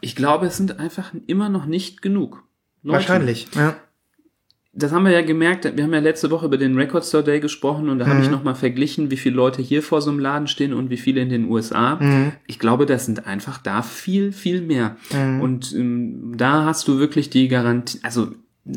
[0.00, 2.44] Ich glaube, es sind einfach immer noch nicht genug.
[2.82, 2.98] Leute.
[2.98, 3.76] Wahrscheinlich, ja
[4.76, 7.40] das haben wir ja gemerkt, wir haben ja letzte Woche über den Record Store Day
[7.40, 8.10] gesprochen und da mhm.
[8.10, 10.98] habe ich nochmal verglichen, wie viele Leute hier vor so einem Laden stehen und wie
[10.98, 11.96] viele in den USA.
[11.96, 12.32] Mhm.
[12.46, 14.96] Ich glaube, das sind einfach da viel, viel mehr.
[15.12, 15.40] Mhm.
[15.40, 18.28] Und ähm, da hast du wirklich die Garantie, also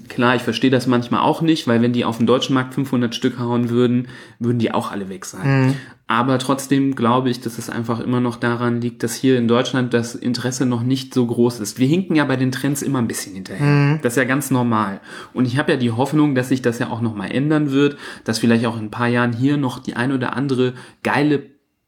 [0.08, 3.16] Klar, ich verstehe das manchmal auch nicht, weil wenn die auf dem deutschen Markt 500
[3.16, 5.66] Stück hauen würden, würden die auch alle weg sein.
[5.66, 5.76] Mhm.
[6.12, 9.93] Aber trotzdem glaube ich, dass es einfach immer noch daran liegt, dass hier in Deutschland
[9.93, 11.78] das Interesse noch nicht so groß ist.
[11.78, 13.64] Wir hinken ja bei den Trends immer ein bisschen hinterher.
[13.64, 13.99] Mhm.
[14.01, 15.01] Das ist ja ganz normal.
[15.36, 18.39] Und ich habe ja die Hoffnung, dass sich das ja auch nochmal ändern wird, dass
[18.39, 21.43] vielleicht auch in ein paar Jahren hier noch die ein oder andere geile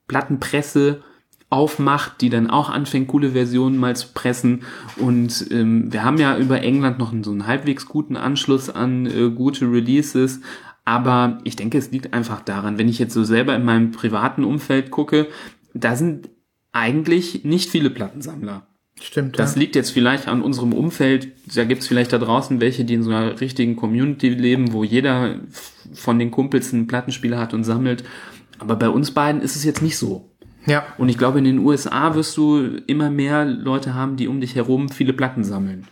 [0.08, 1.02] Plattenpresse
[1.50, 4.62] aufmacht, die dann auch anfängt, coole Versionen mal zu pressen.
[4.98, 9.08] Und ähm, wir haben ja über England noch einen, so einen halbwegs guten Anschluss an
[9.08, 10.42] äh, gute Releases.
[10.84, 14.44] Aber ich denke, es liegt einfach daran, wenn ich jetzt so selber in meinem privaten
[14.44, 15.28] Umfeld gucke,
[15.74, 16.30] da sind
[16.72, 18.68] eigentlich nicht viele Plattensammler.
[19.00, 19.40] Stimmt.
[19.40, 19.62] Das ja.
[19.62, 21.30] liegt jetzt vielleicht an unserem Umfeld.
[21.56, 25.40] Da gibt's vielleicht da draußen welche, die in so einer richtigen Community leben, wo jeder
[25.94, 28.04] von den Kumpels einen Plattenspieler hat und sammelt.
[28.60, 30.30] Aber bei uns beiden ist es jetzt nicht so.
[30.66, 30.86] ja.
[30.98, 34.56] Und ich glaube, in den USA wirst du immer mehr Leute haben, die um dich
[34.56, 35.88] herum viele Platten sammeln.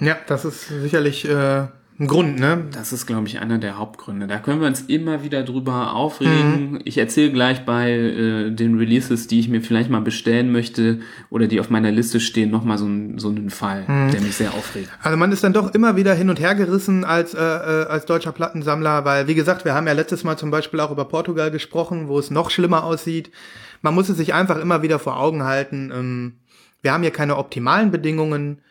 [0.00, 1.68] Ja, das ist sicherlich äh,
[2.00, 2.64] ein Grund, ne?
[2.72, 4.26] Das ist, glaube ich, einer der Hauptgründe.
[4.26, 6.72] Da können wir uns immer wieder drüber aufregen.
[6.72, 6.80] Mhm.
[6.86, 11.46] Ich erzähle gleich bei äh, den Releases, die ich mir vielleicht mal bestellen möchte oder
[11.46, 14.10] die auf meiner Liste stehen, nochmal so, ein, so einen Fall, Mhm.
[14.12, 14.88] der mich sehr aufregt.
[15.02, 18.06] Also man ist dann doch immer wieder hin und her gerissen als, äh, äh, als
[18.06, 21.50] deutscher Plattensammler, weil wie gesagt, wir haben ja letztes Mal zum Beispiel auch über Portugal
[21.50, 23.30] gesprochen, wo es noch schlimmer aussieht.
[23.82, 25.92] Man muss es sich einfach immer wieder vor Augen halten.
[25.94, 26.32] Ähm,
[26.80, 28.62] wir haben hier keine optimalen Bedingungen.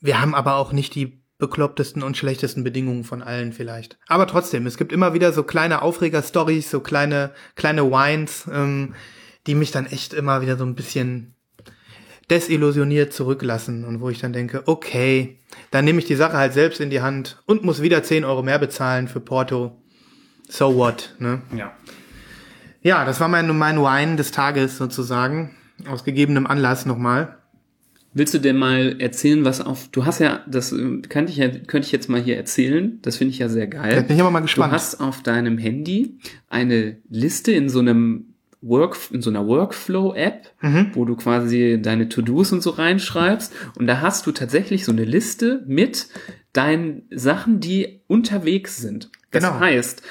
[0.00, 3.98] Wir haben aber auch nicht die beklopptesten und schlechtesten Bedingungen von allen vielleicht.
[4.06, 8.94] Aber trotzdem, es gibt immer wieder so kleine Aufreger-Stories, so kleine, kleine Wines, ähm,
[9.46, 11.34] die mich dann echt immer wieder so ein bisschen
[12.30, 15.38] desillusioniert zurücklassen und wo ich dann denke, okay,
[15.70, 18.42] dann nehme ich die Sache halt selbst in die Hand und muss wieder 10 Euro
[18.42, 19.82] mehr bezahlen für Porto.
[20.48, 21.42] So what, ne?
[21.54, 21.72] Ja.
[22.80, 25.54] Ja, das war mein, mein Wine des Tages sozusagen.
[25.86, 27.38] Aus gegebenem Anlass nochmal.
[28.16, 31.48] Willst du denn mal erzählen, was auf, du hast ja, das äh, könnte ich ja,
[31.48, 33.94] könnte ich jetzt mal hier erzählen, das finde ich ja sehr geil.
[33.96, 34.70] Da bin ich aber mal gespannt.
[34.72, 38.26] Du hast auf deinem Handy eine Liste in so einem
[38.62, 40.90] Work, in so einer Workflow-App, Mhm.
[40.94, 43.52] wo du quasi deine To-Dos und so reinschreibst.
[43.78, 46.06] Und da hast du tatsächlich so eine Liste mit
[46.54, 49.10] deinen Sachen, die unterwegs sind.
[49.32, 49.58] Das Genau.
[49.58, 50.02] heißt,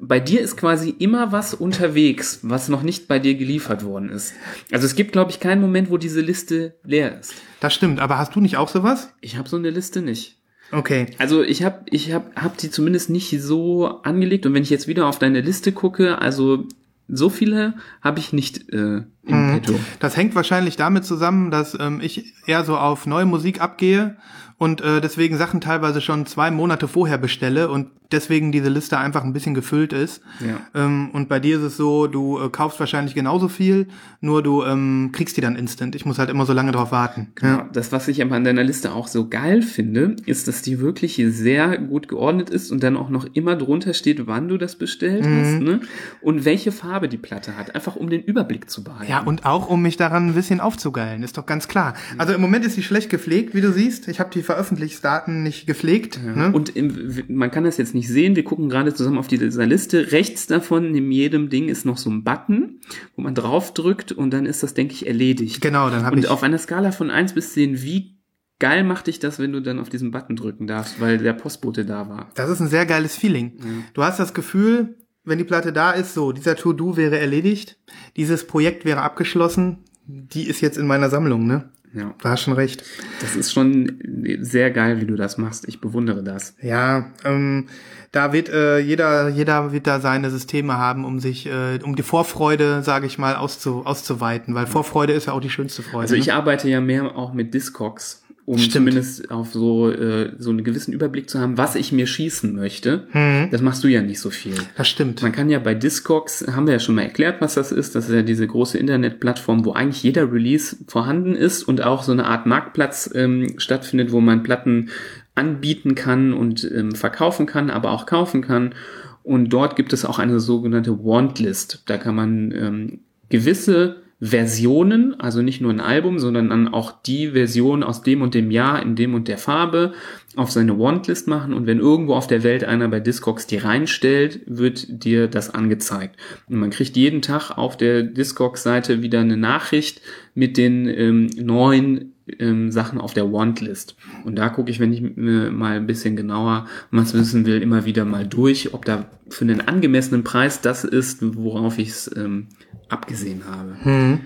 [0.00, 4.34] bei dir ist quasi immer was unterwegs, was noch nicht bei dir geliefert worden ist.
[4.72, 7.34] Also es gibt, glaube ich, keinen Moment, wo diese Liste leer ist.
[7.60, 9.12] Das stimmt, aber hast du nicht auch sowas?
[9.20, 10.36] Ich habe so eine Liste nicht.
[10.72, 11.06] Okay.
[11.18, 14.88] Also ich habe ich hab, hab die zumindest nicht so angelegt und wenn ich jetzt
[14.88, 16.66] wieder auf deine Liste gucke, also
[17.08, 19.52] so viele habe ich nicht äh, im Mhm.
[19.52, 19.78] Petto.
[20.00, 24.16] Das hängt wahrscheinlich damit zusammen, dass ähm, ich eher so auf neue Musik abgehe
[24.58, 29.24] und äh, deswegen Sachen teilweise schon zwei Monate vorher bestelle und deswegen diese Liste einfach
[29.24, 30.22] ein bisschen gefüllt ist.
[30.40, 30.60] Ja.
[30.74, 33.88] Ähm, und bei dir ist es so, du äh, kaufst wahrscheinlich genauso viel,
[34.20, 35.94] nur du ähm, kriegst die dann instant.
[35.94, 37.32] Ich muss halt immer so lange drauf warten.
[37.42, 37.68] Ja.
[37.72, 41.20] Das, was ich aber an deiner Liste auch so geil finde, ist, dass die wirklich
[41.28, 45.24] sehr gut geordnet ist und dann auch noch immer drunter steht, wann du das bestellt
[45.24, 45.80] hast ne?
[46.20, 49.10] und welche Farbe die Platte hat, einfach um den Überblick zu behalten.
[49.10, 51.94] Ja, und auch um mich daran ein bisschen aufzugeilen, ist doch ganz klar.
[52.18, 54.08] Also im Moment ist sie schlecht gepflegt, wie du siehst.
[54.08, 56.18] Ich habe die Veröffentlichungsdaten nicht gepflegt.
[56.24, 56.50] Ne?
[56.52, 58.34] Und im, man kann das jetzt nicht sehen.
[58.36, 60.12] Wir gucken gerade zusammen auf dieser Liste.
[60.12, 62.80] Rechts davon, neben jedem Ding, ist noch so ein Button,
[63.14, 65.60] wo man drauf drückt und dann ist das, denke ich, erledigt.
[65.60, 66.28] Genau, dann habe Und ich.
[66.30, 68.16] auf einer Skala von 1 bis 10, wie
[68.58, 71.84] geil macht dich das, wenn du dann auf diesen Button drücken darfst, weil der Postbote
[71.84, 72.30] da war?
[72.34, 73.58] Das ist ein sehr geiles Feeling.
[73.92, 77.78] Du hast das Gefühl, wenn die Platte da ist, so, dieser To-Do wäre erledigt,
[78.16, 81.70] dieses Projekt wäre abgeschlossen, die ist jetzt in meiner Sammlung, ne?
[81.96, 82.84] Ja, Du hast schon recht.
[83.20, 83.98] das ist schon
[84.40, 85.66] sehr geil, wie du das machst.
[85.66, 86.54] Ich bewundere das.
[86.60, 87.68] Ja, ähm,
[88.12, 92.02] da wird äh, jeder, jeder wird da seine Systeme haben, um sich, äh, um die
[92.02, 96.02] Vorfreude, sage ich mal, auszu, auszuweiten, weil Vorfreude ist ja auch die schönste Freude.
[96.02, 96.34] Also ich ne?
[96.34, 98.72] arbeite ja mehr auch mit Discogs, um Stimmt.
[98.72, 103.08] zumindest auf so, äh, so einen gewissen Überblick zu haben, was ich mir schießen möchte.
[103.12, 103.48] Mhm.
[103.50, 104.54] Das machst du ja nicht so viel.
[104.76, 105.20] Das stimmt.
[105.20, 107.96] Man kann ja bei Discogs, haben wir ja schon mal erklärt, was das ist.
[107.96, 112.12] Das ist ja diese große Internetplattform, wo eigentlich jeder Release vorhanden ist und auch so
[112.12, 114.90] eine Art Marktplatz ähm, stattfindet, wo man Platten
[115.34, 118.76] anbieten kann und ähm, verkaufen kann, aber auch kaufen kann.
[119.24, 121.82] Und dort gibt es auch eine sogenannte Wantlist.
[121.86, 127.32] Da kann man ähm, gewisse Versionen, also nicht nur ein Album, sondern dann auch die
[127.32, 129.92] Version aus dem und dem Jahr in dem und der Farbe
[130.36, 134.40] auf seine Wantlist machen und wenn irgendwo auf der Welt einer bei Discogs die reinstellt,
[134.46, 136.16] wird dir das angezeigt.
[136.48, 140.00] Und man kriegt jeden Tag auf der Discogs-Seite wieder eine Nachricht
[140.34, 143.96] mit den ähm, neuen ähm, Sachen auf der Wantlist.
[144.24, 147.84] Und da gucke ich, wenn ich mir mal ein bisschen genauer was wissen will, immer
[147.84, 152.48] wieder mal durch, ob da für einen angemessenen Preis das ist, worauf ich es ähm,
[152.88, 153.76] abgesehen habe.
[153.82, 154.20] Hm.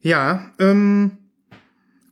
[0.00, 1.12] Ja, ähm,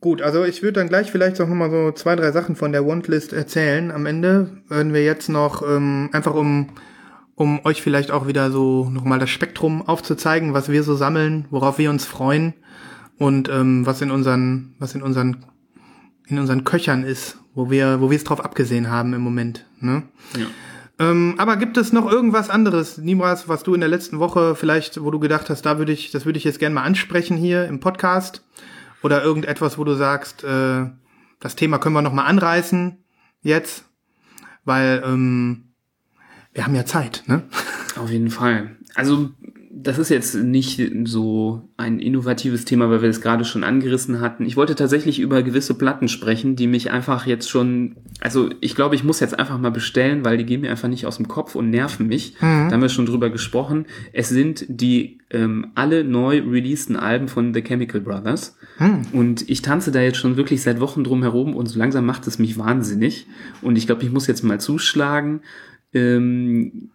[0.01, 2.85] gut, also ich würde dann gleich vielleicht auch nochmal so zwei, drei Sachen von der
[2.85, 3.91] Wantlist erzählen.
[3.91, 6.69] Am Ende werden wir jetzt noch, ähm, einfach um,
[7.35, 11.77] um euch vielleicht auch wieder so nochmal das Spektrum aufzuzeigen, was wir so sammeln, worauf
[11.77, 12.53] wir uns freuen
[13.17, 15.45] und ähm, was in unseren, was in unseren,
[16.27, 19.65] in unseren Köchern ist, wo wir, wo wir es drauf abgesehen haben im Moment.
[19.79, 20.03] Ne?
[20.37, 20.47] Ja.
[20.97, 25.03] Ähm, aber gibt es noch irgendwas anderes, Niemals, was du in der letzten Woche vielleicht,
[25.03, 27.65] wo du gedacht hast, da würde ich, das würde ich jetzt gerne mal ansprechen hier
[27.65, 28.43] im Podcast?
[29.03, 30.85] Oder irgendetwas, wo du sagst, äh,
[31.39, 33.03] das Thema können wir noch mal anreißen
[33.41, 33.85] jetzt,
[34.63, 35.73] weil ähm,
[36.53, 37.43] wir haben ja Zeit, ne?
[37.97, 38.77] Auf jeden Fall.
[38.95, 39.29] Also
[39.77, 44.45] das ist jetzt nicht so ein innovatives Thema, weil wir es gerade schon angerissen hatten.
[44.45, 48.95] Ich wollte tatsächlich über gewisse Platten sprechen, die mich einfach jetzt schon, also ich glaube,
[48.95, 51.55] ich muss jetzt einfach mal bestellen, weil die gehen mir einfach nicht aus dem Kopf
[51.55, 52.35] und nerven mich.
[52.35, 52.69] Mhm.
[52.69, 53.85] Da haben wir schon drüber gesprochen.
[54.13, 58.57] Es sind die ähm, alle neu releaseden Alben von The Chemical Brothers.
[58.79, 59.01] Mhm.
[59.11, 62.27] Und ich tanze da jetzt schon wirklich seit Wochen drum herum und so langsam macht
[62.27, 63.27] es mich wahnsinnig.
[63.61, 65.41] Und ich glaube, ich muss jetzt mal zuschlagen.
[65.93, 66.91] Ähm,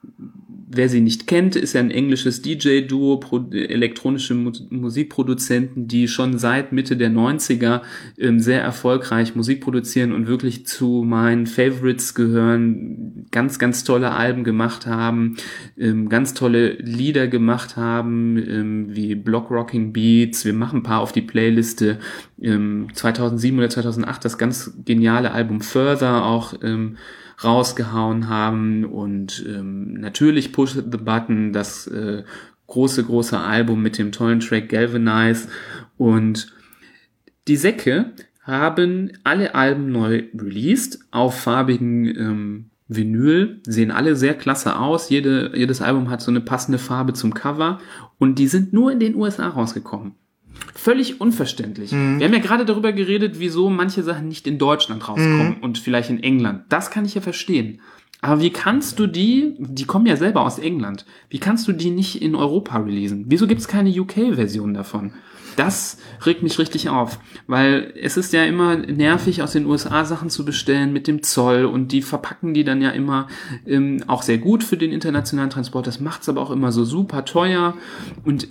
[0.72, 3.20] wer sie nicht kennt, ist ja ein englisches DJ-Duo,
[3.52, 7.82] elektronische Mu Musikproduzenten, die schon seit Mitte der 90er
[8.18, 14.44] ähm, sehr erfolgreich Musik produzieren und wirklich zu meinen Favorites gehören, ganz, ganz tolle Alben
[14.44, 15.36] gemacht haben,
[15.76, 20.44] ähm, ganz tolle Lieder gemacht haben, ähm, wie Block Rocking Beats.
[20.44, 21.98] Wir machen ein paar auf die Playliste.
[22.40, 26.96] 2007 ähm, oder 2008 das ganz geniale Album Further auch ähm,
[27.44, 32.24] rausgehauen haben und ähm, natürlich Push the Button, das äh,
[32.66, 35.48] große, große Album mit dem tollen Track Galvanize
[35.96, 36.52] und
[37.48, 38.12] die Säcke
[38.42, 45.10] haben alle Alben neu released auf farbigen ähm, Vinyl, sehen alle sehr klasse aus.
[45.10, 47.78] Jede, jedes Album hat so eine passende Farbe zum Cover
[48.18, 50.14] und die sind nur in den USA rausgekommen.
[50.74, 51.92] Völlig unverständlich.
[51.92, 52.18] Mhm.
[52.18, 55.62] Wir haben ja gerade darüber geredet, wieso manche Sachen nicht in Deutschland rauskommen mhm.
[55.62, 56.64] und vielleicht in England.
[56.68, 57.80] Das kann ich ja verstehen.
[58.22, 61.90] Aber wie kannst du die, die kommen ja selber aus England, wie kannst du die
[61.90, 63.24] nicht in Europa releasen?
[63.28, 65.12] Wieso gibt es keine UK-Version davon?
[65.56, 70.30] Das regt mich richtig auf, weil es ist ja immer nervig, aus den USA Sachen
[70.30, 73.26] zu bestellen mit dem Zoll und die verpacken die dann ja immer
[73.66, 75.86] ähm, auch sehr gut für den internationalen Transport.
[75.86, 77.74] Das macht's aber auch immer so super teuer
[78.24, 78.48] und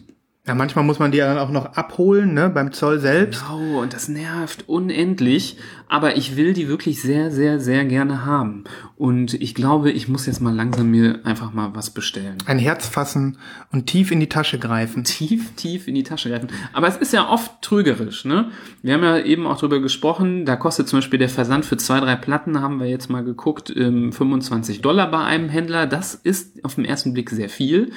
[0.49, 3.43] ja, manchmal muss man die ja dann auch noch abholen, ne, beim Zoll selbst.
[3.47, 5.57] Genau, und das nervt unendlich.
[5.89, 8.63] Aber ich will die wirklich sehr, sehr, sehr gerne haben.
[8.95, 12.37] Und ich glaube, ich muss jetzt mal langsam mir einfach mal was bestellen.
[12.45, 13.37] Ein Herz fassen
[13.71, 15.03] und tief in die Tasche greifen.
[15.03, 16.49] Tief, tief in die Tasche greifen.
[16.73, 18.51] Aber es ist ja oft trügerisch, ne?
[18.83, 21.99] Wir haben ja eben auch drüber gesprochen, da kostet zum Beispiel der Versand für zwei,
[21.99, 25.87] drei Platten, haben wir jetzt mal geguckt, 25 ähm, Dollar bei einem Händler.
[25.87, 27.91] Das ist auf den ersten Blick sehr viel.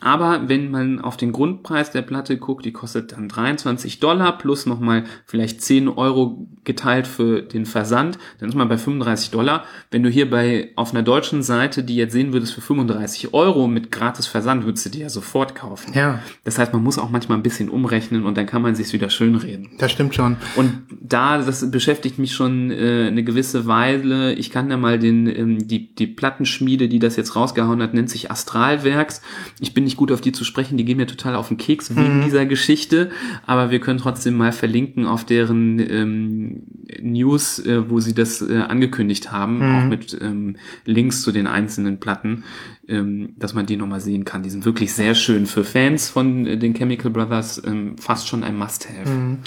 [0.00, 4.66] Aber wenn man auf den Grundpreis der Platte guckt, die kostet dann 23 Dollar plus
[4.66, 9.64] nochmal vielleicht 10 Euro geteilt für den Versand, dann ist man bei 35 Dollar.
[9.90, 13.68] Wenn du hier bei auf einer deutschen Seite die jetzt sehen würdest für 35 Euro
[13.68, 15.92] mit gratis Versand, würdest du die ja sofort kaufen.
[15.94, 16.20] Ja.
[16.44, 19.10] Das heißt, man muss auch manchmal ein bisschen umrechnen und dann kann man sich wieder
[19.10, 19.70] schönreden.
[19.78, 20.36] Das stimmt schon.
[20.56, 24.34] Und da, das beschäftigt mich schon äh, eine gewisse Weile.
[24.34, 28.10] Ich kann da mal den, ähm, die, die Plattenschmiede, die das jetzt rausgehauen hat, nennt
[28.10, 29.22] sich Astralwerks.
[29.60, 31.94] Ich bin nicht gut auf die zu sprechen, die gehen mir total auf den Keks
[31.94, 32.24] wegen mhm.
[32.24, 33.10] dieser Geschichte,
[33.46, 36.62] aber wir können trotzdem mal verlinken auf deren ähm,
[37.26, 39.76] News, äh, wo sie das äh, angekündigt haben, mhm.
[39.76, 42.44] auch mit ähm, Links zu den einzelnen Platten,
[42.88, 44.42] ähm, dass man die nochmal sehen kann.
[44.42, 48.44] Die sind wirklich sehr schön für Fans von äh, den Chemical Brothers, ähm, fast schon
[48.44, 49.08] ein Must-Have.
[49.08, 49.38] Mhm.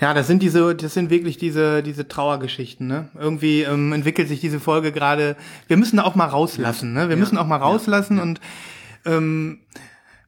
[0.00, 2.86] Ja, das sind diese, das sind wirklich diese diese Trauergeschichten.
[2.86, 3.08] Ne?
[3.18, 5.36] Irgendwie ähm, entwickelt sich diese Folge gerade.
[5.66, 6.92] Wir müssen auch mal rauslassen.
[6.92, 7.08] Ne?
[7.08, 7.20] Wir ja.
[7.20, 8.22] müssen auch mal rauslassen ja.
[8.22, 8.40] und
[9.04, 9.60] ähm,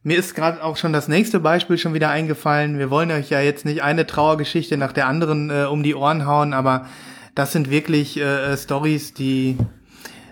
[0.03, 2.79] mir ist gerade auch schon das nächste Beispiel schon wieder eingefallen.
[2.79, 6.27] Wir wollen euch ja jetzt nicht eine Trauergeschichte nach der anderen äh, um die Ohren
[6.27, 6.87] hauen, aber
[7.35, 9.57] das sind wirklich äh, Stories, die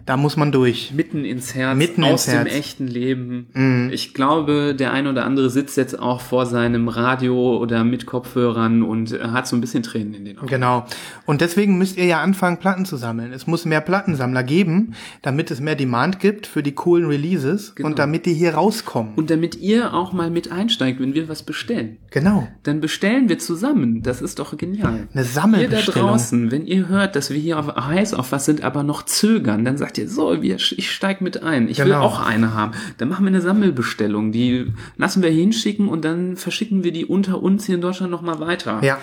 [0.09, 0.91] da muss man durch.
[0.95, 2.55] Mitten ins Herz, Mitten aus ins dem Herz.
[2.55, 3.49] echten Leben.
[3.53, 3.91] Mhm.
[3.93, 8.83] Ich glaube, der ein oder andere sitzt jetzt auch vor seinem Radio oder mit Kopfhörern
[8.83, 10.47] und hat so ein bisschen Tränen in den Augen.
[10.47, 10.87] Genau.
[11.27, 13.35] Und deswegen müsst ihr ja anfangen, Platten zu sammeln.
[13.35, 17.91] Es muss mehr Plattensammler geben, damit es mehr Demand gibt für die coolen Releases genau.
[17.91, 19.13] und damit die hier rauskommen.
[19.15, 21.99] Und damit ihr auch mal mit einsteigt, wenn wir was bestellen.
[22.13, 22.49] Genau.
[22.63, 24.03] Dann bestellen wir zusammen.
[24.03, 25.07] Das ist doch genial.
[25.13, 25.87] Eine Sammelbestellung.
[25.87, 28.83] Ihr da draußen, wenn ihr hört, dass wir hier auf, heiß auf was sind, aber
[28.83, 31.69] noch zögern, dann sagt ihr, so, wir, ich steig mit ein.
[31.69, 31.89] Ich genau.
[31.89, 32.73] will auch eine haben.
[32.99, 34.33] Dann machen wir eine Sammelbestellung.
[34.33, 38.41] Die lassen wir hinschicken und dann verschicken wir die unter uns hier in Deutschland nochmal
[38.41, 38.81] weiter.
[38.83, 38.99] Ja.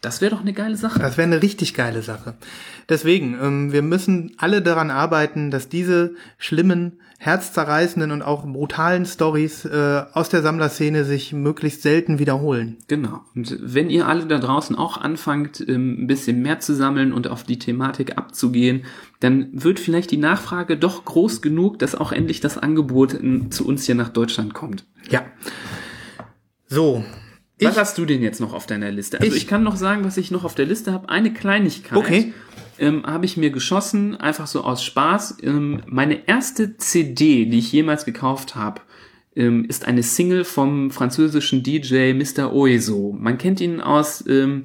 [0.00, 0.98] Das wäre doch eine geile Sache.
[0.98, 2.34] Das wäre eine richtig geile Sache.
[2.88, 9.66] Deswegen, ähm, wir müssen alle daran arbeiten, dass diese schlimmen, herzzerreißenden und auch brutalen Stories
[9.66, 12.78] äh, aus der Sammlerszene sich möglichst selten wiederholen.
[12.88, 13.20] Genau.
[13.34, 17.28] Und wenn ihr alle da draußen auch anfangt, ähm, ein bisschen mehr zu sammeln und
[17.28, 18.86] auf die Thematik abzugehen,
[19.20, 23.66] dann wird vielleicht die Nachfrage doch groß genug, dass auch endlich das Angebot in, zu
[23.66, 24.86] uns hier nach Deutschland kommt.
[25.10, 25.26] Ja.
[26.68, 27.04] So,
[27.62, 29.20] was hast du denn jetzt noch auf deiner Liste?
[29.20, 31.08] Also ich, ich kann noch sagen, was ich noch auf der Liste habe.
[31.08, 31.98] Eine Kleinigkeit.
[31.98, 32.32] Okay.
[32.78, 35.38] Ähm, habe ich mir geschossen, einfach so aus Spaß.
[35.42, 38.80] Ähm, meine erste CD, die ich jemals gekauft habe,
[39.36, 42.52] ähm, ist eine Single vom französischen DJ Mr.
[42.52, 43.16] Oizo.
[43.18, 44.62] Man kennt ihn aus ähm,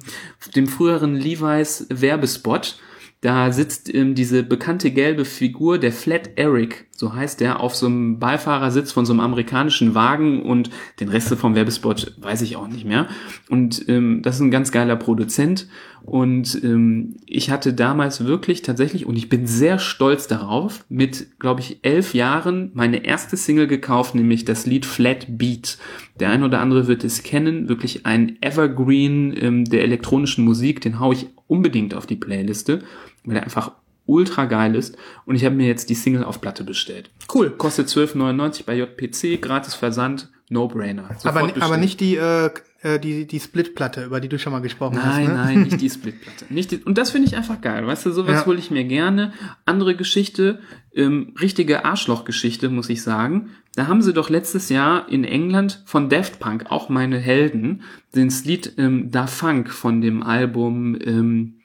[0.54, 2.78] dem früheren Levi's Werbespot
[3.20, 7.86] Da sitzt ähm, diese bekannte gelbe Figur, der Flat Eric, so heißt der, auf so
[7.86, 10.70] einem Beifahrersitz von so einem amerikanischen Wagen und
[11.00, 13.08] den Rest vom Werbespot weiß ich auch nicht mehr.
[13.48, 15.66] Und ähm, das ist ein ganz geiler Produzent
[16.06, 21.60] und ähm, ich hatte damals wirklich tatsächlich, und ich bin sehr stolz darauf, mit, glaube
[21.60, 25.78] ich, elf Jahren meine erste Single gekauft, nämlich das Lied Flat Beat.
[26.20, 31.00] Der ein oder andere wird es kennen, wirklich ein Evergreen ähm, der elektronischen Musik, den
[31.00, 32.84] hau ich unbedingt auf die Playliste,
[33.24, 33.72] weil er einfach
[34.06, 34.96] ultra geil ist.
[35.24, 37.10] Und ich habe mir jetzt die Single auf Platte bestellt.
[37.32, 37.50] Cool.
[37.50, 41.10] Kostet 12,99 bei JPC, gratis Versand, No-Brainer.
[41.24, 42.50] Aber, aber nicht die, äh,
[42.82, 45.16] äh, die, die Split-Platte, über die du schon mal gesprochen hast.
[45.16, 45.34] Nein, ne?
[45.34, 46.46] nein, nicht die Splitplatte.
[46.50, 47.84] Nicht die, und das finde ich einfach geil.
[47.86, 48.46] Weißt du, sowas Ja.
[48.46, 49.32] hole ich mir gerne.
[49.64, 50.60] Andere Geschichte,
[50.94, 53.50] ähm, richtige Arschlochgeschichte, muss ich sagen.
[53.74, 57.82] Da haben sie doch letztes Jahr in England von Daft Punk, auch meine Helden,
[58.12, 61.55] das Lied ähm, Da Funk von dem Album, ähm,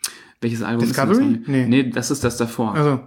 [0.42, 1.34] welches Album Discovery?
[1.34, 1.48] ist das?
[1.48, 1.66] Nee.
[1.68, 2.76] nee, das ist das davor.
[2.76, 3.00] Also,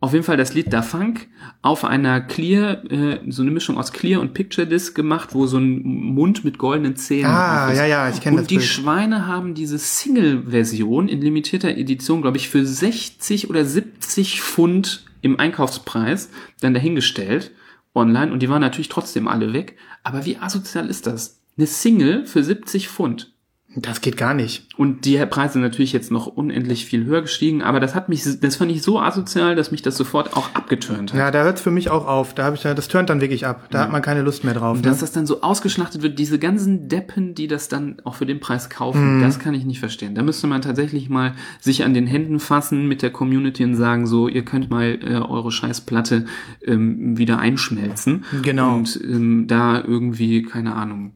[0.00, 1.28] Auf jeden Fall das Lied Da Funk
[1.60, 5.58] auf einer Clear, äh, so eine Mischung aus Clear und Picture Disc gemacht, wo so
[5.58, 8.66] ein Mund mit goldenen Zähnen Ah, ja, ja, ich kenn Und das die Bild.
[8.66, 15.38] Schweine haben diese Single-Version in limitierter Edition, glaube ich, für 60 oder 70 Pfund im
[15.38, 17.52] Einkaufspreis dann dahingestellt
[17.94, 19.76] online und die waren natürlich trotzdem alle weg.
[20.02, 21.40] Aber wie asozial ist das?
[21.56, 23.31] Eine Single für 70 Pfund.
[23.74, 24.66] Das geht gar nicht.
[24.76, 28.22] Und die Preise sind natürlich jetzt noch unendlich viel höher gestiegen, aber das hat mich,
[28.40, 31.18] das fand ich so asozial, dass mich das sofort auch abgeturnt hat.
[31.18, 32.34] Ja, da hört's für mich auch auf.
[32.34, 33.68] Da habe ich, das turnt dann wirklich ab.
[33.70, 34.76] Da hat man keine Lust mehr drauf.
[34.76, 34.90] Und Ne?
[34.90, 38.40] dass das dann so ausgeschlachtet wird, diese ganzen Deppen, die das dann auch für den
[38.40, 38.72] Preis Mhm.
[38.72, 40.14] kaufen, das kann ich nicht verstehen.
[40.14, 44.06] Da müsste man tatsächlich mal sich an den Händen fassen mit der Community und sagen,
[44.06, 46.26] so, ihr könnt mal äh, eure Scheißplatte
[46.66, 48.24] ähm, wieder einschmelzen.
[48.42, 48.74] Genau.
[48.76, 51.12] Und ähm, da irgendwie, keine Ahnung,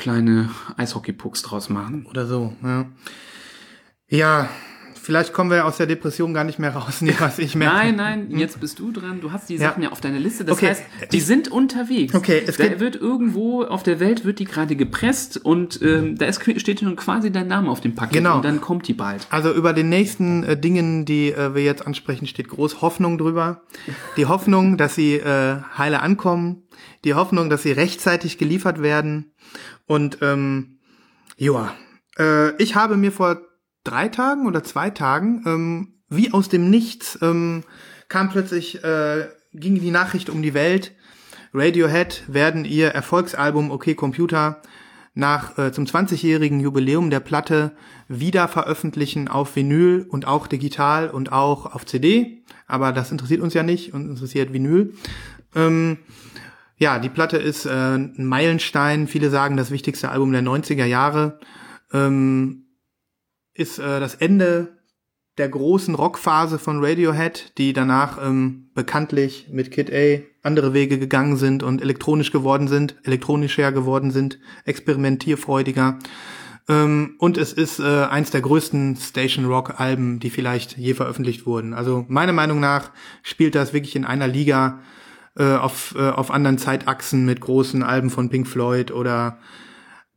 [0.00, 2.06] kleine Eishockeypucks draus machen.
[2.06, 2.86] Oder so, ja.
[4.08, 4.48] Ja,
[5.00, 7.76] vielleicht kommen wir aus der Depression gar nicht mehr raus, nee, was ich merke.
[7.76, 9.20] Nein, nein, jetzt bist du dran.
[9.20, 9.56] Du hast die.
[9.58, 10.44] Sachen ja auf deiner Liste.
[10.44, 10.68] Das Okay.
[10.68, 10.82] heißt,
[11.12, 12.14] die sind unterwegs.
[12.14, 16.26] Okay, es da wird irgendwo auf der Welt wird die gerade gepresst und ähm, da
[16.26, 18.36] ist, steht schon quasi dein Name auf dem Paket Genau.
[18.36, 19.26] und dann kommt die bald.
[19.30, 23.62] Also über den nächsten äh, Dingen, die äh, wir jetzt ansprechen, steht groß Hoffnung drüber.
[24.16, 26.64] Die Hoffnung, dass sie äh, heile ankommen.
[27.04, 29.32] Die Hoffnung, dass sie rechtzeitig geliefert werden.
[29.90, 30.78] Und ähm,
[31.36, 31.74] ja,
[32.16, 33.40] äh, ich habe mir vor
[33.82, 37.64] drei Tagen oder zwei Tagen ähm, wie aus dem Nichts ähm,
[38.08, 40.92] kam plötzlich äh, ging die Nachricht um die Welt.
[41.52, 44.62] Radiohead werden ihr Erfolgsalbum Okay Computer
[45.14, 47.72] nach äh, zum 20-jährigen Jubiläum der Platte
[48.06, 52.44] wieder veröffentlichen auf Vinyl und auch digital und auch auf CD.
[52.68, 54.94] Aber das interessiert uns ja nicht, uns interessiert Vinyl.
[55.56, 55.98] Ähm,
[56.80, 59.06] ja, die Platte ist äh, ein Meilenstein.
[59.06, 61.38] Viele sagen das wichtigste Album der 90er Jahre.
[61.92, 62.64] Ähm,
[63.52, 64.78] ist äh, das Ende
[65.36, 71.36] der großen Rockphase von Radiohead, die danach ähm, bekanntlich mit Kid A andere Wege gegangen
[71.36, 75.98] sind und elektronisch geworden sind, elektronischer geworden sind, experimentierfreudiger.
[76.66, 81.44] Ähm, und es ist äh, eins der größten Station Rock Alben, die vielleicht je veröffentlicht
[81.44, 81.74] wurden.
[81.74, 82.90] Also meiner Meinung nach
[83.22, 84.80] spielt das wirklich in einer Liga
[85.36, 89.38] äh, auf, äh, auf anderen Zeitachsen mit großen Alben von Pink Floyd oder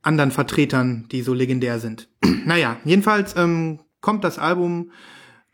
[0.02, 2.10] anderen Vertretern, die so legendär sind.
[2.46, 4.92] naja, jedenfalls ähm, kommt das Album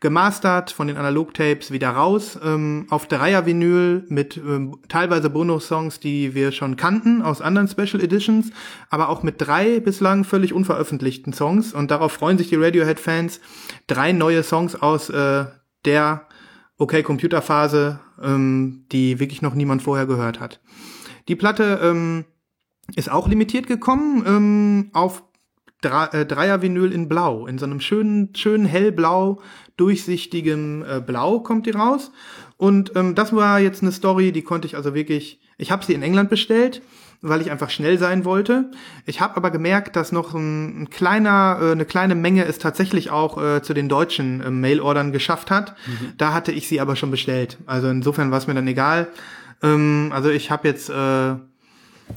[0.00, 6.52] gemastert von den Analog-Tapes wieder raus ähm, auf Dreier-Vinyl mit ähm, teilweise Bonus-Songs, die wir
[6.52, 8.50] schon kannten aus anderen Special Editions,
[8.88, 13.40] aber auch mit drei bislang völlig unveröffentlichten Songs und darauf freuen sich die Radiohead-Fans.
[13.86, 15.44] Drei neue Songs aus äh,
[15.84, 16.26] der
[16.80, 20.60] Okay Computer Phase, ähm, die wirklich noch niemand vorher gehört hat.
[21.28, 22.24] Die Platte ähm,
[22.96, 25.22] ist auch limitiert gekommen ähm, auf
[25.82, 27.46] äh, Dreier-Vinyl in Blau.
[27.46, 29.42] In so einem schönen, schönen hellblau,
[29.76, 32.12] durchsichtigem äh, Blau kommt die raus.
[32.56, 35.38] Und ähm, das war jetzt eine Story, die konnte ich also wirklich.
[35.58, 36.80] Ich habe sie in England bestellt,
[37.22, 38.70] weil ich einfach schnell sein wollte.
[39.04, 43.10] Ich habe aber gemerkt, dass noch ein, ein kleiner, äh, eine kleine Menge es tatsächlich
[43.10, 45.74] auch äh, zu den deutschen äh, Mailordern geschafft hat.
[46.16, 47.58] Da hatte ich sie aber schon bestellt.
[47.66, 49.08] Also insofern war es mir dann egal.
[49.62, 51.34] Ähm, also ich habe jetzt äh,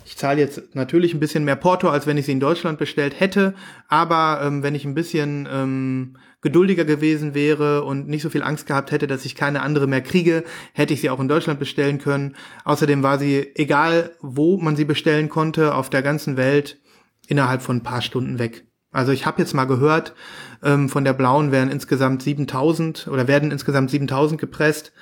[0.05, 3.19] ich zahle jetzt natürlich ein bisschen mehr Porto, als wenn ich sie in Deutschland bestellt
[3.19, 3.53] hätte.
[3.87, 8.67] Aber ähm, wenn ich ein bisschen ähm, geduldiger gewesen wäre und nicht so viel Angst
[8.67, 11.99] gehabt hätte, dass ich keine andere mehr kriege, hätte ich sie auch in Deutschland bestellen
[11.99, 12.35] können.
[12.65, 16.79] Außerdem war sie, egal wo man sie bestellen konnte, auf der ganzen Welt
[17.27, 18.65] innerhalb von ein paar Stunden weg.
[18.91, 20.13] Also ich habe jetzt mal gehört,
[20.61, 24.93] ähm, von der blauen werden insgesamt 7000 oder werden insgesamt 7000 gepresst.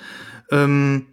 [0.49, 1.07] Ähm,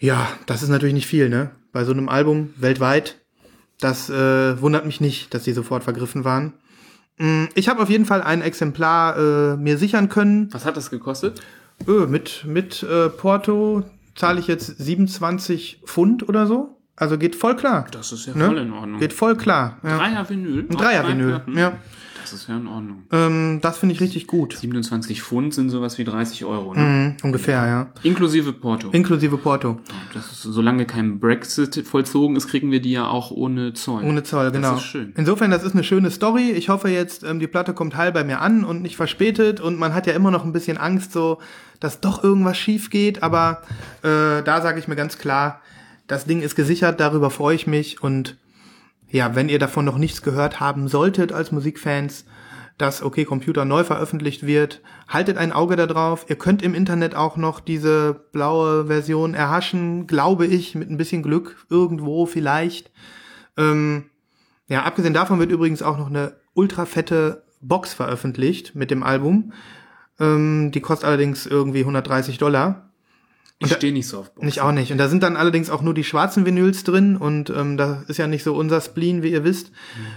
[0.00, 1.50] ja, das ist natürlich nicht viel, ne?
[1.72, 3.18] Bei so einem Album weltweit.
[3.80, 6.54] Das äh, wundert mich nicht, dass die sofort vergriffen waren.
[7.18, 10.48] Mm, Ich habe auf jeden Fall ein Exemplar äh, mir sichern können.
[10.52, 11.40] Was hat das gekostet?
[11.86, 16.78] Öh, mit mit äh, Porto zahle ich jetzt 27 Pfund oder so.
[16.96, 17.86] Also geht voll klar.
[17.90, 18.46] Das ist ja Ne?
[18.46, 18.98] voll in Ordnung.
[18.98, 19.76] Geht voll klar.
[19.82, 19.98] Ja.
[19.98, 20.60] Dreier-Vinyl.
[20.70, 21.42] Ein Dreier-Vinyl.
[21.54, 21.72] Ja.
[22.26, 23.04] Das ist ja in Ordnung.
[23.12, 24.56] Ähm, das finde ich richtig gut.
[24.56, 26.74] 27 Pfund sind sowas wie 30 Euro.
[26.74, 26.80] Ne?
[26.80, 27.86] Mhm, ungefähr, ja.
[28.02, 28.90] Inklusive Porto.
[28.90, 29.78] Inklusive Porto.
[30.12, 34.02] das ist, solange kein Brexit vollzogen ist, kriegen wir die ja auch ohne Zoll.
[34.02, 34.74] Ohne Zoll, genau.
[34.74, 35.12] ist schön.
[35.16, 36.50] Insofern, das ist eine schöne Story.
[36.50, 39.60] Ich hoffe jetzt, ähm, die Platte kommt heil bei mir an und nicht verspätet.
[39.60, 41.38] Und man hat ja immer noch ein bisschen Angst, so,
[41.78, 43.22] dass doch irgendwas schief geht.
[43.22, 43.62] Aber
[44.02, 45.60] äh, da sage ich mir ganz klar,
[46.08, 48.02] das Ding ist gesichert, darüber freue ich mich.
[48.02, 48.36] Und
[49.08, 52.24] ja, wenn ihr davon noch nichts gehört haben solltet als Musikfans,
[52.78, 56.26] dass OK Computer neu veröffentlicht wird, haltet ein Auge da drauf.
[56.28, 61.22] Ihr könnt im Internet auch noch diese blaue Version erhaschen, glaube ich, mit ein bisschen
[61.22, 62.90] Glück irgendwo vielleicht.
[63.56, 64.06] Ähm,
[64.68, 69.52] ja, abgesehen davon wird übrigens auch noch eine ultra fette Box veröffentlicht mit dem Album.
[70.20, 72.85] Ähm, die kostet allerdings irgendwie 130 Dollar.
[73.58, 74.48] Ich stehe nicht so auf Boxen.
[74.48, 74.92] Ich auch nicht.
[74.92, 78.18] Und da sind dann allerdings auch nur die schwarzen Vinyls drin und ähm, das ist
[78.18, 79.72] ja nicht so unser Spleen, wie ihr wisst.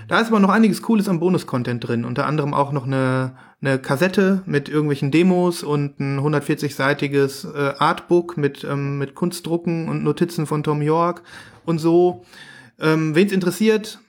[0.10, 2.04] Da ist aber noch einiges Cooles am Bonus-Content drin.
[2.04, 8.36] Unter anderem auch noch eine, eine Kassette mit irgendwelchen Demos und ein 140-seitiges äh, Artbook
[8.36, 11.24] mit, ähm, mit Kunstdrucken und Notizen von Tom York
[11.66, 12.26] und so.
[12.78, 14.00] Ähm, Wen es interessiert,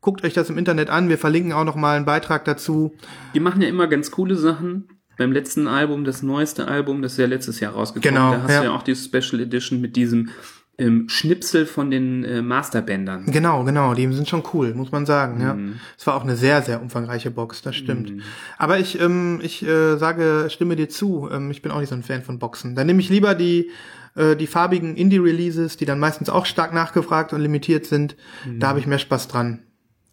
[0.00, 1.08] guckt euch das im Internet an.
[1.08, 2.92] Wir verlinken auch noch mal einen Beitrag dazu.
[3.34, 4.88] Die machen ja immer ganz coole Sachen.
[5.16, 8.50] Beim letzten Album, das neueste Album, das ist ja letztes Jahr rausgekommen, Genau, da hast
[8.50, 8.60] ja.
[8.60, 10.30] du ja auch die Special Edition mit diesem
[10.76, 13.26] ähm, Schnipsel von den äh, Masterbändern.
[13.26, 15.40] Genau, genau, die sind schon cool, muss man sagen.
[15.40, 15.56] Ja,
[15.96, 18.12] es war auch eine sehr, sehr umfangreiche Box, das stimmt.
[18.58, 21.28] Aber ich, ähm, ich äh, sage, stimme dir zu.
[21.30, 22.74] Ähm, ich bin auch nicht so ein Fan von Boxen.
[22.74, 23.70] Dann nehme ich lieber die
[24.16, 28.16] äh, die farbigen Indie-Releases, die dann meistens auch stark nachgefragt und limitiert sind.
[28.58, 29.60] Da habe ich mehr Spaß dran.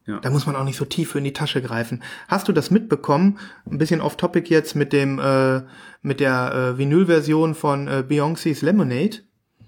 [0.07, 0.19] Ja.
[0.19, 2.01] Da muss man auch nicht so tief in die Tasche greifen.
[2.27, 3.37] Hast du das mitbekommen?
[3.69, 5.61] Ein bisschen off-topic jetzt mit dem äh,
[6.01, 9.17] mit der äh, Vinyl-Version von äh, Beyoncé's Lemonade.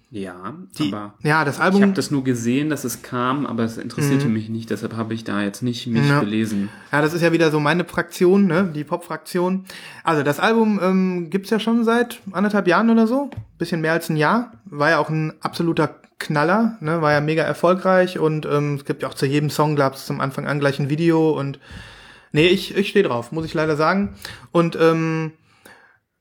[0.09, 1.81] Ja, Die, aber ja, das ich Album.
[1.81, 5.23] habe das nur gesehen, dass es kam, aber es interessierte mich nicht, deshalb habe ich
[5.23, 6.19] da jetzt nicht mich Ja.
[6.19, 6.69] belesen.
[6.91, 8.71] Ja, das ist ja wieder so meine Fraktion, ne?
[8.75, 9.65] die Pop-Fraktion.
[10.03, 14.07] Also das Album ähm, gibt's ja schon seit anderthalb Jahren oder so, bisschen mehr als
[14.09, 14.51] ein Jahr.
[14.65, 17.01] War ja auch ein absoluter Knaller, ne?
[17.01, 20.21] war ja mega erfolgreich und ähm, es gibt ja auch zu jedem Song, glaub's, zum
[20.21, 21.59] Anfang an gleich ein Video und
[22.31, 24.15] nee, ich, ich stehe drauf, muss ich leider sagen.
[24.51, 25.33] Und ähm,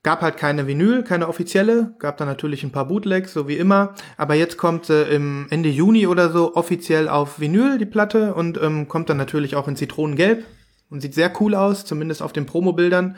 [0.03, 3.95] Gab halt keine Vinyl, keine offizielle, gab dann natürlich ein paar Bootlegs, so wie immer.
[4.17, 8.61] Aber jetzt kommt äh, im Ende Juni oder so offiziell auf Vinyl die Platte und
[8.61, 10.43] ähm, kommt dann natürlich auch in Zitronengelb
[10.89, 13.15] und sieht sehr cool aus, zumindest auf den Promobildern.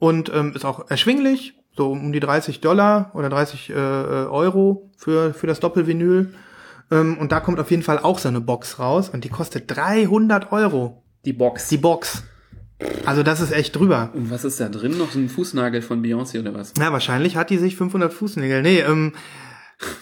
[0.00, 3.76] Und ähm, ist auch erschwinglich, so um die 30 Dollar oder 30 äh, äh,
[4.26, 6.34] Euro für, für das Doppelvinyl.
[6.90, 9.64] Ähm, und da kommt auf jeden Fall auch so eine Box raus und die kostet
[9.74, 11.02] 300 Euro.
[11.24, 11.68] Die Box.
[11.68, 12.22] Die Box.
[13.04, 14.10] Also das ist echt drüber.
[14.14, 14.98] Und was ist da drin?
[14.98, 16.74] Noch so ein Fußnagel von Beyoncé oder was?
[16.78, 18.62] Ja, wahrscheinlich hat die sich 500 Fußnägel.
[18.62, 19.14] Nee, ähm,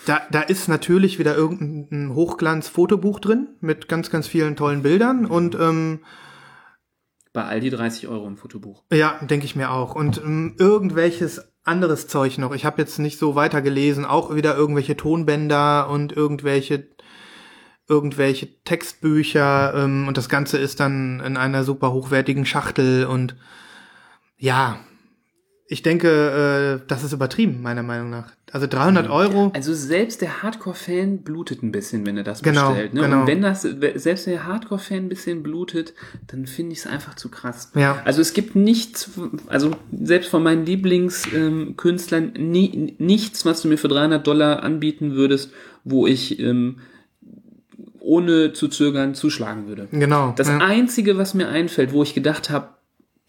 [0.07, 5.55] da, da ist natürlich wieder irgendein Hochglanz-Fotobuch drin mit ganz, ganz vielen tollen Bildern und
[5.55, 6.01] ähm,
[7.33, 8.83] Bei Aldi 30 Euro ein Fotobuch.
[8.93, 9.95] ja, denke ich mir auch.
[9.95, 12.55] Und ähm, irgendwelches anderes Zeug noch.
[12.55, 14.05] Ich habe jetzt nicht so weitergelesen.
[14.05, 16.87] Auch wieder irgendwelche Tonbänder und irgendwelche
[17.87, 23.37] irgendwelche Textbücher ähm, und das Ganze ist dann in einer super hochwertigen Schachtel und
[24.39, 24.79] ja,
[25.67, 28.33] ich denke, äh, das ist übertrieben, meiner Meinung nach.
[28.53, 29.51] Also 300 Euro.
[29.55, 32.95] Also selbst der Hardcore-Fan blutet ein bisschen, wenn er das Genau, bestellt.
[32.95, 33.01] Ne?
[33.01, 33.23] genau.
[33.23, 35.95] Und wenn das, selbst der Hardcore-Fan ein bisschen blutet,
[36.29, 37.73] dann finde ich es einfach zu krass.
[37.75, 38.01] Ja.
[38.05, 39.11] Also es gibt nichts,
[39.49, 45.51] also selbst von meinen Lieblingskünstlern, nie, nichts, was du mir für 300 Dollar anbieten würdest,
[45.83, 46.77] wo ich ähm,
[47.99, 49.89] ohne zu zögern zuschlagen würde.
[49.91, 50.35] Genau.
[50.37, 50.59] Das ja.
[50.59, 52.69] Einzige, was mir einfällt, wo ich gedacht habe,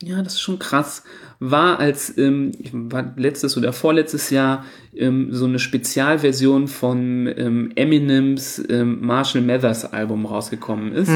[0.01, 1.03] ja, das ist schon krass,
[1.39, 8.61] war als ähm, war letztes oder vorletztes Jahr ähm, so eine Spezialversion von ähm, Eminems
[8.69, 11.11] ähm, Marshall Mathers Album rausgekommen ist,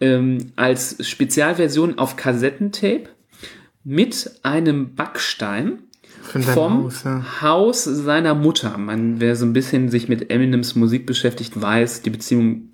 [0.00, 3.08] ähm, als Spezialversion auf Kassettentape
[3.84, 5.78] mit einem Backstein
[6.20, 7.40] vom Haus, ja.
[7.40, 8.76] Haus seiner Mutter.
[8.78, 12.70] Man, wer so ein bisschen sich mit Eminems Musik beschäftigt, weiß, die Beziehung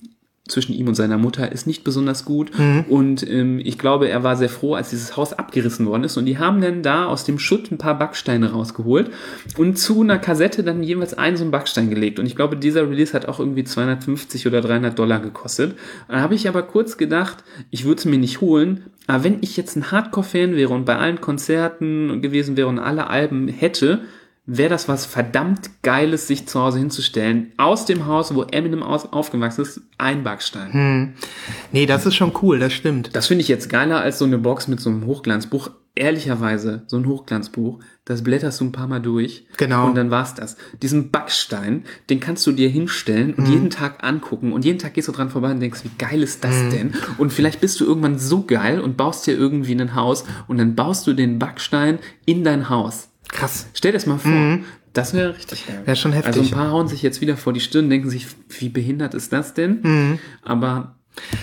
[0.48, 2.50] zwischen ihm und seiner Mutter ist nicht besonders gut.
[2.88, 6.16] Und ähm, ich glaube, er war sehr froh, als dieses Haus abgerissen worden ist.
[6.16, 9.10] Und die haben dann da aus dem Schutt ein paar Backsteine rausgeholt
[9.56, 12.18] und zu einer Kassette dann jeweils einen so einen Backstein gelegt.
[12.18, 15.76] Und ich glaube, dieser Release hat auch irgendwie 250 oder 300 Dollar gekostet.
[16.08, 18.86] Da habe ich aber kurz gedacht, ich würde es mir nicht holen.
[19.06, 23.08] Aber wenn ich jetzt ein Hardcore-Fan wäre und bei allen Konzerten gewesen wäre und alle
[23.08, 24.00] Alben hätte,
[24.44, 27.52] wäre das was verdammt Geiles, sich zu Hause hinzustellen.
[27.58, 30.72] Aus dem Haus, wo Eminem aus, aufgewachsen ist, ein Backstein.
[30.72, 31.12] Hm.
[31.70, 33.14] Nee, das ist schon cool, das stimmt.
[33.14, 35.70] Das finde ich jetzt geiler als so eine Box mit so einem Hochglanzbuch.
[35.94, 39.44] Ehrlicherweise, so ein Hochglanzbuch, das blätterst du ein paar Mal durch.
[39.58, 39.86] Genau.
[39.86, 40.56] Und dann war's das.
[40.80, 44.54] Diesen Backstein, den kannst du dir hinstellen und jeden Tag angucken.
[44.54, 46.94] Und jeden Tag gehst du dran vorbei und denkst, wie geil ist das denn?
[47.18, 50.74] Und vielleicht bist du irgendwann so geil und baust dir irgendwie ein Haus und dann
[50.74, 53.11] baust du den Backstein in dein Haus.
[53.32, 53.66] Krass.
[53.74, 54.60] Stell dir das mal vor.
[54.92, 55.82] Das wäre richtig geil.
[55.84, 56.36] Wär schon heftig.
[56.36, 58.26] Also ein paar hauen sich jetzt wieder vor die Stirn, denken sich,
[58.60, 60.18] wie behindert ist das denn?
[60.42, 60.96] Aber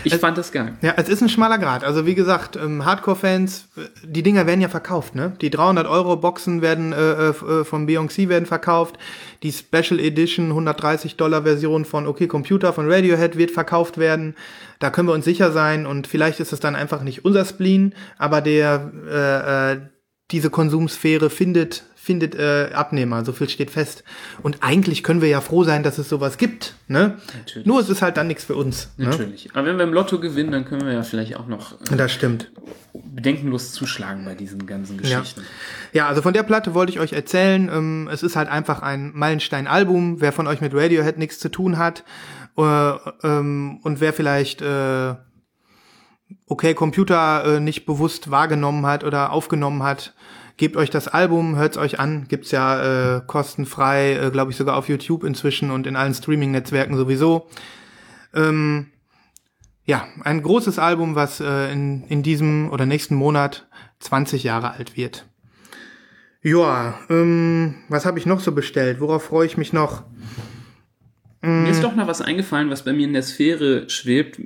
[0.03, 0.77] ich fand das geil.
[0.81, 1.83] Ja, es ist ein schmaler Grad.
[1.83, 5.33] Also wie gesagt, ähm, Hardcore-Fans, äh, die Dinger werden ja verkauft, ne?
[5.41, 7.33] Die 300 Euro Boxen werden äh, äh,
[7.63, 8.97] von Beyoncé werden verkauft.
[9.43, 14.35] Die Special Edition 130 Dollar Version von OK Computer von Radiohead wird verkauft werden.
[14.79, 15.85] Da können wir uns sicher sein.
[15.85, 19.79] Und vielleicht ist es dann einfach nicht unser Spleen, aber der äh, äh,
[20.31, 24.03] diese Konsumsphäre findet findet äh, Abnehmer, so viel steht fest.
[24.41, 26.73] Und eigentlich können wir ja froh sein, dass es sowas gibt.
[26.87, 27.19] Ne?
[27.37, 27.67] Natürlich.
[27.67, 28.89] Nur es ist halt dann nichts für uns.
[28.97, 29.09] Ne?
[29.09, 29.49] Natürlich.
[29.53, 32.11] Aber wenn wir im Lotto gewinnen, dann können wir ja vielleicht auch noch äh, Das
[32.11, 32.51] stimmt.
[32.93, 35.43] bedenkenlos zuschlagen bei diesen ganzen Geschichten.
[35.93, 37.69] Ja, also von der Platte wollte ich euch erzählen.
[37.71, 40.19] Ähm, es ist halt einfach ein Meilenstein-Album.
[40.19, 42.03] Wer von euch mit Radiohead nichts zu tun hat
[42.57, 42.61] äh,
[43.23, 45.13] ähm, und wer vielleicht äh,
[46.49, 50.13] okay Computer äh, nicht bewusst wahrgenommen hat oder aufgenommen hat,
[50.57, 52.25] gebt euch das Album, hört's euch an.
[52.27, 56.97] Gibt's ja äh, kostenfrei, äh, glaube ich sogar auf YouTube inzwischen und in allen Streaming-Netzwerken
[56.97, 57.47] sowieso.
[58.33, 58.87] Ähm,
[59.85, 63.67] ja, ein großes Album, was äh, in, in diesem oder nächsten Monat
[63.99, 65.25] 20 Jahre alt wird.
[66.41, 69.01] Ja, ähm, was habe ich noch so bestellt?
[69.01, 70.03] Worauf freue ich mich noch?
[71.41, 74.41] Mir ist doch noch was eingefallen, was bei mir in der Sphäre schwebt,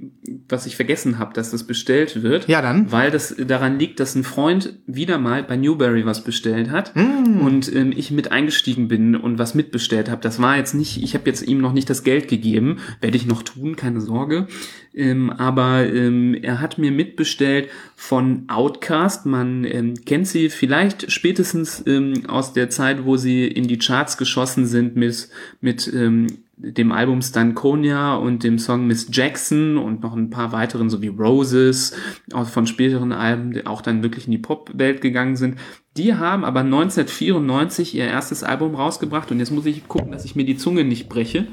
[0.47, 2.47] was ich vergessen habe, dass das bestellt wird.
[2.47, 2.91] Ja, dann.
[2.91, 7.73] Weil das daran liegt, dass ein Freund wieder mal bei Newberry was bestellt hat und
[7.73, 10.21] ähm, ich mit eingestiegen bin und was mitbestellt habe.
[10.21, 13.25] Das war jetzt nicht, ich habe jetzt ihm noch nicht das Geld gegeben, werde ich
[13.25, 14.47] noch tun, keine Sorge.
[14.93, 19.25] Ähm, aber ähm, er hat mir mitbestellt von Outcast.
[19.25, 24.17] Man ähm, kennt sie vielleicht spätestens ähm, aus der Zeit, wo sie in die Charts
[24.17, 25.29] geschossen sind mit
[25.59, 30.89] mit ähm, dem Album Stankonia und dem Song Miss Jackson und noch ein paar weiteren,
[30.89, 31.95] so wie Roses,
[32.31, 35.57] auch von späteren Alben, die auch dann wirklich in die Popwelt gegangen sind.
[35.97, 40.35] Die haben aber 1994 ihr erstes Album rausgebracht und jetzt muss ich gucken, dass ich
[40.35, 41.47] mir die Zunge nicht breche.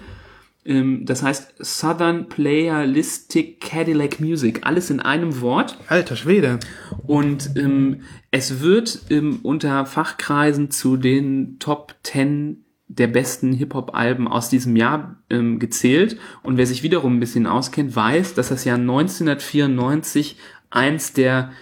[0.65, 4.61] Ähm, Das heißt Southern Playalistic Cadillac Music.
[4.63, 5.79] Alles in einem Wort.
[5.89, 6.61] Alter Schwede.
[7.07, 14.49] Und ähm, es wird ähm, unter Fachkreisen zu den Top 10 der besten Hip-Hop-Alben aus
[14.49, 16.19] diesem Jahr ähm, gezählt.
[16.43, 20.37] Und wer sich wiederum ein bisschen auskennt, weiß, dass das Jahr 1994
[20.71, 21.53] eins der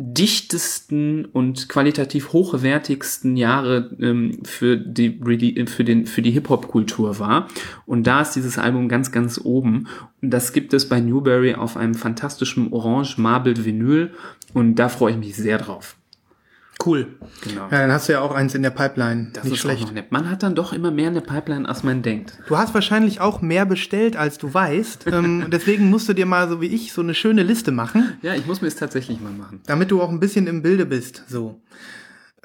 [0.00, 7.18] dichtesten und qualitativ hochwertigsten Jahre ähm, für die Reli- für für die Hip Hop Kultur
[7.18, 7.48] war
[7.84, 9.88] und da ist dieses Album ganz ganz oben
[10.22, 14.12] und das gibt es bei Newberry auf einem fantastischen Orange Marbled Vinyl
[14.54, 15.97] und da freue ich mich sehr drauf.
[16.84, 17.16] Cool.
[17.42, 17.62] Genau.
[17.62, 19.30] Ja, dann hast du ja auch eins in der Pipeline.
[19.32, 19.82] Das Nicht ist schlecht.
[19.82, 20.12] auch noch nett.
[20.12, 22.38] Man hat dann doch immer mehr in der Pipeline, als man denkt.
[22.46, 25.06] Du hast wahrscheinlich auch mehr bestellt, als du weißt.
[25.12, 28.34] ähm, deswegen musst du dir mal, so wie ich, so eine schöne Liste machen, Ja,
[28.34, 29.60] ich muss mir es tatsächlich mal machen.
[29.66, 31.24] damit du auch ein bisschen im Bilde bist.
[31.28, 31.60] So.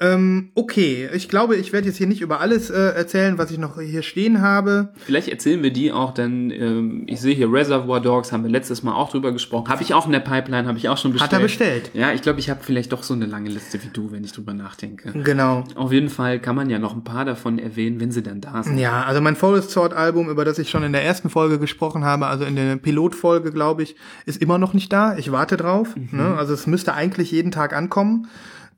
[0.00, 3.58] Ähm, okay, ich glaube, ich werde jetzt hier nicht über alles äh, erzählen, was ich
[3.58, 4.88] noch hier stehen habe.
[4.96, 8.82] Vielleicht erzählen wir die auch, denn ähm, ich sehe hier Reservoir Dogs, haben wir letztes
[8.82, 9.68] Mal auch drüber gesprochen.
[9.68, 11.32] Habe ich auch in der Pipeline, habe ich auch schon bestellt.
[11.32, 11.90] Hat er bestellt?
[11.94, 14.32] Ja, ich glaube, ich habe vielleicht doch so eine lange Liste wie du, wenn ich
[14.32, 15.12] drüber nachdenke.
[15.12, 15.64] Genau.
[15.76, 18.64] Auf jeden Fall kann man ja noch ein paar davon erwähnen, wenn sie dann da
[18.64, 18.78] sind.
[18.78, 22.04] Ja, also mein Forest Sword Album, über das ich schon in der ersten Folge gesprochen
[22.04, 23.94] habe, also in der Pilotfolge, glaube ich,
[24.26, 25.16] ist immer noch nicht da.
[25.16, 25.94] Ich warte drauf.
[26.10, 26.34] Ne?
[26.36, 28.28] Also es müsste eigentlich jeden Tag ankommen.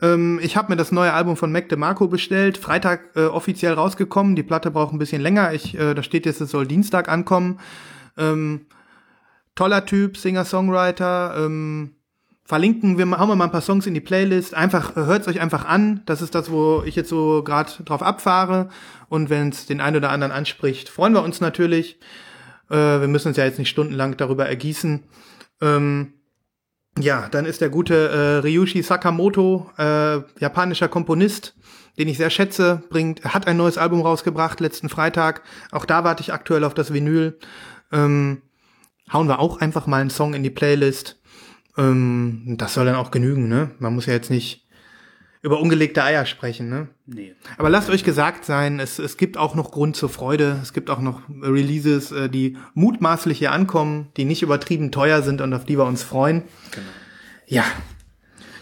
[0.03, 2.59] Ähm, ich habe mir das neue Album von Mac DeMarco bestellt.
[2.59, 4.37] Freitag äh, offiziell rausgekommen.
[4.37, 5.53] Die Platte braucht ein bisschen länger.
[5.53, 7.61] Ich, äh, da steht jetzt, es soll Dienstag ankommen.
[8.17, 8.67] Ähm,
[9.55, 11.35] toller Typ, Singer-Songwriter.
[11.39, 11.97] Ähm,
[12.45, 14.55] verlinken wir, hauen wir mal ein paar Songs in die Playlist.
[14.55, 16.03] Einfach, hört's euch einfach an.
[16.07, 18.69] Das ist das, wo ich jetzt so gerade drauf abfahre.
[19.09, 21.99] Und wenn es den einen oder anderen anspricht, freuen wir uns natürlich.
[22.71, 25.05] Äh, wir müssen uns ja jetzt nicht stundenlang darüber ergießen.
[25.63, 26.13] Ähm,
[26.99, 31.55] ja, dann ist der gute äh, Ryushi Sakamoto, äh, japanischer Komponist,
[31.99, 35.43] den ich sehr schätze, bringt, hat ein neues Album rausgebracht letzten Freitag.
[35.71, 37.39] Auch da warte ich aktuell auf das Vinyl.
[37.93, 38.43] Ähm,
[39.13, 41.21] hauen wir auch einfach mal einen Song in die Playlist.
[41.77, 43.71] Ähm, das soll dann auch genügen, ne?
[43.79, 44.66] Man muss ja jetzt nicht
[45.47, 46.89] über ungelegte Eier sprechen, ne?
[47.07, 47.35] Nee.
[47.57, 50.59] Aber lasst euch gesagt sein, es, es gibt auch noch Grund zur Freude.
[50.61, 55.41] Es gibt auch noch Releases, äh, die mutmaßlich hier ankommen, die nicht übertrieben teuer sind
[55.41, 56.43] und auf die wir uns freuen.
[56.73, 56.87] Genau.
[57.47, 57.65] Ja,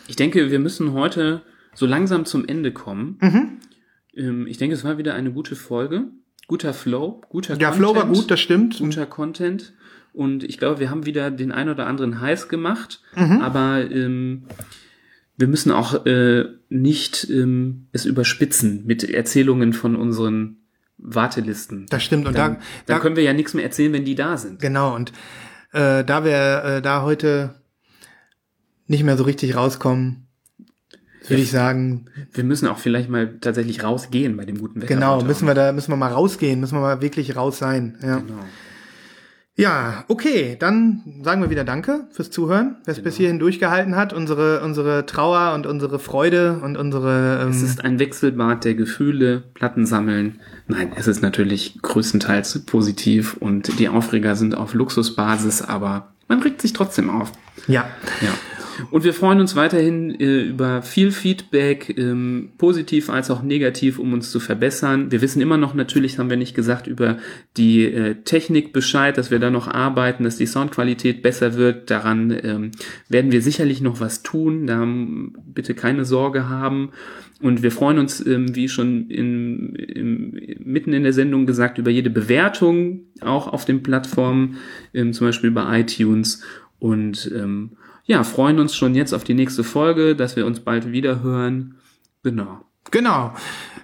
[0.09, 1.40] Ich denke, wir müssen heute
[1.74, 3.19] so langsam zum Ende kommen.
[4.15, 6.09] Ähm, ich denke, es war wieder eine gute Folge.
[6.48, 8.78] Guter Flow, guter Ja, Flow war gut, das stimmt.
[8.78, 9.73] guter Content.
[10.12, 13.01] Und ich glaube, wir haben wieder den ein oder anderen heiß gemacht.
[13.16, 13.40] Mhm.
[13.40, 14.44] Aber ähm,
[15.36, 20.59] wir müssen auch äh, nicht ähm, es überspitzen mit Erzählungen von unseren
[20.98, 21.86] Wartelisten.
[21.90, 22.27] Das stimmt.
[22.27, 24.61] Und Dann, da, dann da können wir ja nichts mehr erzählen, wenn die da sind.
[24.61, 25.12] genau, und
[25.73, 27.55] äh, da wir äh, da heute
[28.86, 30.28] nicht mehr so richtig rauskommen,
[31.27, 34.94] würde ich sagen, Wir müssen auch vielleicht mal tatsächlich rausgehen bei dem guten Wetter.
[34.94, 37.97] genau, müssen wir da, müssen wir mal rausgehen, müssen wir mal wirklich raus sein.
[38.02, 38.19] Ja.
[38.19, 38.44] Genau.
[39.56, 43.05] Ja, okay, dann sagen wir wieder Danke fürs Zuhören, wer es Genau.
[43.05, 44.12] bis hierhin durchgehalten hat.
[44.12, 47.47] Unsere, unsere Trauer und unsere Freude und unsere.
[47.48, 50.40] Es Ähm, ist ein Wechselbad der Gefühle, Platten sammeln.
[50.66, 56.60] Nein, es ist natürlich größtenteils positiv und die Aufreger sind auf Luxusbasis, aber man regt
[56.60, 57.31] sich trotzdem auf.
[57.68, 57.85] ja,
[58.22, 58.31] Ja.
[58.90, 64.12] Und wir freuen uns weiterhin äh, über viel Feedback, ähm, positiv als auch negativ, um
[64.12, 65.10] uns zu verbessern.
[65.10, 67.18] Wir wissen immer noch natürlich, haben wir nicht gesagt, über
[67.56, 71.90] die äh, Technik Bescheid, dass wir da noch arbeiten, dass die Soundqualität besser wird.
[71.90, 72.70] Daran ähm,
[73.09, 74.66] werden wir sicherlich noch was tun.
[74.66, 76.90] Da ähm, bitte keine Sorge haben.
[77.40, 81.90] Und wir freuen uns, ähm, wie schon in, im, mitten in der Sendung gesagt, über
[81.90, 84.56] jede Bewertung, auch auf den Plattformen,
[84.94, 86.42] ähm, zum Beispiel bei iTunes.
[86.78, 87.72] Und ähm,
[88.05, 91.78] ja, freuen uns schon jetzt auf die nächste Folge, dass wir uns bald wieder hören.
[92.22, 92.64] Genau.
[92.90, 93.35] genau.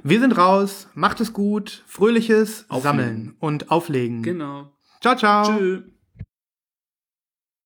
[0.02, 2.82] Wir sind raus, macht es gut, fröhliches Auflegen.
[2.82, 4.22] Sammeln und Auflegen.
[4.22, 4.72] Genau.
[5.00, 5.44] Ciao, ciao.
[5.44, 5.82] Tschüss.